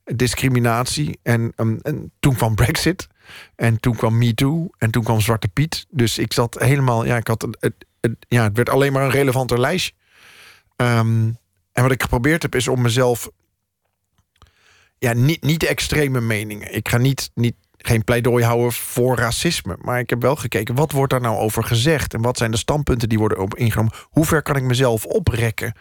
[0.04, 1.20] discriminatie.
[1.24, 3.08] En, um, en toen kwam Brexit.
[3.56, 4.70] En toen kwam MeToo.
[4.78, 5.86] En toen kwam Zwarte Piet.
[5.90, 7.06] Dus ik zat helemaal.
[7.06, 7.74] Ja, ik had het,
[8.28, 9.94] ja, het werd alleen maar een relevanter lijstje.
[10.76, 11.38] Um,
[11.72, 13.30] en wat ik geprobeerd heb, is om mezelf.
[14.98, 16.76] Ja, niet, niet extreme meningen.
[16.76, 19.78] Ik ga niet, niet geen pleidooi houden voor racisme.
[19.82, 22.14] Maar ik heb wel gekeken, wat wordt daar nou over gezegd?
[22.14, 23.94] En wat zijn de standpunten die worden op ingenomen?
[24.10, 25.74] Hoe ver kan ik mezelf oprekken?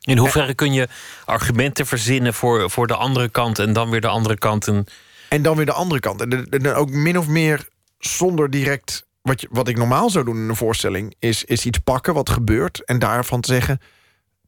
[0.00, 0.88] In hoeverre kun je
[1.24, 3.58] argumenten verzinnen voor, voor de andere kant...
[3.58, 4.66] en dan weer de andere kant?
[4.66, 4.86] En,
[5.28, 6.20] en dan weer de andere kant.
[6.20, 7.68] En, en ook min of meer
[7.98, 9.08] zonder direct...
[9.22, 11.14] Wat, je, wat ik normaal zou doen in een voorstelling...
[11.18, 13.80] Is, is iets pakken wat gebeurt en daarvan te zeggen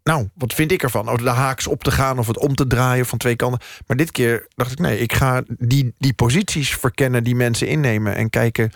[0.03, 1.09] nou, wat vind ik ervan?
[1.09, 3.61] Over de haaks op te gaan of het om te draaien van twee kanten.
[3.87, 8.15] Maar dit keer dacht ik, nee, ik ga die, die posities verkennen die mensen innemen
[8.15, 8.73] en kijken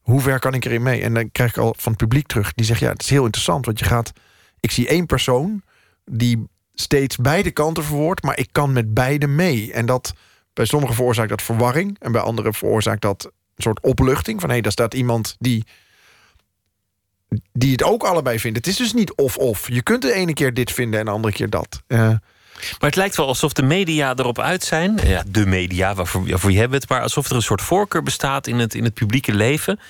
[0.00, 1.02] hoe ver kan ik erin mee.
[1.02, 3.24] En dan krijg ik al van het publiek terug, die zegt, ja, het is heel
[3.24, 4.12] interessant, want je gaat,
[4.60, 5.62] ik zie één persoon
[6.04, 9.72] die steeds beide kanten verwoordt, maar ik kan met beide mee.
[9.72, 10.14] En dat
[10.52, 14.54] bij sommigen veroorzaakt dat verwarring en bij anderen veroorzaakt dat een soort opluchting van hé,
[14.54, 15.64] hey, daar staat iemand die
[17.52, 18.62] die het ook allebei vinden.
[18.62, 19.68] Het is dus niet of-of.
[19.68, 21.82] Je kunt de ene keer dit vinden en de andere keer dat.
[21.88, 22.14] Uh,
[22.54, 24.98] maar het lijkt wel alsof de media erop uit zijn.
[25.04, 26.88] Ja, de media, waarvoor, waarvoor je hebt het.
[26.88, 29.80] Maar alsof er een soort voorkeur bestaat in het, in het publieke leven.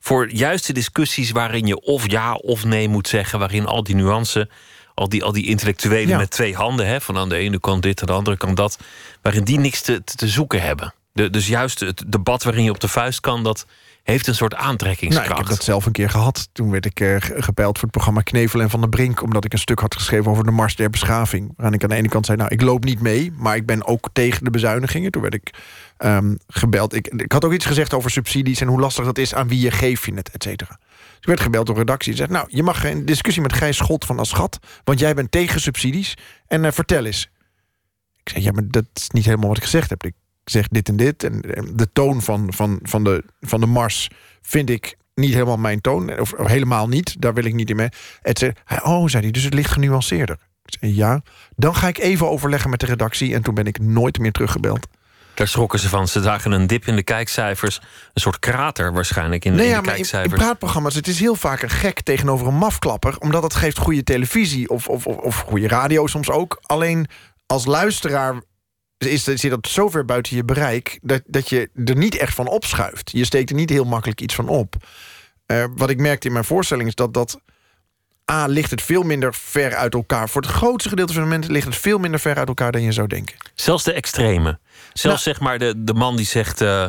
[0.00, 3.38] Voor juiste discussies waarin je of ja of nee moet zeggen.
[3.38, 4.46] Waarin al die nuances,
[4.94, 6.18] al die, al die intellectuelen ja.
[6.18, 6.86] met twee handen.
[6.86, 8.78] Hè, van aan de ene kant dit, aan de andere kant dat.
[9.22, 10.94] Waarin die niks te, te, te zoeken hebben.
[11.12, 13.42] De, dus juist het debat waarin je op de vuist kan.
[13.42, 13.66] Dat,
[14.02, 15.28] heeft een soort aantrekkingskracht.
[15.28, 16.48] Nou, ik heb dat zelf een keer gehad.
[16.52, 19.22] Toen werd ik uh, voor het programma Knevel en Van der Brink...
[19.22, 21.52] omdat ik een stuk had geschreven over de Mars der Beschaving.
[21.56, 23.32] Waarin ik aan de ene kant zei, nou, ik loop niet mee...
[23.36, 25.10] maar ik ben ook tegen de bezuinigingen.
[25.10, 25.50] Toen werd ik
[25.98, 26.94] um, gebeld.
[26.94, 28.60] Ik, ik had ook iets gezegd over subsidies...
[28.60, 30.78] en hoe lastig dat is, aan wie je geef je het, et cetera.
[30.78, 32.30] Dus ik werd gebeld door redactie en zei...
[32.30, 34.58] nou, je mag geen discussie met Gijs Schot van Aschat...
[34.84, 36.14] want jij bent tegen subsidies.
[36.46, 37.30] En uh, vertel eens.
[38.22, 40.04] Ik zei, ja, maar dat is niet helemaal wat ik gezegd heb.
[40.04, 40.14] Ik
[40.44, 41.24] zeg dit en dit.
[41.24, 41.40] En
[41.74, 44.10] de toon van, van, van, de, van de Mars
[44.42, 46.18] vind ik niet helemaal mijn toon.
[46.18, 47.88] Of, helemaal niet, daar wil ik niet in mee.
[48.22, 48.52] Het zei,
[48.82, 50.38] oh, zei hij, dus het ligt genuanceerder.
[50.64, 51.22] Ik zei, ja,
[51.56, 53.34] dan ga ik even overleggen met de redactie.
[53.34, 54.86] En toen ben ik nooit meer teruggebeld.
[55.34, 56.08] Daar schrokken ze van.
[56.08, 57.80] Ze zagen een dip in de kijkcijfers.
[58.12, 60.32] Een soort krater waarschijnlijk in, nee, ja, de kijkcijfers.
[60.32, 63.18] In, in praatprogramma's, het is heel vaak een gek tegenover een mafklapper.
[63.18, 66.58] Omdat het geeft goede televisie of, of, of, of goede radio soms ook.
[66.62, 67.06] Alleen
[67.46, 68.42] als luisteraar
[69.06, 70.98] is, zit dat zo ver buiten je bereik...
[71.02, 73.10] Dat, dat je er niet echt van opschuift.
[73.10, 74.74] Je steekt er niet heel makkelijk iets van op.
[75.46, 77.40] Uh, wat ik merkte in mijn voorstelling is dat dat...
[78.30, 80.28] A, ligt het veel minder ver uit elkaar.
[80.28, 82.82] Voor het grootste gedeelte van de mensen ligt het veel minder ver uit elkaar dan
[82.82, 83.36] je zou denken.
[83.54, 84.58] Zelfs de extreme.
[84.92, 86.60] Zelfs nou, zeg maar de, de man die zegt...
[86.60, 86.86] Uh,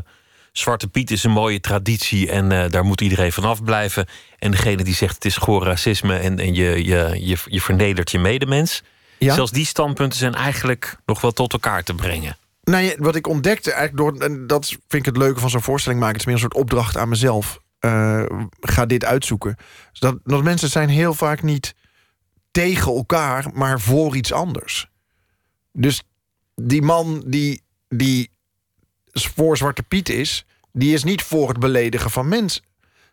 [0.52, 4.07] Zwarte Piet is een mooie traditie en uh, daar moet iedereen vanaf blijven.
[4.40, 8.11] En degene die zegt het is gewoon racisme en, en je, je, je, je vernedert
[8.11, 8.84] je medemens.
[9.24, 9.34] Ja?
[9.34, 12.38] Zelfs die standpunten zijn eigenlijk nog wel tot elkaar te brengen.
[12.64, 15.62] Nou ja, wat ik ontdekte, eigenlijk door, en dat vind ik het leuke van zo'n
[15.62, 17.62] voorstelling maken, het is meer een soort opdracht aan mezelf.
[17.80, 18.24] Uh,
[18.60, 19.56] ga dit uitzoeken.
[19.91, 21.76] Dus dat, dat mensen zijn heel vaak niet
[22.52, 24.88] tegen elkaar, maar voor iets anders.
[25.72, 26.04] Dus
[26.56, 28.32] die man die, die
[29.12, 32.64] voor Zwarte Piet is, die is niet voor het beledigen van mensen.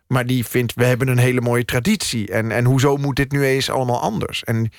[0.07, 2.31] Maar die vindt, we hebben een hele mooie traditie.
[2.31, 4.43] En, en hoezo moet dit nu eens allemaal anders?
[4.43, 4.71] En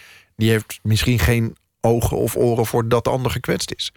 [0.42, 3.92] die heeft misschien geen ogen of oren voor dat de ander gekwetst is.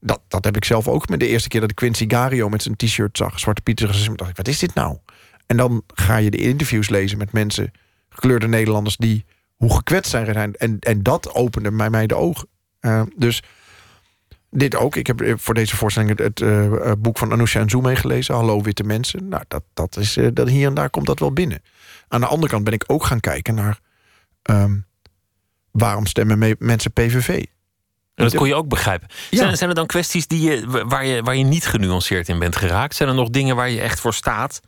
[0.00, 2.62] Dat, dat heb ik zelf ook met de eerste keer dat ik Quincy Gario met
[2.62, 3.38] zijn t-shirt zag.
[3.38, 3.86] Zwarte Pieter.
[4.16, 4.98] dacht ik, wat is dit nou?
[5.46, 7.72] En dan ga je de interviews lezen met mensen,
[8.08, 8.96] gekleurde Nederlanders...
[8.96, 9.24] die
[9.56, 10.56] hoe gekwetst zijn.
[10.56, 12.48] En, en dat opende mij, de ogen.
[12.80, 13.42] Uh, dus
[14.50, 14.96] dit ook.
[14.96, 18.34] Ik heb voor deze voorstelling het, uh, boek van Anousha Zoe meegelezen.
[18.34, 19.28] Hallo Witte Mensen.
[19.28, 21.62] Nou, dat, dat is, uh, dat hier en daar komt dat wel binnen.
[22.08, 23.80] Aan de andere kant ben ik ook gaan kijken naar
[24.42, 24.76] ehm,
[25.72, 27.28] waarom stemmen me- mensen PVV?
[28.14, 29.08] En dat kon je ook begrijpen.
[29.30, 29.54] Ja.
[29.56, 32.94] Zijn, er dan kwesties die je, waar, je, waar je niet genuanceerd in bent geraakt?
[32.96, 34.60] Zijn er nog dingen waar je echt voor staat?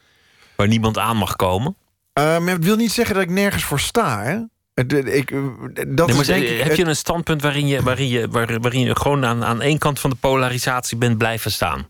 [0.56, 1.76] Waar niemand aan mag komen?
[2.14, 4.22] Maar het wil niet zeggen dat ik nergens voor sta.
[4.22, 4.38] Hè?
[4.74, 5.38] Ik, eh,
[5.74, 8.60] dat Nee, maar is denk ik, heb je een standpunt waarin je, waarin je, waar-
[8.60, 11.88] waarin je gewoon aan, aan één kant van de polarisatie bent blijven staan?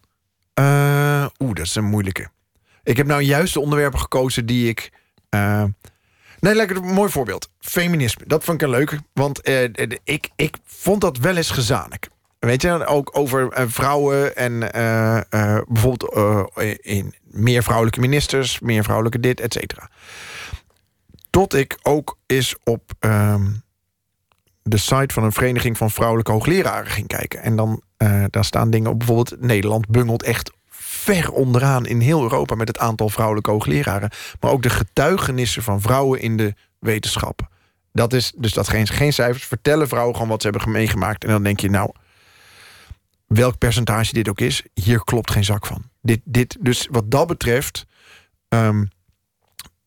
[0.54, 2.28] Eh, Oeh, dat is een moeilijke.
[2.82, 4.90] Ik heb nou juist de onderwerpen gekozen die ik.
[6.42, 7.50] Nee, lekker mooi voorbeeld.
[7.58, 8.24] Feminisme.
[8.26, 8.98] Dat vond ik een leuke.
[9.12, 9.62] Want eh,
[10.04, 12.08] ik, ik vond dat wel eens gezamenlijk.
[12.38, 16.16] Weet je, ook over eh, vrouwen en eh, bijvoorbeeld
[16.80, 19.90] in meer vrouwelijke ministers, meer vrouwelijke dit, et cetera.
[21.30, 23.50] Tot ik ook eens op ehm,
[24.62, 27.42] de site van een vereniging van vrouwelijke hoogleraren ging kijken.
[27.42, 27.82] En dan
[28.30, 28.98] daar staan dingen op.
[28.98, 30.52] Bijvoorbeeld Nederland bungelt echt
[31.02, 34.10] ver onderaan in heel Europa met het aantal vrouwelijke hoogleraren.
[34.40, 37.48] Maar ook de getuigenissen van vrouwen in de wetenschappen.
[37.92, 39.44] Dat is dus dat geen, geen cijfers.
[39.44, 41.24] Vertellen vrouwen gewoon wat ze hebben meegemaakt.
[41.24, 41.90] En dan denk je, nou,
[43.26, 45.82] welk percentage dit ook is, hier klopt geen zak van.
[46.00, 47.86] Dit, dit, dus wat dat betreft.
[48.48, 48.84] ehm,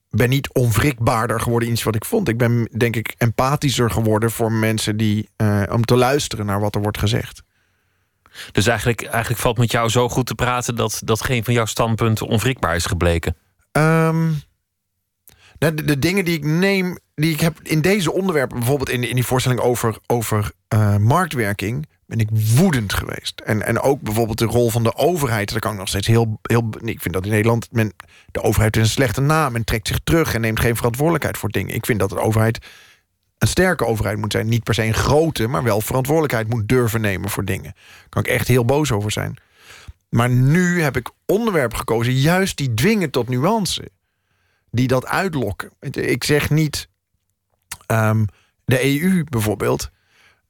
[0.09, 2.29] ben niet onwrikbaarder geworden iets wat ik vond.
[2.29, 6.75] Ik ben denk ik empathischer geworden voor mensen die eh, om te luisteren naar wat
[6.75, 7.43] er wordt gezegd.
[8.51, 11.65] Dus eigenlijk, eigenlijk valt met jou zo goed te praten dat, dat geen van jouw
[11.65, 13.35] standpunten onwrikbaar is gebleken.
[13.71, 14.31] Ehm,
[15.59, 19.15] nou, de, dingen die ik neem, die ik heb in deze onderwerpen, bijvoorbeeld in, in
[19.15, 23.39] die voorstelling over, over eh, marktwerking, ben ik woedend geweest.
[23.39, 25.51] En, en ook bijvoorbeeld de rol van de overheid.
[25.51, 26.39] Daar kan ik nog steeds heel.
[26.41, 27.93] heel ik vind dat in Nederland men,
[28.31, 31.49] de overheid heeft een slechte naam en trekt zich terug en neemt geen verantwoordelijkheid voor
[31.49, 31.75] dingen.
[31.75, 32.59] Ik vind dat de overheid
[33.37, 34.47] een sterke overheid moet zijn.
[34.47, 37.73] Niet per se een grote, maar wel verantwoordelijkheid moet durven nemen voor dingen.
[37.73, 39.35] Daar kan ik echt heel boos over zijn.
[40.09, 43.89] Maar nu heb ik onderwerpen gekozen, juist die dwingen tot nuance.
[44.71, 45.71] Die dat uitlokken.
[45.91, 46.87] Ik zeg niet.
[47.85, 48.25] ehm,
[48.65, 49.89] de EU bijvoorbeeld.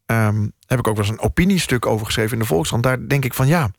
[0.06, 2.84] ehm, heb ik ook wel eens een opiniestuk over geschreven in de Volkskrant.
[2.84, 3.72] Daar denk ik van ja.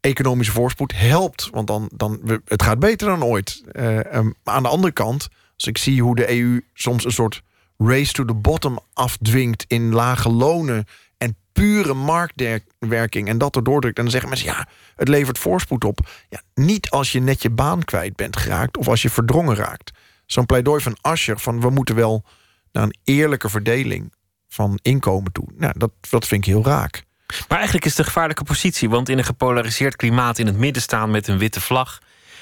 [0.00, 1.48] Economische voorspoed helpt.
[1.52, 3.62] Want dan, dan het gaat beter dan ooit.
[3.74, 7.42] Maar aan de andere kant, als ik zie hoe de EU soms een soort
[7.82, 10.84] race to the bottom afdwingt in lage lonen
[11.18, 13.96] en pure marktwerking en dat erdoor drukt.
[13.96, 14.66] En dan zeggen mensen, ja,
[14.96, 16.08] het levert voorspoed op.
[16.28, 19.90] Ja, niet als je net je baan kwijt bent geraakt of als je verdrongen raakt.
[20.26, 22.24] Zo'n pleidooi van Ascher van we moeten wel
[22.72, 24.12] naar een eerlijke verdeling
[24.48, 25.48] van inkomen toe.
[25.56, 27.04] Nou, dat, dat vind ik heel raak.
[27.48, 28.90] Maar eigenlijk is het een gevaarlijke positie.
[28.90, 31.98] Want in een gepolariseerd klimaat in het midden staan met een witte vlag.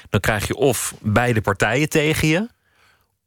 [0.09, 2.49] dan krijg je of beide partijen tegen je.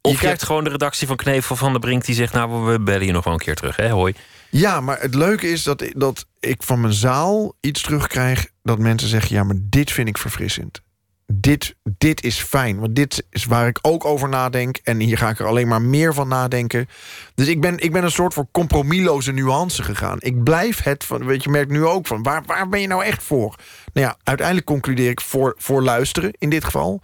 [0.03, 2.81] Of je, krijgt- gewoon de redactie van Knevel van der Brink die zegt: Nou, we
[2.81, 3.77] bellen je nog wel een keer terug.
[3.77, 3.89] Hè?
[3.89, 4.15] Hoi.
[4.51, 8.49] Ja, maar het leuke is dat, dat ik van mijn zaal iets terugkrijg...
[8.62, 10.81] dat mensen zeggen, ja, maar dit vind ik verfrissend.
[11.27, 14.77] Dit, dit is fijn, want dit is waar ik ook over nadenk...
[14.83, 16.89] en hier ga ik er alleen maar meer van nadenken.
[17.35, 20.16] Dus ik ben, ik ben een soort van compromisloze nuance gegaan.
[20.20, 22.23] Ik blijf het, van, weet je, merkt nu ook van...
[22.23, 23.57] waar, waar ben je nou echt voor?
[23.93, 27.03] Nou ja, uiteindelijk concludeer ik voor, voor luisteren in dit geval...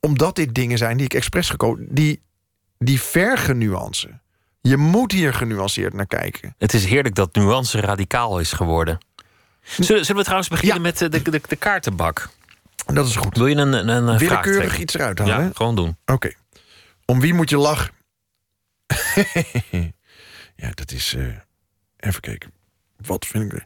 [0.00, 1.86] omdat dit dingen zijn die ik expres gekozen...
[1.90, 2.20] die,
[2.78, 4.20] die vergen nuance.
[4.60, 6.54] Je moet hier genuanceerd naar kijken.
[6.58, 8.98] Het is heerlijk dat nuance radicaal is geworden.
[9.62, 10.82] Zullen, zullen we trouwens beginnen Ja.
[10.82, 12.28] met de, de, de, de kaartenbak?
[12.86, 13.36] Dat is goed.
[13.36, 15.34] Wil je een, een, een Willekeurig iets eruit halen.
[15.36, 15.50] Ja, hè?
[15.54, 15.96] gewoon doen.
[16.06, 16.32] Oké.
[17.04, 17.90] Om wie moet je lachen?
[20.62, 21.14] ja, dat is...
[21.14, 21.26] eh,
[21.96, 22.52] even kijken.
[22.96, 23.64] Wat vind ik...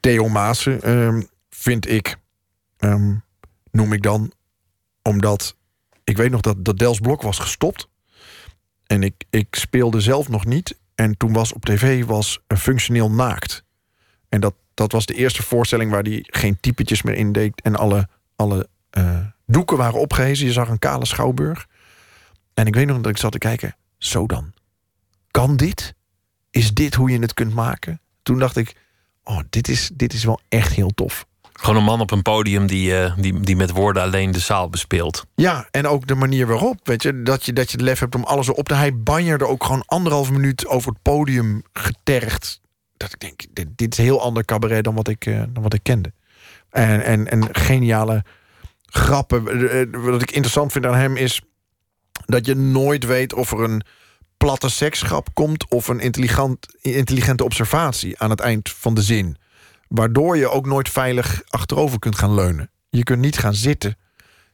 [0.00, 2.16] Theo Maassen ehm, vind ik...
[2.78, 3.14] ehm,
[3.70, 4.32] noem ik dan...
[5.02, 5.56] Omdat...
[6.06, 7.88] Ik weet nog dat, dat Dels Blok was gestopt.
[8.86, 10.78] En ik, ik speelde zelf nog niet.
[10.94, 13.64] En toen was op tv was functioneel naakt.
[14.28, 17.60] En dat, dat was de eerste voorstelling waar hij geen typetjes meer in deed.
[17.62, 20.46] En alle, alle eh, doeken waren opgehezen.
[20.46, 21.66] Je zag een kale schouwburg.
[22.54, 23.76] En ik weet nog dat ik zat te kijken.
[23.98, 24.52] Zo dan.
[25.30, 25.94] Kan dit?
[26.50, 28.00] Is dit hoe je het kunt maken?
[28.22, 28.76] Toen dacht ik,
[29.24, 31.26] oh, dit is, dit is wel echt heel tof.
[31.60, 34.68] Gewoon een man op een podium die, eh, die, die met woorden alleen de zaal
[34.68, 35.24] bespeelt.
[35.34, 38.14] Ja, en ook de manier waarop, weet je, dat je, dat je het lef hebt
[38.14, 38.74] om alles erop te...
[38.74, 42.60] Hij banjerde ook gewoon anderhalf minuut over het podium getergd.
[42.96, 43.44] Dat ik denk,
[43.76, 46.12] dit, is een heel ander cabaret dan wat ik, eh, dan wat ik kende.
[46.70, 48.24] En, en, en geniale
[48.86, 49.70] grappen.
[49.70, 51.40] Eh, Wat ik interessant vind aan hem is...
[52.26, 53.82] dat je nooit weet of er een
[54.36, 55.70] platte seksgrap komt...
[55.70, 59.36] of een intelligent, intelligente observatie aan het eind van de zin.
[59.88, 62.70] Waardoor je ook nooit veilig achterover kunt gaan leunen.
[62.88, 63.96] Je kunt niet gaan zitten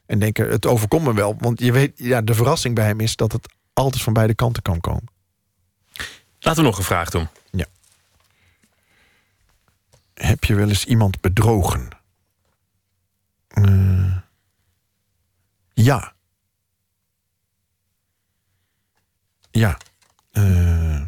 [0.05, 1.35] en denken, het overkomt me wel.
[1.39, 4.61] Want je weet, ja, de verrassing bij hem is dat het altijd van beide kanten
[4.61, 5.11] kan komen.
[6.39, 7.27] Laten we nog een vraag doen.
[10.13, 11.87] Heb je wel eens iemand bedrogen?
[13.47, 14.17] Eh,
[15.73, 16.13] ja.
[19.51, 19.77] Ja.
[20.31, 21.01] Eh,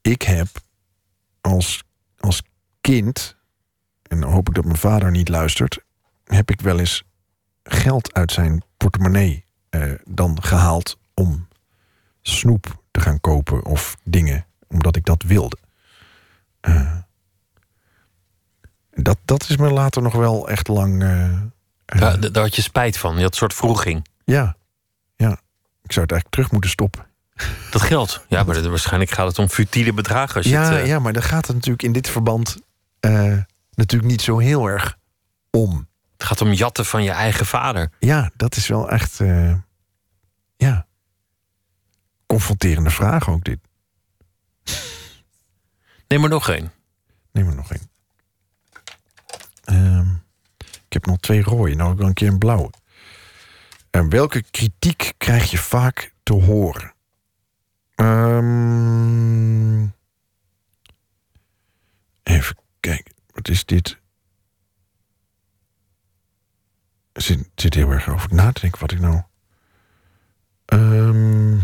[0.00, 0.48] ik heb
[1.40, 1.82] als,
[2.18, 2.42] als
[2.80, 3.36] kind,
[4.02, 5.78] en dan hoop ik dat mijn vader niet luistert,
[6.24, 7.04] heb ik wel eens
[7.62, 11.48] geld uit zijn portemonnee eh, dan gehaald om
[12.22, 15.56] snoep te gaan kopen of dingen, omdat ik dat wilde.
[16.60, 16.96] Eh,
[18.90, 21.00] dat, dat is me later nog wel echt lang.
[21.84, 23.16] Daar, daar had je spijt van.
[23.16, 24.06] Je had een soort vroeging.
[24.24, 24.56] ja,
[25.16, 25.40] ja.
[25.82, 27.09] Ik zou het eigenlijk terug moeten stoppen.
[27.70, 28.24] Dat geld.
[28.28, 30.36] Ja, maar dat- waarschijnlijk gaat het om futiele bedragen.
[30.36, 32.56] Als je Ja, het, eh, ja, maar dan gaat het natuurlijk in dit verband
[33.00, 33.36] eh,
[33.74, 34.96] natuurlijk niet zo heel erg
[35.50, 35.88] om.
[36.16, 37.90] Het gaat om jatten van je eigen vader.
[37.98, 39.20] Ja, dat is wel echt.
[39.20, 39.54] eh,
[40.56, 40.86] ja.
[42.26, 43.58] Confronterende vraag ook dit.
[46.08, 46.72] Neem er nog één.
[47.32, 47.90] Neem er nog één.
[49.64, 50.08] Ehm,
[50.58, 52.70] ik heb nog twee rode, nou ook wel een keer een blauwe.
[53.90, 56.92] En welke kritiek krijg je vaak te horen?
[58.00, 59.86] Ehm,
[62.22, 63.98] even kijken, wat is dit?
[67.12, 69.22] Ik zit, heel erg over na te denken wat ik nou.
[70.64, 71.58] Ehm,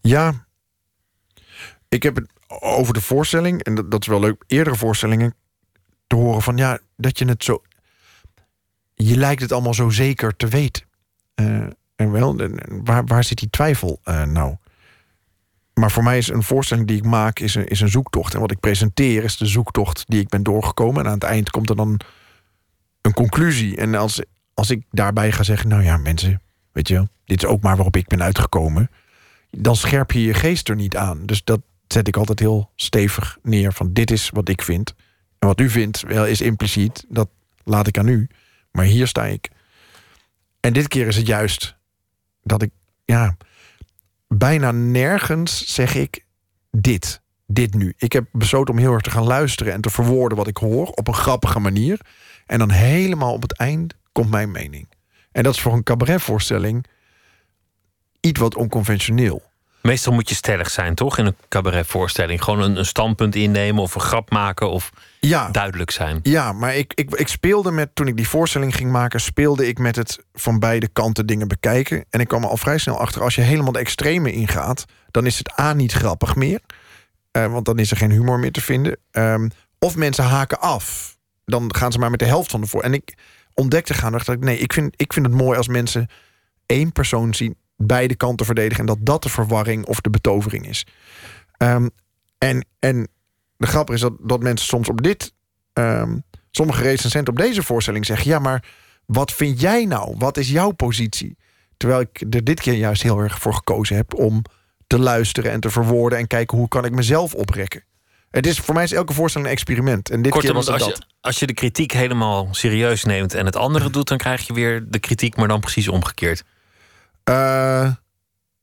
[0.00, 0.46] ja,
[1.88, 5.34] ik heb het over de voorstelling, en dat, dat is wel leuk, eerdere voorstellingen
[6.06, 7.62] te horen van ja, dat je het zo.
[8.94, 10.84] Je lijkt het allemaal zo zeker te weten.
[11.34, 11.66] Eh,
[11.96, 12.36] en wel,
[12.84, 14.56] waar, waar zit die twijfel eh, nou?
[15.74, 18.34] Maar voor mij is een voorstelling die ik maak is een, is een zoektocht.
[18.34, 21.00] En wat ik presenteer is de zoektocht die ik ben doorgekomen.
[21.00, 22.00] En aan het eind komt er dan
[23.00, 23.76] een conclusie.
[23.76, 24.22] En als,
[24.54, 26.42] als ik daarbij ga zeggen, nou ja, mensen,
[26.72, 28.90] weet je, dit is ook maar waarop ik ben uitgekomen.
[29.50, 31.26] Dan scherp je je geest er niet aan.
[31.26, 33.72] Dus dat zet ik altijd heel stevig neer.
[33.72, 34.94] Van dit is wat ik vind.
[35.38, 37.04] En wat u vindt wel is impliciet.
[37.08, 37.28] Dat
[37.64, 38.28] laat ik aan u.
[38.70, 39.50] Maar hier sta ik.
[40.60, 41.75] En dit keer is het juist
[42.46, 42.70] dat ik,
[43.04, 43.36] ja,
[44.28, 46.24] bijna nergens zeg ik
[46.70, 47.20] dit.
[47.46, 47.94] Dit nu.
[47.96, 50.86] Ik heb besloten om heel erg te gaan luisteren en te verwoorden wat ik hoor
[50.86, 52.00] op een grappige manier.
[52.46, 54.88] En dan helemaal op het eind komt mijn mening.
[55.32, 56.86] En dat is voor een cabaretvoorstelling
[58.20, 59.42] iets wat onconventioneel.
[59.82, 61.18] Meestal moet je stellig zijn, toch?
[61.18, 62.42] In een cabaretvoorstelling.
[62.42, 64.92] Gewoon een, een standpunt innemen of een grap maken of
[65.28, 66.20] Ja, duidelijk zijn.
[66.22, 69.78] Ja, maar ik, ik, ik speelde met, toen ik die voorstelling ging maken, speelde ik
[69.78, 72.04] met het van beide kanten dingen bekijken.
[72.10, 75.26] En ik kwam er al vrij snel achter, als je helemaal de extreme ingaat, dan
[75.26, 76.60] is het A niet grappig meer.
[77.30, 78.98] Eh, want dan is er geen humor meer te vinden.
[79.10, 79.48] Ehm,
[79.78, 81.16] of mensen haken af.
[81.44, 82.82] Dan gaan ze maar met de helft van de voor.
[82.82, 83.14] En ik
[83.54, 86.08] ontdekte gaandeweg dat ik, nee, ik vind, ik vind het mooi als mensen
[86.66, 88.80] één persoon zien, beide kanten verdedigen.
[88.80, 90.86] En dat dat de verwarring of de betovering is.
[91.56, 91.88] Ehm,
[92.38, 93.08] en, en
[93.56, 95.32] de grap is dat, dat mensen soms op dit
[95.72, 96.16] ehm,
[96.50, 98.64] sommige recensenten op deze voorstelling zeggen: ja, maar
[99.06, 100.14] wat vind jij nou?
[100.18, 101.36] Wat is jouw positie?
[101.76, 104.42] Terwijl ik er dit keer juist heel erg voor gekozen heb om
[104.86, 107.84] te luisteren en te verwoorden en kijken hoe kan ik mezelf oprekken.
[108.30, 110.10] Het is voor mij is elke voorstelling een experiment.
[110.10, 110.98] En dit keer Kortom, was het als dat.
[110.98, 114.52] je, als je de kritiek helemaal serieus neemt en het andere doet, dan krijg je
[114.52, 116.44] weer de kritiek, maar dan precies omgekeerd.
[117.24, 117.90] Eh,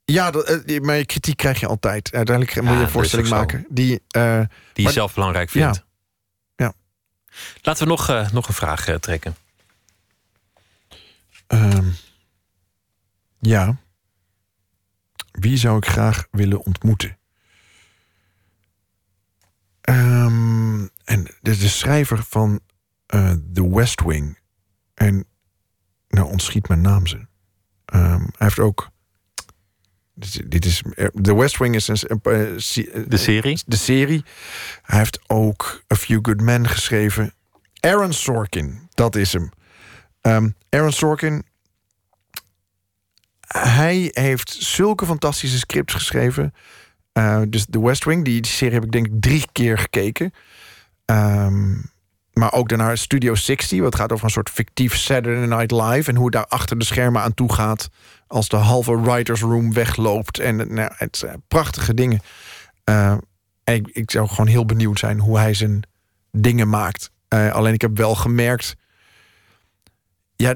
[0.05, 2.13] ja, dat, eh, maar je kritiek krijg je altijd.
[2.13, 4.01] Uiteindelijk moet je een is voorstelling maken die.
[4.07, 5.75] eh, Die je Maar- zelf belangrijk vindt.
[5.77, 5.83] Ja.
[7.61, 9.35] Laten we nog, eh, nog een vraag trekken.
[11.47, 11.87] Ehm,
[13.39, 13.77] ja.
[15.31, 17.17] Wie zou ik graag willen ontmoeten?
[19.81, 22.59] Ehm, en de, de schrijver van
[23.53, 24.39] The West Wing.
[24.93, 25.25] En
[26.07, 27.27] nou ontschiet mijn naam ze.
[27.85, 28.91] Ehm, hij heeft ook.
[30.45, 32.57] Dit is- eh, The West Wing is een, eh, eh,
[33.07, 33.59] De serie?
[33.65, 34.23] de serie.
[34.81, 37.33] Hij heeft ook A Few Good Men geschreven.
[37.79, 39.49] Aaron Sorkin, dat is hem.
[40.21, 41.43] Ehm, Aaron Sorkin.
[43.47, 46.53] Hij heeft zulke fantastische scripts geschreven.
[47.49, 50.33] Dus The West Wing, die, die serie heb ik denk ik drie keer gekeken.
[51.05, 51.71] Ehm,
[52.33, 56.09] maar ook daarna Studio 60, wat gaat over een soort fictief Saturday Night Live.
[56.09, 57.89] En hoe het daar achter de schermen aan toe gaat.
[58.33, 60.39] Als de halve writers room wegloopt.
[60.39, 62.21] En nou, het prachtige dingen.
[62.83, 63.17] Eh,
[63.63, 65.83] ik, ik zou gewoon heel benieuwd zijn hoe hij zijn
[66.31, 67.11] dingen maakt.
[67.27, 68.75] Eh, alleen ik heb wel gemerkt.
[70.35, 70.55] Ja,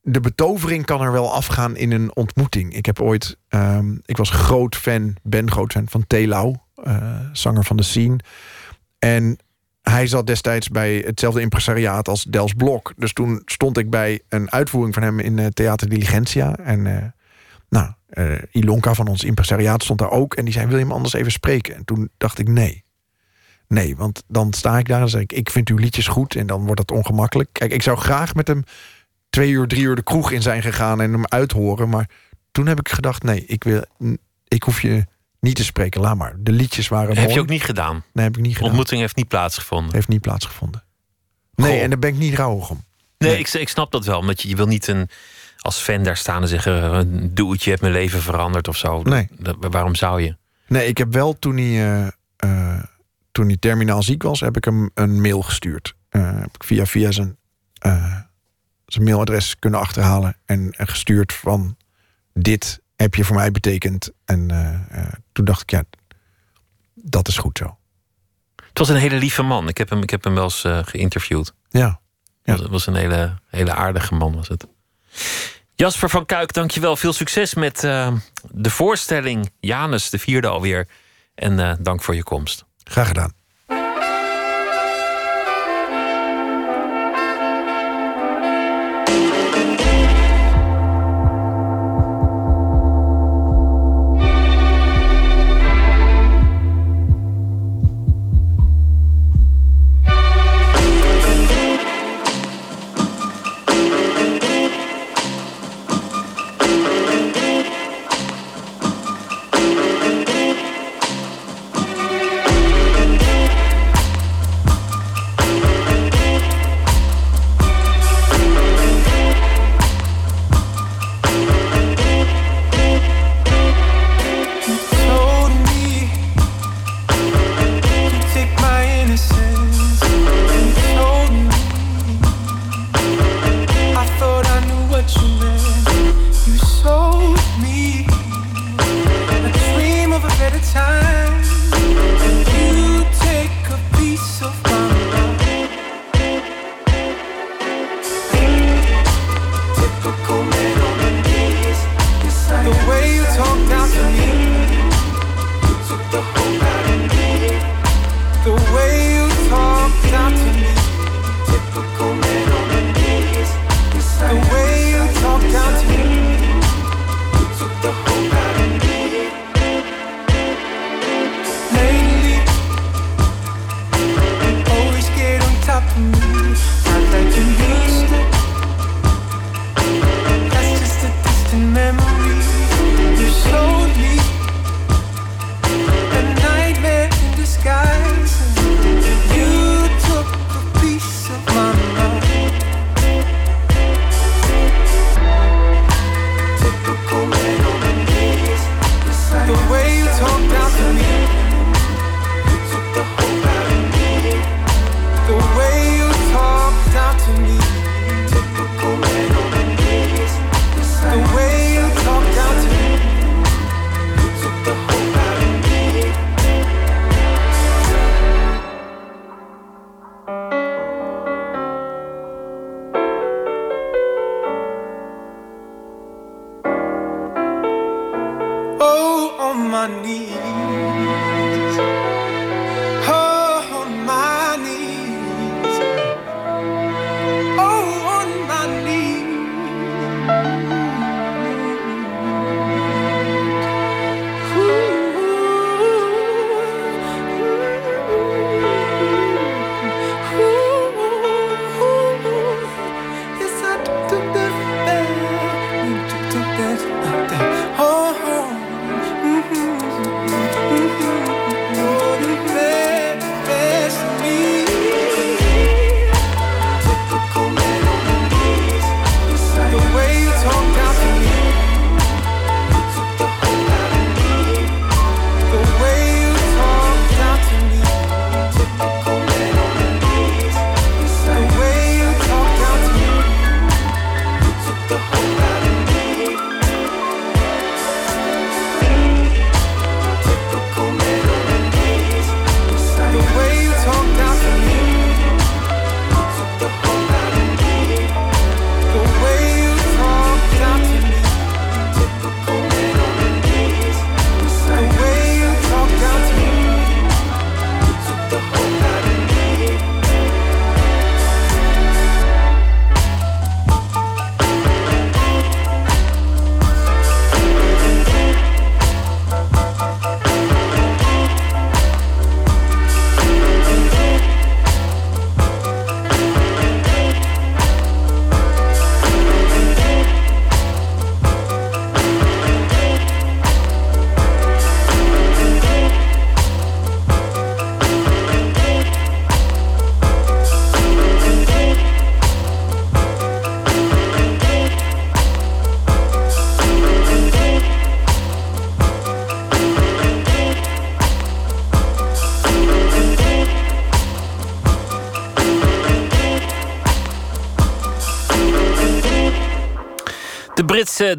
[0.00, 2.74] de betovering kan er wel afgaan in een ontmoeting.
[2.74, 3.36] Ik heb ooit.
[3.48, 8.18] ehm, ik was groot fan, ben groot fan van Telau, eh, zanger van de scene.
[8.98, 9.38] En
[9.82, 12.92] hij zat destijds bij hetzelfde impresariaat als Dels Blok.
[12.96, 16.56] Dus toen stond ik bij een uitvoering van hem in eh, Theater Diligentia.
[16.56, 17.04] En eh,
[17.68, 20.34] nou, eh, Ilonka van ons impresariaat stond daar ook.
[20.34, 21.74] En die zei, wil je hem anders even spreken?
[21.74, 22.84] En toen dacht ik, nee.
[23.68, 26.34] Nee, want dan sta ik daar en zeg ik, ik vind uw liedjes goed.
[26.34, 27.48] En dan wordt dat ongemakkelijk.
[27.52, 28.64] Kijk, ik zou graag met hem
[29.30, 31.88] twee uur, drie uur de kroeg in zijn gegaan en hem uithoren.
[31.88, 32.08] Maar
[32.50, 33.84] toen heb ik gedacht, nee, ik, wil,
[34.48, 35.04] ik hoef je
[35.42, 36.00] niet te spreken.
[36.00, 36.34] Laat maar.
[36.38, 37.34] De liedjes waren Heb mooi.
[37.34, 38.02] je ook niet gedaan?
[38.12, 38.68] Nee, heb ik niet gedaan.
[38.68, 39.94] Ontmoeting heeft niet plaatsgevonden.
[39.94, 40.82] Heeft niet plaatsgevonden.
[41.54, 41.82] Nee, Goh.
[41.82, 42.84] en daar ben ik niet rouwig om.
[43.18, 43.40] Nee, Nee.
[43.40, 44.18] Ik, ik snap dat wel.
[44.18, 45.08] Omdat je, je wil niet een,
[45.58, 46.94] als fan daar staan en zeggen...
[46.94, 49.02] een doetje heeft mijn leven veranderd of zo.
[49.02, 49.28] Nee.
[49.38, 50.36] Dat- waarom zou je?
[50.66, 52.06] Nee, ik heb wel toen hij, eh,
[52.36, 52.82] eh,
[53.32, 55.94] toen hij terminaal ziek was, heb ik hem een mail gestuurd.
[56.08, 57.36] Eh, heb ik via, via zijn,
[58.86, 61.76] zijn mailadres kunnen achterhalen en, en gestuurd van
[62.34, 64.10] dit heb je voor mij betekend.
[64.24, 65.84] En eh, eh, toen dacht ik, ja,
[66.94, 67.76] dat is goed zo.
[68.56, 69.68] Het was een hele lieve man.
[69.68, 71.54] Ik heb hem, ik heb hem wel eens eh, geïnterviewd.
[71.70, 72.00] Ja.
[72.42, 74.66] Het was, een hele, hele aardige man, was het.
[75.74, 76.96] Jasper van Kuik, dankjewel.
[76.96, 77.80] Veel succes met
[78.50, 80.88] de voorstelling Janus, de vierde alweer.
[81.34, 82.64] En dank voor je komst.
[82.84, 83.41] Graag gedaan.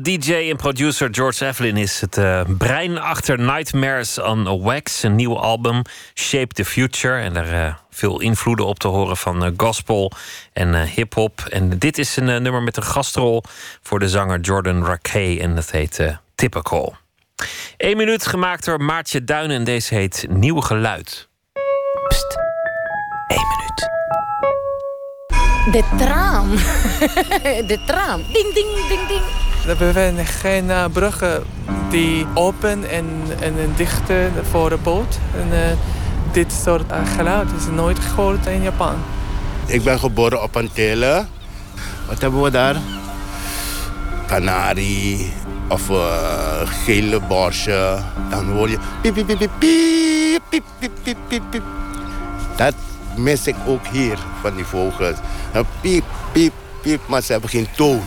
[0.04, 5.40] DJ en producer George Evelyn is het uh, brein achter Nightmares on Wax, een nieuw
[5.40, 5.82] album,
[6.14, 7.22] Shape the Future.
[7.22, 10.12] En er uh, veel invloeden op te horen van uh, gospel
[10.54, 11.42] en hip-hop.
[11.50, 13.44] En dit is een nummer met een gastrol
[13.82, 16.96] voor de zanger Jordan Rakey en dat heet Typical.
[17.78, 21.28] Eén minuut gemaakt door Maartje Duin en deze heet Nieuw Geluid.
[22.08, 22.38] Pst,
[23.28, 23.90] één minuut.
[25.72, 26.50] De tram.
[27.70, 28.24] De tram.
[28.32, 29.53] Ding, ding, ding, ding.
[29.66, 31.44] We hebben geen uh, bruggen
[31.90, 33.06] die open en,
[33.40, 34.02] en dicht
[34.52, 35.18] voor de boot.
[35.36, 35.60] En, uh,
[36.32, 38.96] dit soort uh, geluid is nooit gehoord in Japan.
[39.66, 41.30] Ik ben geboren op Antillen.
[42.08, 42.76] Wat hebben we daar?
[44.28, 45.34] Kanarie
[45.68, 45.82] of
[46.86, 48.00] gele borsje.
[48.30, 51.64] Dan hoor je piep, piep, piep, piep, piep, piep, piep, piep, piep.
[52.56, 52.74] Dat
[53.16, 55.18] mis ik ook hier van die vogels.
[55.82, 58.04] Piep, piep, piep, maar ze hebben geen toon.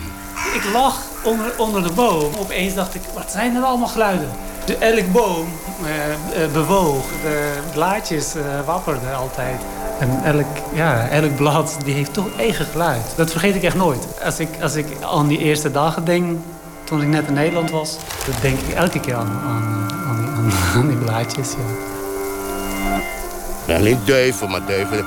[0.53, 2.31] Ik lag onder, onder de boom.
[2.39, 4.29] Opeens dacht ik, wat zijn er allemaal geluiden?
[4.65, 5.47] Dus elk boom
[5.83, 9.61] eh, eh, bewoog, de blaadjes eh, wapperden altijd.
[9.99, 13.01] En elk, ja, elk blad die heeft toch eigen geluid.
[13.15, 14.07] Dat vergeet ik echt nooit.
[14.23, 16.39] Als ik, als ik aan die eerste dagen denk,
[16.83, 17.97] toen ik net in Nederland was...
[18.25, 21.85] dan denk ik elke keer aan, aan, aan, die, aan, die blaadjes, ja.
[23.67, 25.05] Nou, niet duiven, maar duiven.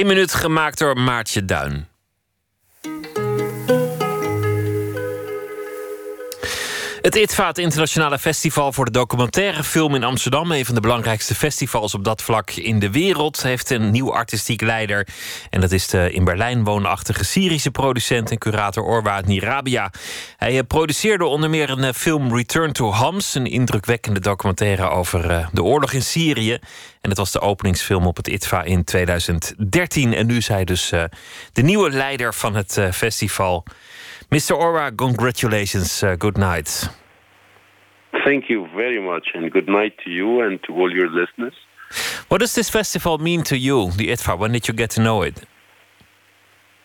[0.00, 1.89] 1 minuut gemaakt door Maartje Duin.
[7.10, 11.34] Het ITVA, het Internationale Festival voor de Documentaire Film in Amsterdam, een van de belangrijkste
[11.34, 15.06] festivals op dat vlak in de wereld, heeft een nieuw artistiek leider.
[15.50, 19.90] En dat is de in Berlijn woonachtige Syrische producent en curator Orwa Nirabia.
[20.36, 25.30] Hij eh, produceerde onder meer een eh, film Return to Homs, een indrukwekkende documentaire over
[25.30, 26.58] eh, de oorlog in Syrië.
[27.00, 30.14] En het was de openingsfilm op het ITVA in 2013.
[30.14, 30.88] En nu is hij dus
[31.52, 33.64] de nieuwe leider van het festival.
[34.28, 34.56] Mr.
[34.56, 36.02] Ora, congratulations.
[36.18, 36.99] Good night.
[38.24, 41.54] Thank you very much, and good night to you and to all your listeners.
[42.28, 44.38] What does this festival mean to you, the ITFA?
[44.38, 45.42] When did you get to know it?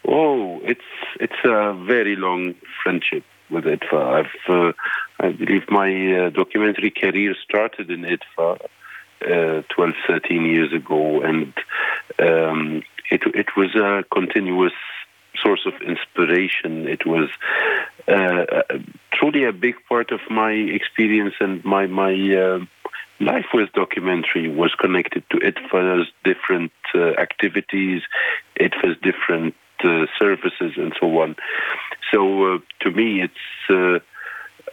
[0.07, 0.81] Oh, it's
[1.19, 4.25] it's a very long friendship with ITFA.
[4.25, 4.73] I've, uh,
[5.19, 8.59] I believe my uh, documentary career started in ITFA
[9.21, 11.53] uh, 12, 13 years ago, and
[12.19, 14.73] um, it it was a continuous
[15.45, 16.87] source of inspiration.
[16.87, 17.29] It was
[18.07, 18.63] uh,
[19.11, 22.59] truly a big part of my experience and my my uh,
[23.19, 28.01] life with documentary was connected to ITFA's different uh, activities,
[28.59, 31.35] ITFA's different uh, services, and so on.
[32.11, 33.99] So uh, to me, it's uh,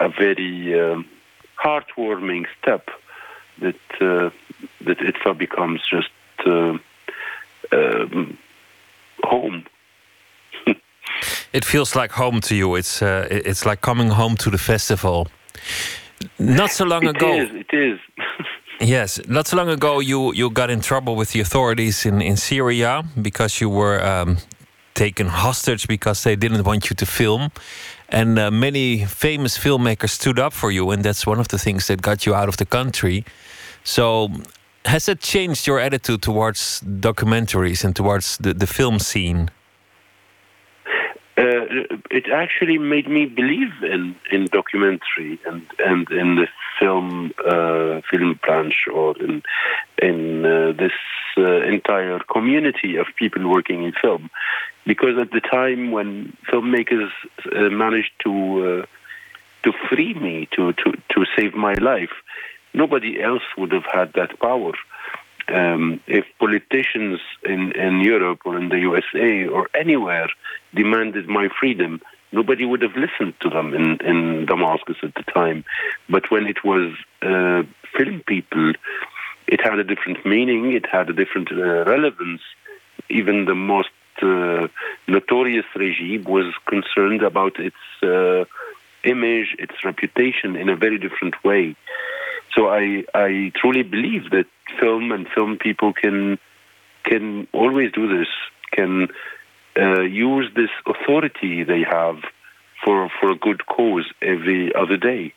[0.01, 1.07] a very um,
[1.63, 2.89] heartwarming step
[3.59, 6.09] that that ITFA becomes just
[6.47, 6.81] um,
[9.23, 9.65] home
[11.53, 12.75] it feels like home to you.
[12.77, 15.29] It's uh, it's like coming home to the festival.
[16.39, 17.99] Not so long it ago, is, it is.
[18.81, 22.37] yes, not so long ago, you you got in trouble with the authorities in in
[22.37, 24.39] Syria because you were um,
[24.95, 27.51] taken hostage because they didn't want you to film.
[28.09, 31.87] And uh, many famous filmmakers stood up for you, and that's one of the things
[31.87, 33.25] that got you out of the country.
[33.85, 34.29] So,
[34.85, 39.51] has it changed your attitude towards documentaries and towards the, the film scene?
[41.39, 41.65] Uh,
[42.11, 46.47] it actually made me believe in, in documentary and, and in the
[46.79, 49.43] film uh, film branch or in
[50.03, 50.93] in uh, this
[51.37, 54.29] entire community of people working in film,
[54.87, 57.11] because at the time when filmmakers
[57.71, 58.85] managed to
[59.63, 62.13] to free me to, to to save my life,
[62.75, 64.73] nobody else would have had that power.
[65.49, 70.29] Um, if politicians in, in Europe or in the USA or anywhere
[70.75, 72.01] demanded my freedom,
[72.33, 75.65] nobody would have listened to them in, in Damascus at the time.
[76.09, 77.63] But when it was uh,
[77.97, 78.73] film people,
[79.47, 82.43] it had a different meaning, it had a different uh, relevance.
[83.09, 83.91] Even the most
[84.23, 84.69] uh,
[85.09, 88.45] notorious regime was concerned about its uh,
[89.05, 91.75] image, its reputation in a very different way.
[92.55, 94.47] So I, I truly believe that
[94.79, 96.39] film and film people can
[97.05, 98.29] can always do this,
[98.71, 99.09] can
[99.75, 102.19] use this authority they have
[102.85, 105.35] for for a good cause every other day.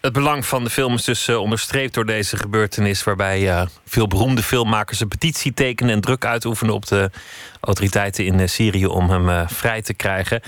[0.00, 4.06] Het belang van de film is dus uh, onderstreept door deze gebeurtenis, waarbij uh, veel
[4.06, 7.10] beroemde filmmakers een petitie tekenen en druk uitoefenen op de
[7.60, 10.40] autoriteiten in uh, Syrië om hem vrij te krijgen.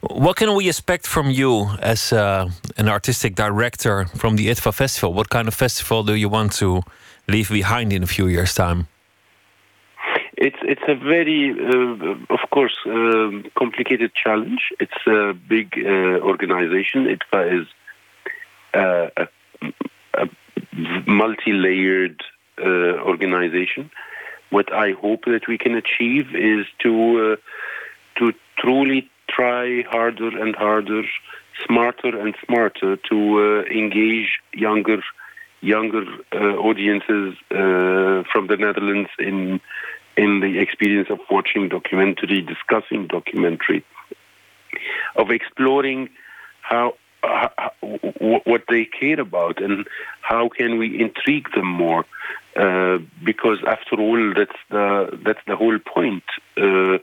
[0.00, 5.12] What can we expect from you as an artistic director from the ITFA festival?
[5.12, 6.82] What kind of festival do you want to
[7.24, 8.86] leave behind in a few years' time?
[10.46, 11.50] It's it's a very,
[12.30, 12.76] of course,
[13.58, 14.62] complicated challenge.
[14.80, 17.06] It's a big organization.
[17.06, 17.22] It
[17.58, 17.66] is
[18.74, 19.28] uh, a,
[20.14, 20.28] a
[21.06, 22.22] multi-layered
[22.58, 23.90] uh, organization.
[24.50, 26.92] What I hope that we can achieve is to
[27.32, 27.36] uh,
[28.18, 31.02] to truly try harder and harder,
[31.66, 35.00] smarter and smarter to uh, engage younger
[35.60, 39.60] younger uh, audiences uh, from the Netherlands in
[40.16, 43.84] in the experience of watching documentary, discussing documentary,
[45.16, 46.08] of exploring
[46.62, 47.48] how uh,
[48.18, 49.86] what they care about and
[50.22, 52.04] how can we intrigue them more
[52.56, 56.24] uh, because after all that's the that's the whole point
[56.56, 56.98] uh,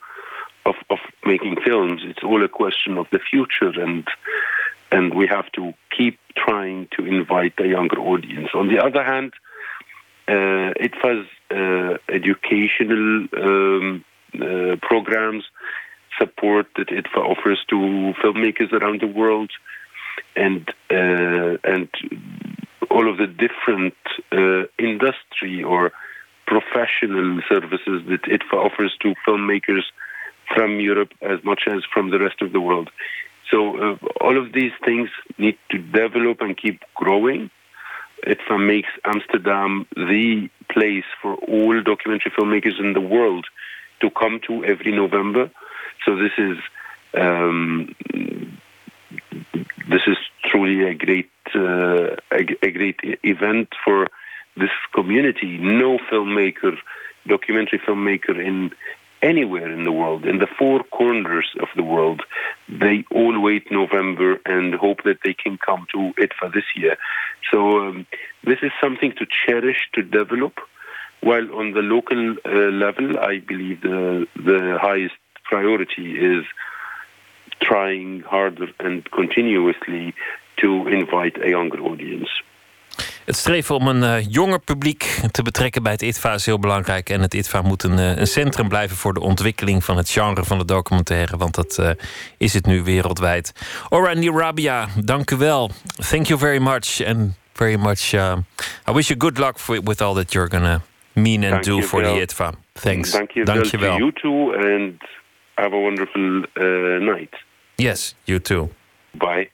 [0.66, 2.02] of of making films.
[2.04, 4.08] It's all a question of the future and
[4.92, 8.50] and we have to keep trying to invite a younger audience.
[8.54, 9.34] On the other hand
[10.28, 14.06] uh, it was educational um,
[14.36, 15.44] uh, programs
[16.20, 19.52] support that it offers to filmmakers around the world
[20.36, 21.90] and uh, and
[22.90, 23.96] all of the different
[24.32, 25.92] uh, industry or
[26.46, 29.84] professional services that ITFA offers to filmmakers
[30.56, 32.90] from Europe as much as from the rest of the world.
[33.52, 37.50] So uh, all of these things need to develop and keep growing.
[38.26, 43.46] ITFA makes Amsterdam the place for all documentary filmmakers in the world
[44.02, 45.50] to come to every November.
[46.06, 46.58] So this is
[47.14, 47.96] um,
[49.90, 54.08] this is truly a great uh, a, a, great event for
[54.58, 55.58] this community.
[55.58, 56.78] No filmmaker,
[57.26, 58.72] documentary filmmaker in
[59.22, 62.22] anywhere in the world, in the four corners of the world,
[62.70, 66.98] they all wait November and hope that they can come to ITFA this year.
[67.52, 68.08] So um,
[68.44, 70.60] this is something to cherish, to develop.
[71.22, 76.46] While on the local uh, level, I believe the the highest priority is
[77.60, 80.14] trying harder and continuously
[80.58, 82.30] to invite a younger audience.
[83.28, 87.10] Het streven om een uh, jonger publiek te betrekken bij het ITVA is heel belangrijk.
[87.10, 90.44] En het ITVA moet een, uh, een centrum blijven voor de ontwikkeling van het genre
[90.44, 91.38] van de documentaire.
[91.38, 91.90] Want dat uh,
[92.38, 93.54] is het nu wereldwijd.
[93.90, 95.72] Orani Rabia, dank u wel.
[96.10, 97.06] Thank you very much.
[97.06, 98.14] And very much.
[98.14, 100.82] I wish you good luck for, with all that you're gonna
[101.14, 102.52] mean and do for the ITVA.
[102.74, 103.12] Thanks.
[103.44, 103.98] Dank je wel.
[103.98, 104.54] You too.
[104.54, 105.02] And
[105.54, 106.46] have a wonderful
[107.00, 107.44] night.
[107.76, 108.70] Yes, you too.
[109.12, 109.50] Bye.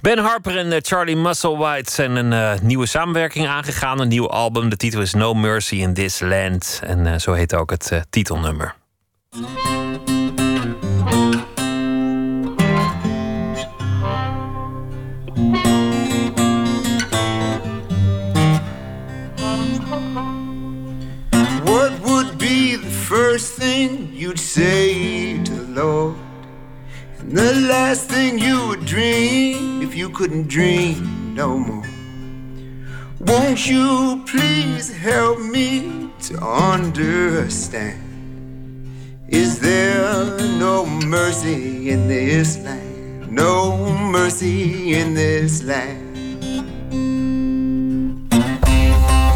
[0.00, 4.00] Ben Harper en uh, Charlie Musselwhite zijn een uh, nieuwe samenwerking aangegaan.
[4.00, 4.68] Een nieuw album.
[4.68, 6.80] De titel is No Mercy in This Land.
[6.84, 8.74] En uh, zo heet ook het titelnummer.
[21.64, 26.31] What would be the first thing you'd say to the Lord?
[27.32, 31.88] The last thing you would dream if you couldn't dream no more.
[33.20, 37.98] Won't you please help me to understand?
[39.28, 43.32] Is there no mercy in this land?
[43.32, 46.12] No mercy in this land.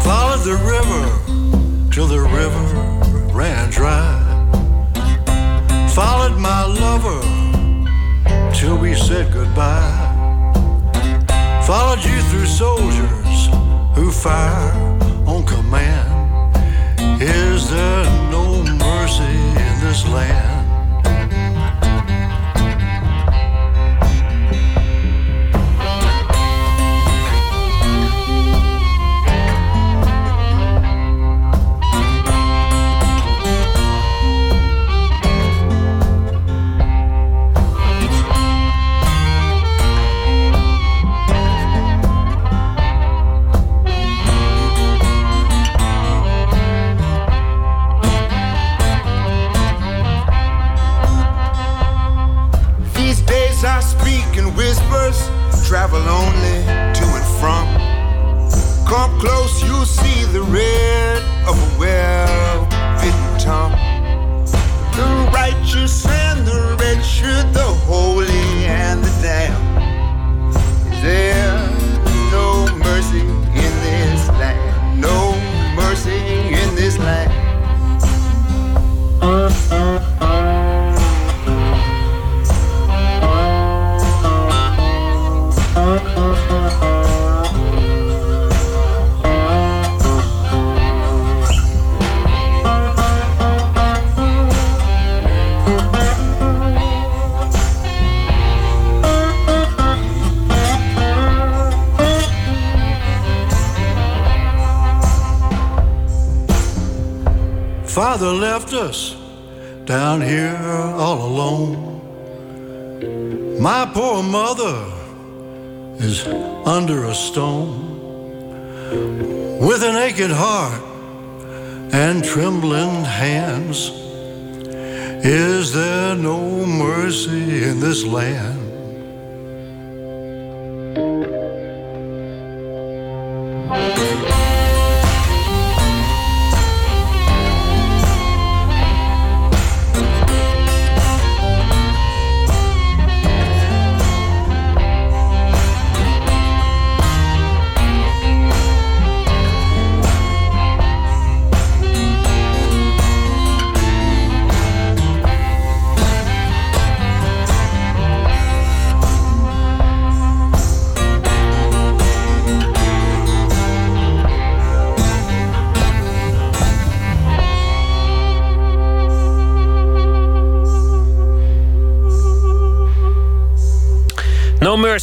[0.03, 4.13] Followed the river till the river ran dry.
[5.95, 7.46] Followed my lover
[8.57, 10.13] till we said goodbye.
[11.67, 13.39] Followed you through soldiers
[13.93, 14.71] who fire
[15.27, 16.09] on command.
[17.21, 20.56] Is there no mercy in this land?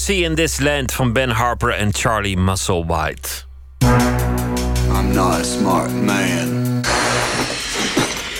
[0.04, 3.44] No Mercy in This Land van Ben Harper en Charlie Musselwhite.
[3.80, 6.84] I'm not a smart man.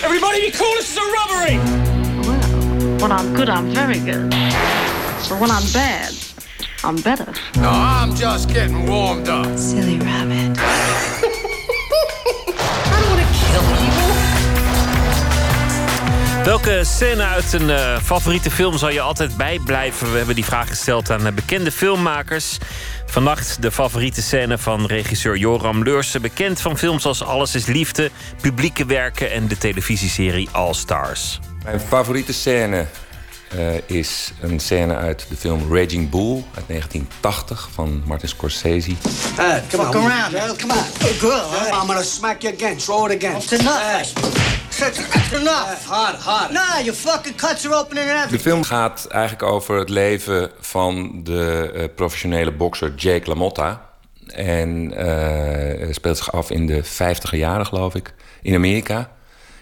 [0.03, 1.57] Everybody be cool, this is a robbery!
[2.29, 4.29] Well, when I'm good, I'm very good.
[4.29, 6.13] But when I'm bad,
[6.83, 7.33] I'm better.
[7.57, 9.57] No, I'm just getting warmed up.
[9.57, 10.59] Silly rabbit.
[16.45, 20.11] Welke scène uit een eh, favoriete film zal je altijd bijblijven?
[20.11, 22.59] We hebben die vraag gesteld aan eh, bekende filmmakers.
[23.07, 26.23] Vannacht de favoriete scène van regisseur Joram Leursen.
[26.23, 28.11] Bekend van films als Alles is Liefde,
[28.41, 31.41] publieke werken en de televisieserie All Stars.
[31.65, 32.87] Mijn favoriete scène
[33.49, 38.91] eh, is een scène uit de film Raging Bull uit 1980 van Martin Scorsese.
[39.37, 40.11] Hey, come Fuck on.
[40.11, 40.57] around, man.
[40.57, 40.85] Come on.
[41.01, 41.45] Good girl.
[41.81, 42.77] I'm gonna smack you again.
[42.79, 43.61] Throw it again.
[43.61, 44.54] Enough.
[44.75, 46.51] Hard, hard.
[46.51, 51.71] Nah, your fucking cuts are and De film gaat eigenlijk over het leven van de
[51.75, 53.91] eh, professionele bokser Jake LaMotta.
[54.27, 59.11] En eh, het speelt zich af in de 50 jaren, geloof ik, in Amerika,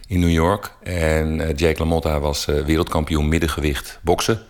[0.07, 0.73] in New York.
[0.83, 4.43] En eh, Jake LaMotta was eh, wereldkampioen middengewicht boksen.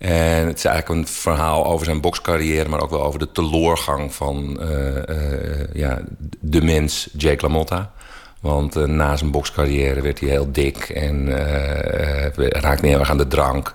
[0.00, 4.14] En het is eigenlijk een verhaal over zijn bokscarrière, maar ook wel over de teloorgang
[4.14, 5.98] van eh, eh, ja,
[6.40, 7.92] de mens Jake LaMotta.
[8.40, 13.10] Want eh, na zijn bokscarrière werd hij heel dik en eh, eh, raakte niet erg
[13.10, 13.74] aan de drank.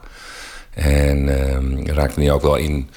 [0.74, 2.90] En eh, raakte hij ook wel in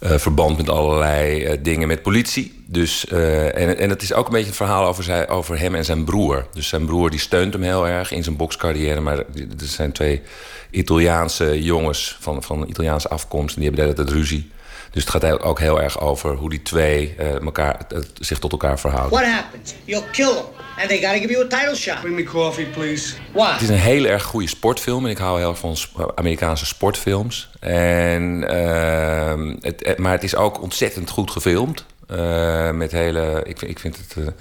[0.00, 2.64] verband met allerlei dingen met politie.
[2.66, 5.84] Dus, en, en het is ook een beetje een verhaal over, zijn, over hem en
[5.84, 6.46] zijn broer.
[6.52, 9.00] Dus zijn broer die steunt hem heel erg in zijn bokscarrière.
[9.00, 9.24] Maar er
[9.56, 10.22] zijn twee
[10.70, 13.56] Italiaanse jongens van, van Italiaanse afkomst.
[13.56, 14.50] En die hebben de hele ruzie.
[14.92, 18.52] Dus het gaat ook heel erg over hoe die twee eh, elkaar, eh, zich tot
[18.52, 19.10] elkaar verhouden.
[19.20, 19.74] What happens?
[19.84, 20.44] You'll kill them.
[20.78, 22.00] And they gotta give you a title shot.
[22.00, 23.14] Bring me coffee, please.
[23.32, 23.52] Why?
[23.52, 25.04] Het is een heel erg goede sportfilm.
[25.04, 25.76] En ik hou heel erg van
[26.14, 27.50] Amerikaanse sportfilms.
[27.60, 31.84] En, ehm, het, eh, maar het is ook ontzettend goed gefilmd.
[32.08, 34.32] Eh, met hele, ik, vind- ik vind het eh,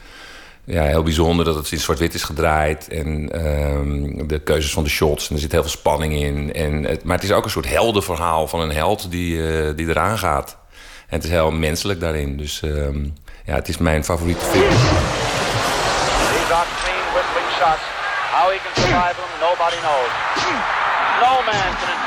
[0.72, 2.88] ja, heel bijzonder dat het in zwart-wit is gedraaid.
[2.88, 5.30] En ehm, de keuzes van de shots.
[5.30, 6.54] En er zit heel veel spanning in.
[6.54, 9.88] En het, maar het is ook een soort heldenverhaal van een held die, eh, die
[9.88, 10.58] eraan gaat.
[11.08, 12.38] En het is heel menselijk daarin.
[12.38, 13.04] Dus ehm,
[13.46, 14.70] ja, het is mijn favoriete film.
[14.70, 14.78] These
[16.54, 17.84] are clean whistling shots.
[18.32, 20.32] How he can survive them, nobody knows.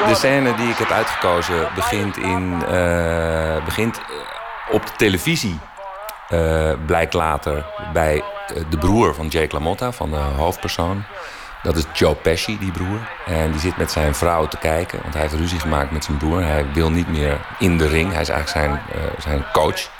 [0.06, 4.04] De scène die ik heb uitgekozen begint, in, eh, begint eh,
[4.74, 5.58] op de televisie.
[6.28, 11.02] Eh, blijkt later bij eh, de broer van Jake LaMotta, van de hoofdpersoon.
[11.62, 13.08] Dat is Joe Pesci, die broer.
[13.26, 16.16] En die zit met zijn vrouw te kijken, want hij heeft ruzie gemaakt met zijn
[16.16, 16.42] broer.
[16.42, 18.12] Hij wil niet meer in de ring.
[18.12, 19.90] Hij is eigenlijk zijn, eh, zijn coach.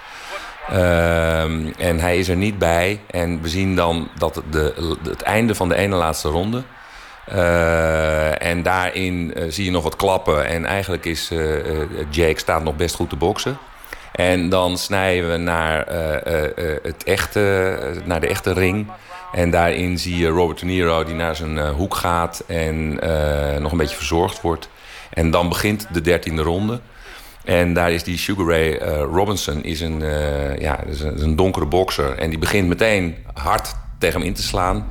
[0.68, 3.01] Ehm, en hij is er niet bij.
[3.10, 6.62] En we zien dan dat de, het einde van de ene laatste ronde.
[7.26, 10.46] Eh, en daarin zie je nog wat klappen.
[10.46, 11.30] En eigenlijk is
[12.10, 13.59] Jake staat nog best goed te boksen.
[14.15, 18.86] En dan snijden we naar, eh, eh, eh, het echte, naar de echte ring.
[19.32, 22.89] En daarin zie je Robert De Niro die naar zijn hoek gaat en
[23.62, 24.69] nog een beetje verzorgd wordt.
[25.11, 26.81] En dan begint de dertiende ronde.
[27.45, 30.01] En daar is die Sugar Ray Robinson is een,
[30.59, 32.19] ja, is een, is een donkere bokser.
[32.19, 34.86] En die begint meteen hard tegen hem in te slaan.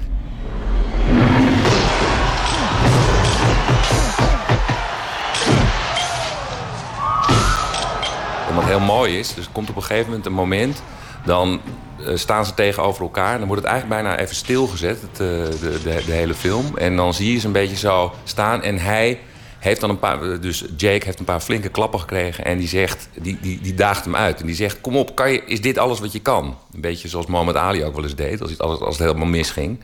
[8.53, 10.84] En wat heel mooi is, dus er komt op een gegeven moment een moment...
[11.25, 11.61] dan
[12.05, 13.38] eh, staan ze tegenover elkaar.
[13.38, 16.77] Dan wordt het eigenlijk bijna even stilgezet, het, eh, de, de, de hele film.
[16.77, 18.61] En dan zie je ze een beetje zo staan.
[18.61, 19.19] En hij
[19.59, 20.39] heeft dan een paar...
[20.39, 22.45] Dus Jake heeft een paar flinke klappen gekregen.
[22.45, 24.39] En die zegt, die, die, die daagt hem uit.
[24.39, 26.57] En die zegt, kom op, kan je, is dit alles wat je kan?
[26.73, 29.07] Een beetje zoals Muhammad Ali ook wel eens deed, als het, als het, als het
[29.07, 29.80] helemaal misging.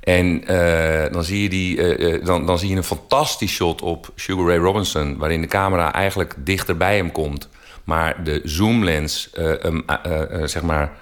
[0.00, 3.82] En eh, dan, zie je die, eh, eh, dan, dan zie je een fantastisch shot
[3.82, 5.16] op Sugar Ray Robinson...
[5.18, 7.48] waarin de camera eigenlijk dichter bij hem komt.
[7.84, 10.92] Maar de zoomlens eh, eh, eh, zeg maar,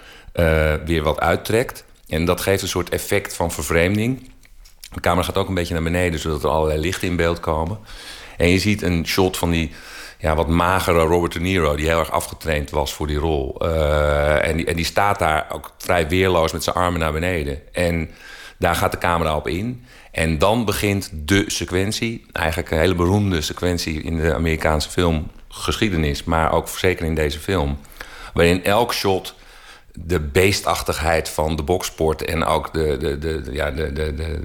[0.85, 1.85] weer wat uittrekt.
[2.09, 4.31] En dat geeft een soort effect van vervreemding.
[4.93, 6.21] De camera gaat ook een beetje naar beneden...
[6.21, 7.79] zodat er allerlei lichten in beeld komen.
[8.37, 9.73] En je ziet een shot van die
[10.19, 11.77] ja, wat magere Robert De Niro...
[11.77, 13.61] die heel erg afgetraind was voor die rol.
[14.41, 17.73] En, die, en die staat daar ook vrij weerloos met zijn armen naar beneden.
[17.73, 18.11] En
[18.59, 19.85] daar gaat de camera op in.
[20.13, 22.27] En dan begint de sequentie.
[22.33, 24.91] Eigenlijk een hele beroemde sequentie in de Amerikaanse
[25.51, 26.25] filmgeschiedenis.
[26.25, 27.79] Maar ook zeker in deze film.
[28.35, 29.35] Waarin elk shot
[29.93, 34.39] de beestachtigheid van de boksport en ook de, de, de, ja, de, de, de,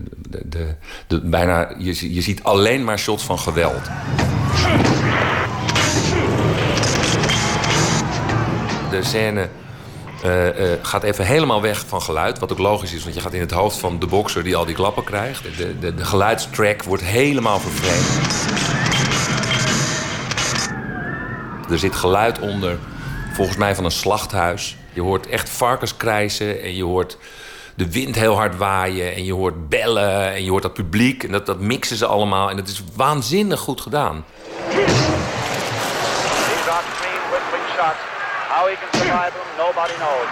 [0.46, 0.76] de,
[1.08, 3.84] de, bijna, je, je ziet alleen maar shots van geweld.
[8.90, 9.50] De scène
[10.24, 12.40] eh, eh, gaat even helemaal weg van geluid.
[12.40, 14.66] Wat ook logisch is, want je gaat in het hoofd van de bokser die al
[14.66, 15.44] die klappen krijgt.
[15.58, 18.85] De, de, de geluidstrack wordt helemaal vervreemd.
[21.70, 22.78] Er zit geluid onder,
[23.34, 24.78] volgens mij van een slachthuis.
[24.94, 27.18] Je hoort echt varkens krijsen en je hoort
[27.76, 29.16] de wind heel hard waaien...
[29.16, 31.24] en je hoort bellen en je hoort dat publiek.
[31.24, 34.26] En dat, dat mixen ze allemaal en dat is waanzinnig goed gedaan.
[38.56, 40.28] How he can survive them, nobody knows.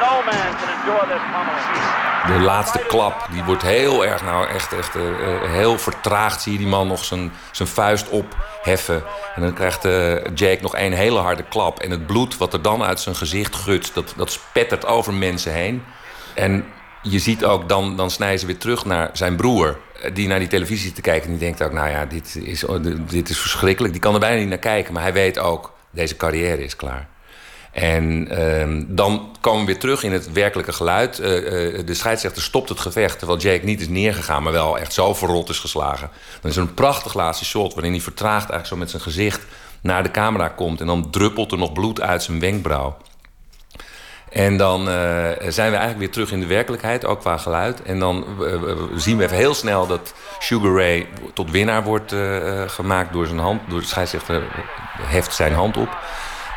[0.00, 2.07] No man can endure this pummeling.
[2.28, 6.42] De laatste klap, die wordt heel erg, nou echt, echt eh, eh, heel vertraagd.
[6.42, 9.02] Zie je die man nog zijn, zijn vuist opheffen.
[9.34, 11.80] En dan krijgt eh, Jake nog één hele harde klap.
[11.80, 15.52] En het bloed wat er dan uit zijn gezicht gutst, dat, dat spettert over mensen
[15.52, 15.82] heen.
[16.34, 16.64] En
[17.02, 19.78] je ziet ook, dan, dan snijden ze weer terug naar zijn broer.
[20.12, 21.24] Die naar die televisie zit te kijken.
[21.24, 22.64] En die denkt ook, nou ja, dit is,
[23.08, 23.92] dit is verschrikkelijk.
[23.92, 24.92] Die kan er bijna niet naar kijken.
[24.92, 27.08] Maar hij weet ook, deze carrière is klaar.
[27.72, 31.18] En ehm, dan komen we weer terug in het werkelijke geluid.
[31.18, 33.18] Eh, eh, de scheidsrechter stopt het gevecht...
[33.18, 36.10] terwijl Jake niet is neergegaan, maar wel echt zo verrot is geslagen.
[36.40, 37.74] Dan is er een prachtig laatste shot...
[37.74, 39.46] waarin hij vertraagd eigenlijk zo met zijn gezicht
[39.80, 40.80] naar de camera komt...
[40.80, 42.96] en dan druppelt er nog bloed uit zijn wenkbrauw.
[44.30, 44.94] En dan eh,
[45.48, 47.82] zijn we eigenlijk weer terug in de werkelijkheid, ook qua geluid.
[47.82, 48.24] En dan
[48.96, 52.14] zien we even heel snel dat Sugar Ray tot winnaar wordt
[52.66, 53.60] gemaakt door zijn hand.
[53.68, 54.42] Door de scheidsrechter
[55.02, 55.98] heft zijn hand op.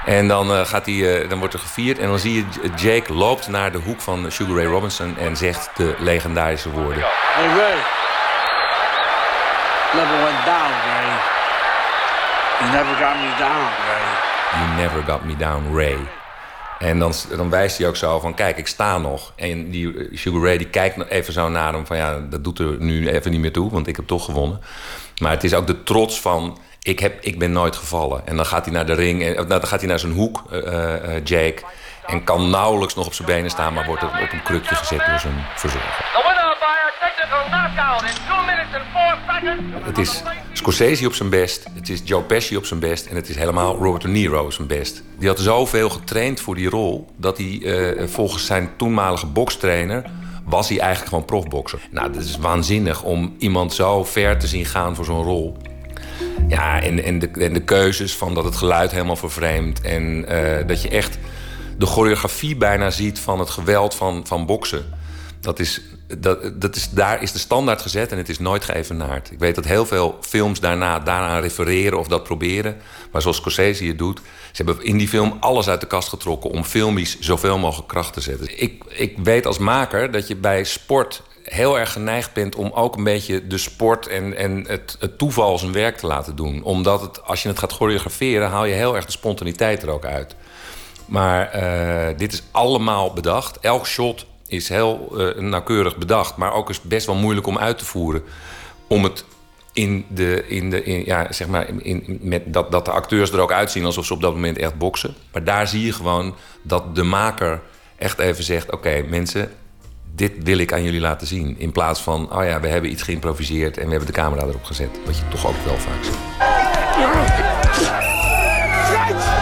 [0.06, 1.99] En dan, eh, gaat hij, eh, dan wordt er gevierd.
[1.99, 2.45] En dan zie je
[2.76, 7.03] Jake loopt naar de hoek van Sugar Ray Robinson en zegt de legendarische woorden.
[7.03, 7.78] Hey, Ray.
[9.94, 11.40] Never went down, Ray.
[12.60, 14.30] You never got me down, Ray.
[14.60, 15.98] You never got me down, Ray.
[16.80, 19.34] En dan, dan wijst hij ook zo van, kijk, ik sta nog.
[19.36, 21.98] En die eh, Sugar Ray die kijkt nog even zo naar hem van...
[21.98, 24.61] ja, dat doet er nu even niet meer toe, want ik heb toch gewonnen.
[25.18, 28.28] Maar het is ook de trots van, ik, heb, ik ben nooit gevallen.
[28.28, 30.44] En dan gaat hij naar de ring, en, nou, dan gaat hij naar zijn hoek,
[30.52, 31.62] eh, eh, Jake...
[32.06, 33.74] en kan nauwelijks nog op zijn benen staan...
[33.74, 36.06] maar wordt op een krukje gezet door zijn verzorger.
[36.14, 39.86] The winner by a technical knockout in 2 minutes and 4 seconds.
[39.86, 40.22] Het is
[40.53, 43.06] Scorsese op zijn best, het is Joe Pesci op zijn best...
[43.06, 45.03] en het is helemaal Robert De Niro op zijn best.
[45.18, 47.08] Die had zoveel getraind voor die rol...
[47.18, 50.03] dat hij eh, volgens zijn toenmalige bokstrainer...
[50.45, 51.80] was hij eigenlijk gewoon profbokser.
[51.91, 55.58] Nou, dat is waanzinnig om iemand zo ver te zien gaan voor zo'n rol.
[56.48, 59.81] Ja, en, en, de, en de keuzes van dat het geluid helemaal vervreemdt...
[59.81, 61.18] en eh, dat je echt
[61.77, 64.85] de choreografie bijna ziet van het geweld van, van boksen.
[65.39, 65.81] Dat is,
[66.18, 69.31] dat, dat is, daar is de standaard gezet en het is nooit geëvenaard.
[69.31, 72.77] Ik weet dat heel veel films daarna daaraan refereren of dat proberen.
[73.11, 74.22] Maar zoals Scorsese het doet...
[74.52, 76.49] ze hebben in die film alles uit de kast getrokken...
[76.49, 78.61] om filmisch zoveel mogelijk kracht te zetten.
[78.61, 82.55] Ik, ik weet als maker dat je bij sport heel erg geneigd bent...
[82.55, 86.35] om ook een beetje de sport en, en het, het toeval zijn werk te laten
[86.35, 86.63] doen.
[86.63, 88.49] Omdat het, als je het gaat choreograferen...
[88.49, 90.35] haal je heel erg de spontaniteit er ook uit.
[91.05, 93.59] Maar eh, dit is allemaal bedacht.
[93.59, 97.77] Elk shot is heel eh, nauwkeurig bedacht, maar ook is best wel moeilijk om uit
[97.77, 98.23] te voeren.
[98.88, 99.26] Om het
[99.73, 103.39] in de, in de in, ja, zeg maar, in- met dat, dat de acteurs er
[103.39, 105.15] ook uitzien alsof ze op dat moment echt boksen.
[105.31, 107.61] Maar daar zie je gewoon dat de maker
[107.97, 109.51] echt even zegt: Oké, mensen,
[110.16, 111.56] dit wil ik aan jullie laten zien.
[111.60, 114.64] In plaats van: Oh ja, we hebben iets geïmproviseerd en we hebben de camera erop
[114.64, 114.90] gezet.
[115.06, 116.20] Wat je toch ook wel vaak ziet.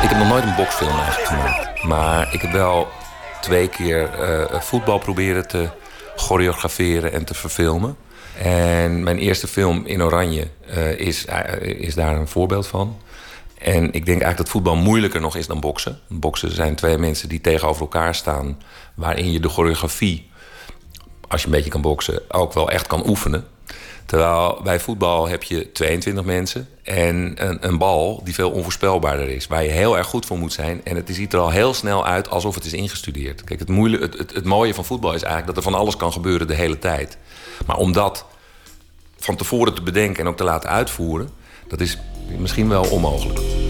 [0.03, 1.83] Ik heb nog nooit een boksfilm eigenlijk gemaakt.
[1.83, 2.87] Maar ik heb wel
[3.41, 5.69] twee keer eh, voetbal proberen te
[6.15, 7.97] choreograferen en te verfilmen.
[8.37, 12.97] En mijn eerste film in Oranje eh, is, eh, is daar een voorbeeld van.
[13.57, 15.99] En ik denk eigenlijk dat voetbal moeilijker nog is dan boksen.
[16.07, 18.61] Boksen zijn twee mensen die tegenover elkaar staan...
[18.95, 20.29] waarin je de choreografie,
[21.29, 22.21] als je een beetje kan boksen...
[22.27, 23.47] ook wel echt kan oefenen.
[24.05, 29.47] Terwijl bij voetbal heb je 22 mensen en een, een bal die veel onvoorspelbaarder is.
[29.47, 30.81] Waar je heel erg goed voor moet zijn.
[30.83, 33.43] En het ziet er al heel snel uit alsof het is ingestudeerd.
[33.43, 35.95] Kijk, het, moeilijk, het, het, het mooie van voetbal is eigenlijk dat er van alles
[35.95, 37.17] kan gebeuren de hele tijd.
[37.65, 38.25] Maar om dat
[39.17, 41.29] van tevoren te bedenken en ook te laten uitvoeren,
[41.67, 41.97] dat is
[42.37, 43.68] misschien wel onmogelijk.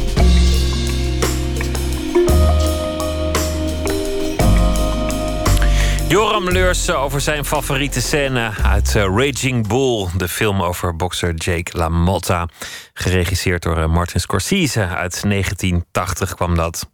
[6.10, 11.77] Joram Leursen over zijn favoriete scène uit eh, Raging Bull, de film over bokser Jake
[11.77, 12.48] LaMotta.
[12.94, 14.80] Geregisseerd door eh, Martin Scorsese.
[14.80, 16.90] Uit 1980 kwam dat.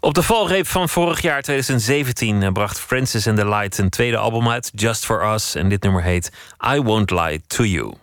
[0.00, 4.16] Op de valreep van vorig jaar 2017 eh, bracht Francis and the Light een tweede
[4.16, 5.54] album uit, Just for Us.
[5.54, 6.32] En dit nummer heet
[6.74, 8.01] I Won't Lie to You.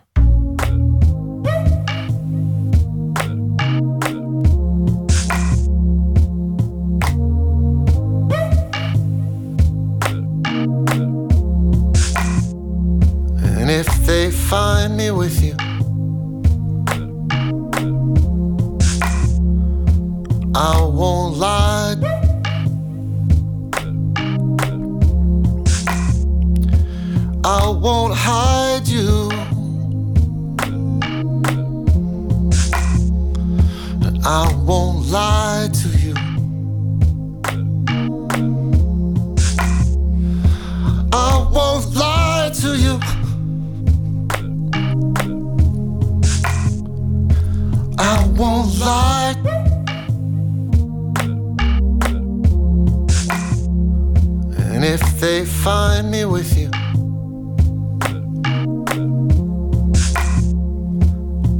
[14.50, 15.54] Find me with you,
[20.56, 21.94] I won't lie.
[27.44, 29.30] I won't hide you.
[34.24, 35.99] I won't lie to you.
[48.40, 49.34] Won't lie.
[54.72, 56.70] And if they find me with you,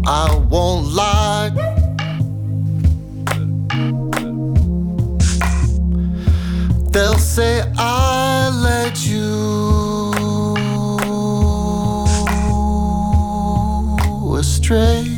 [0.06, 1.50] I won't lie.
[6.92, 9.20] They'll say I let you
[14.38, 15.09] astray.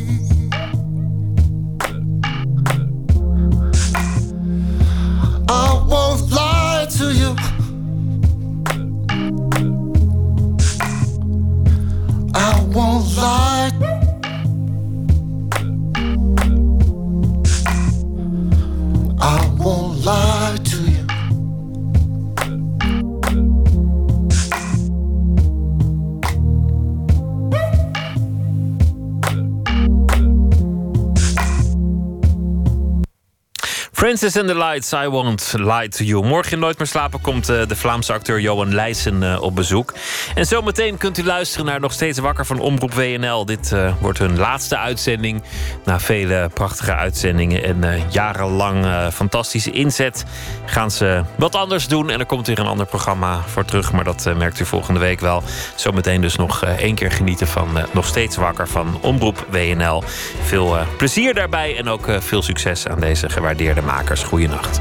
[34.12, 36.24] Francis and the Lights, I Won't Lie to You.
[36.24, 39.94] Morgen in Nooit meer slapen komt eh, de Vlaamse acteur Johan Leijsen eh, op bezoek.
[40.34, 43.44] En zometeen kunt u luisteren naar Nog Steeds Wakker van Omroep WNL.
[43.44, 45.43] Dit eh, wordt hun laatste uitzending.
[45.84, 50.24] Na vele prachtige uitzendingen en jarenlang fantastische inzet...
[50.64, 52.10] gaan ze wat anders doen.
[52.10, 53.93] En er komt weer een ander programma voor terug.
[53.93, 55.43] Maar dat merkt u volgende week wel.
[55.74, 60.02] Zometeen dus nog één keer genieten van Nog Steeds Wakker van Omroep WNL.
[60.43, 64.23] Veel plezier daarbij en ook veel succes aan deze gewaardeerde makers.
[64.23, 64.81] Goeienacht.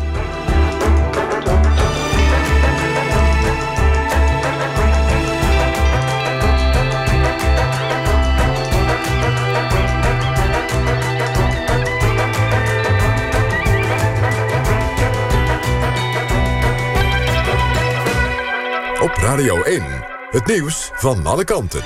[19.01, 19.83] Op Radio 1,
[20.31, 21.81] het nieuws van alle kanten.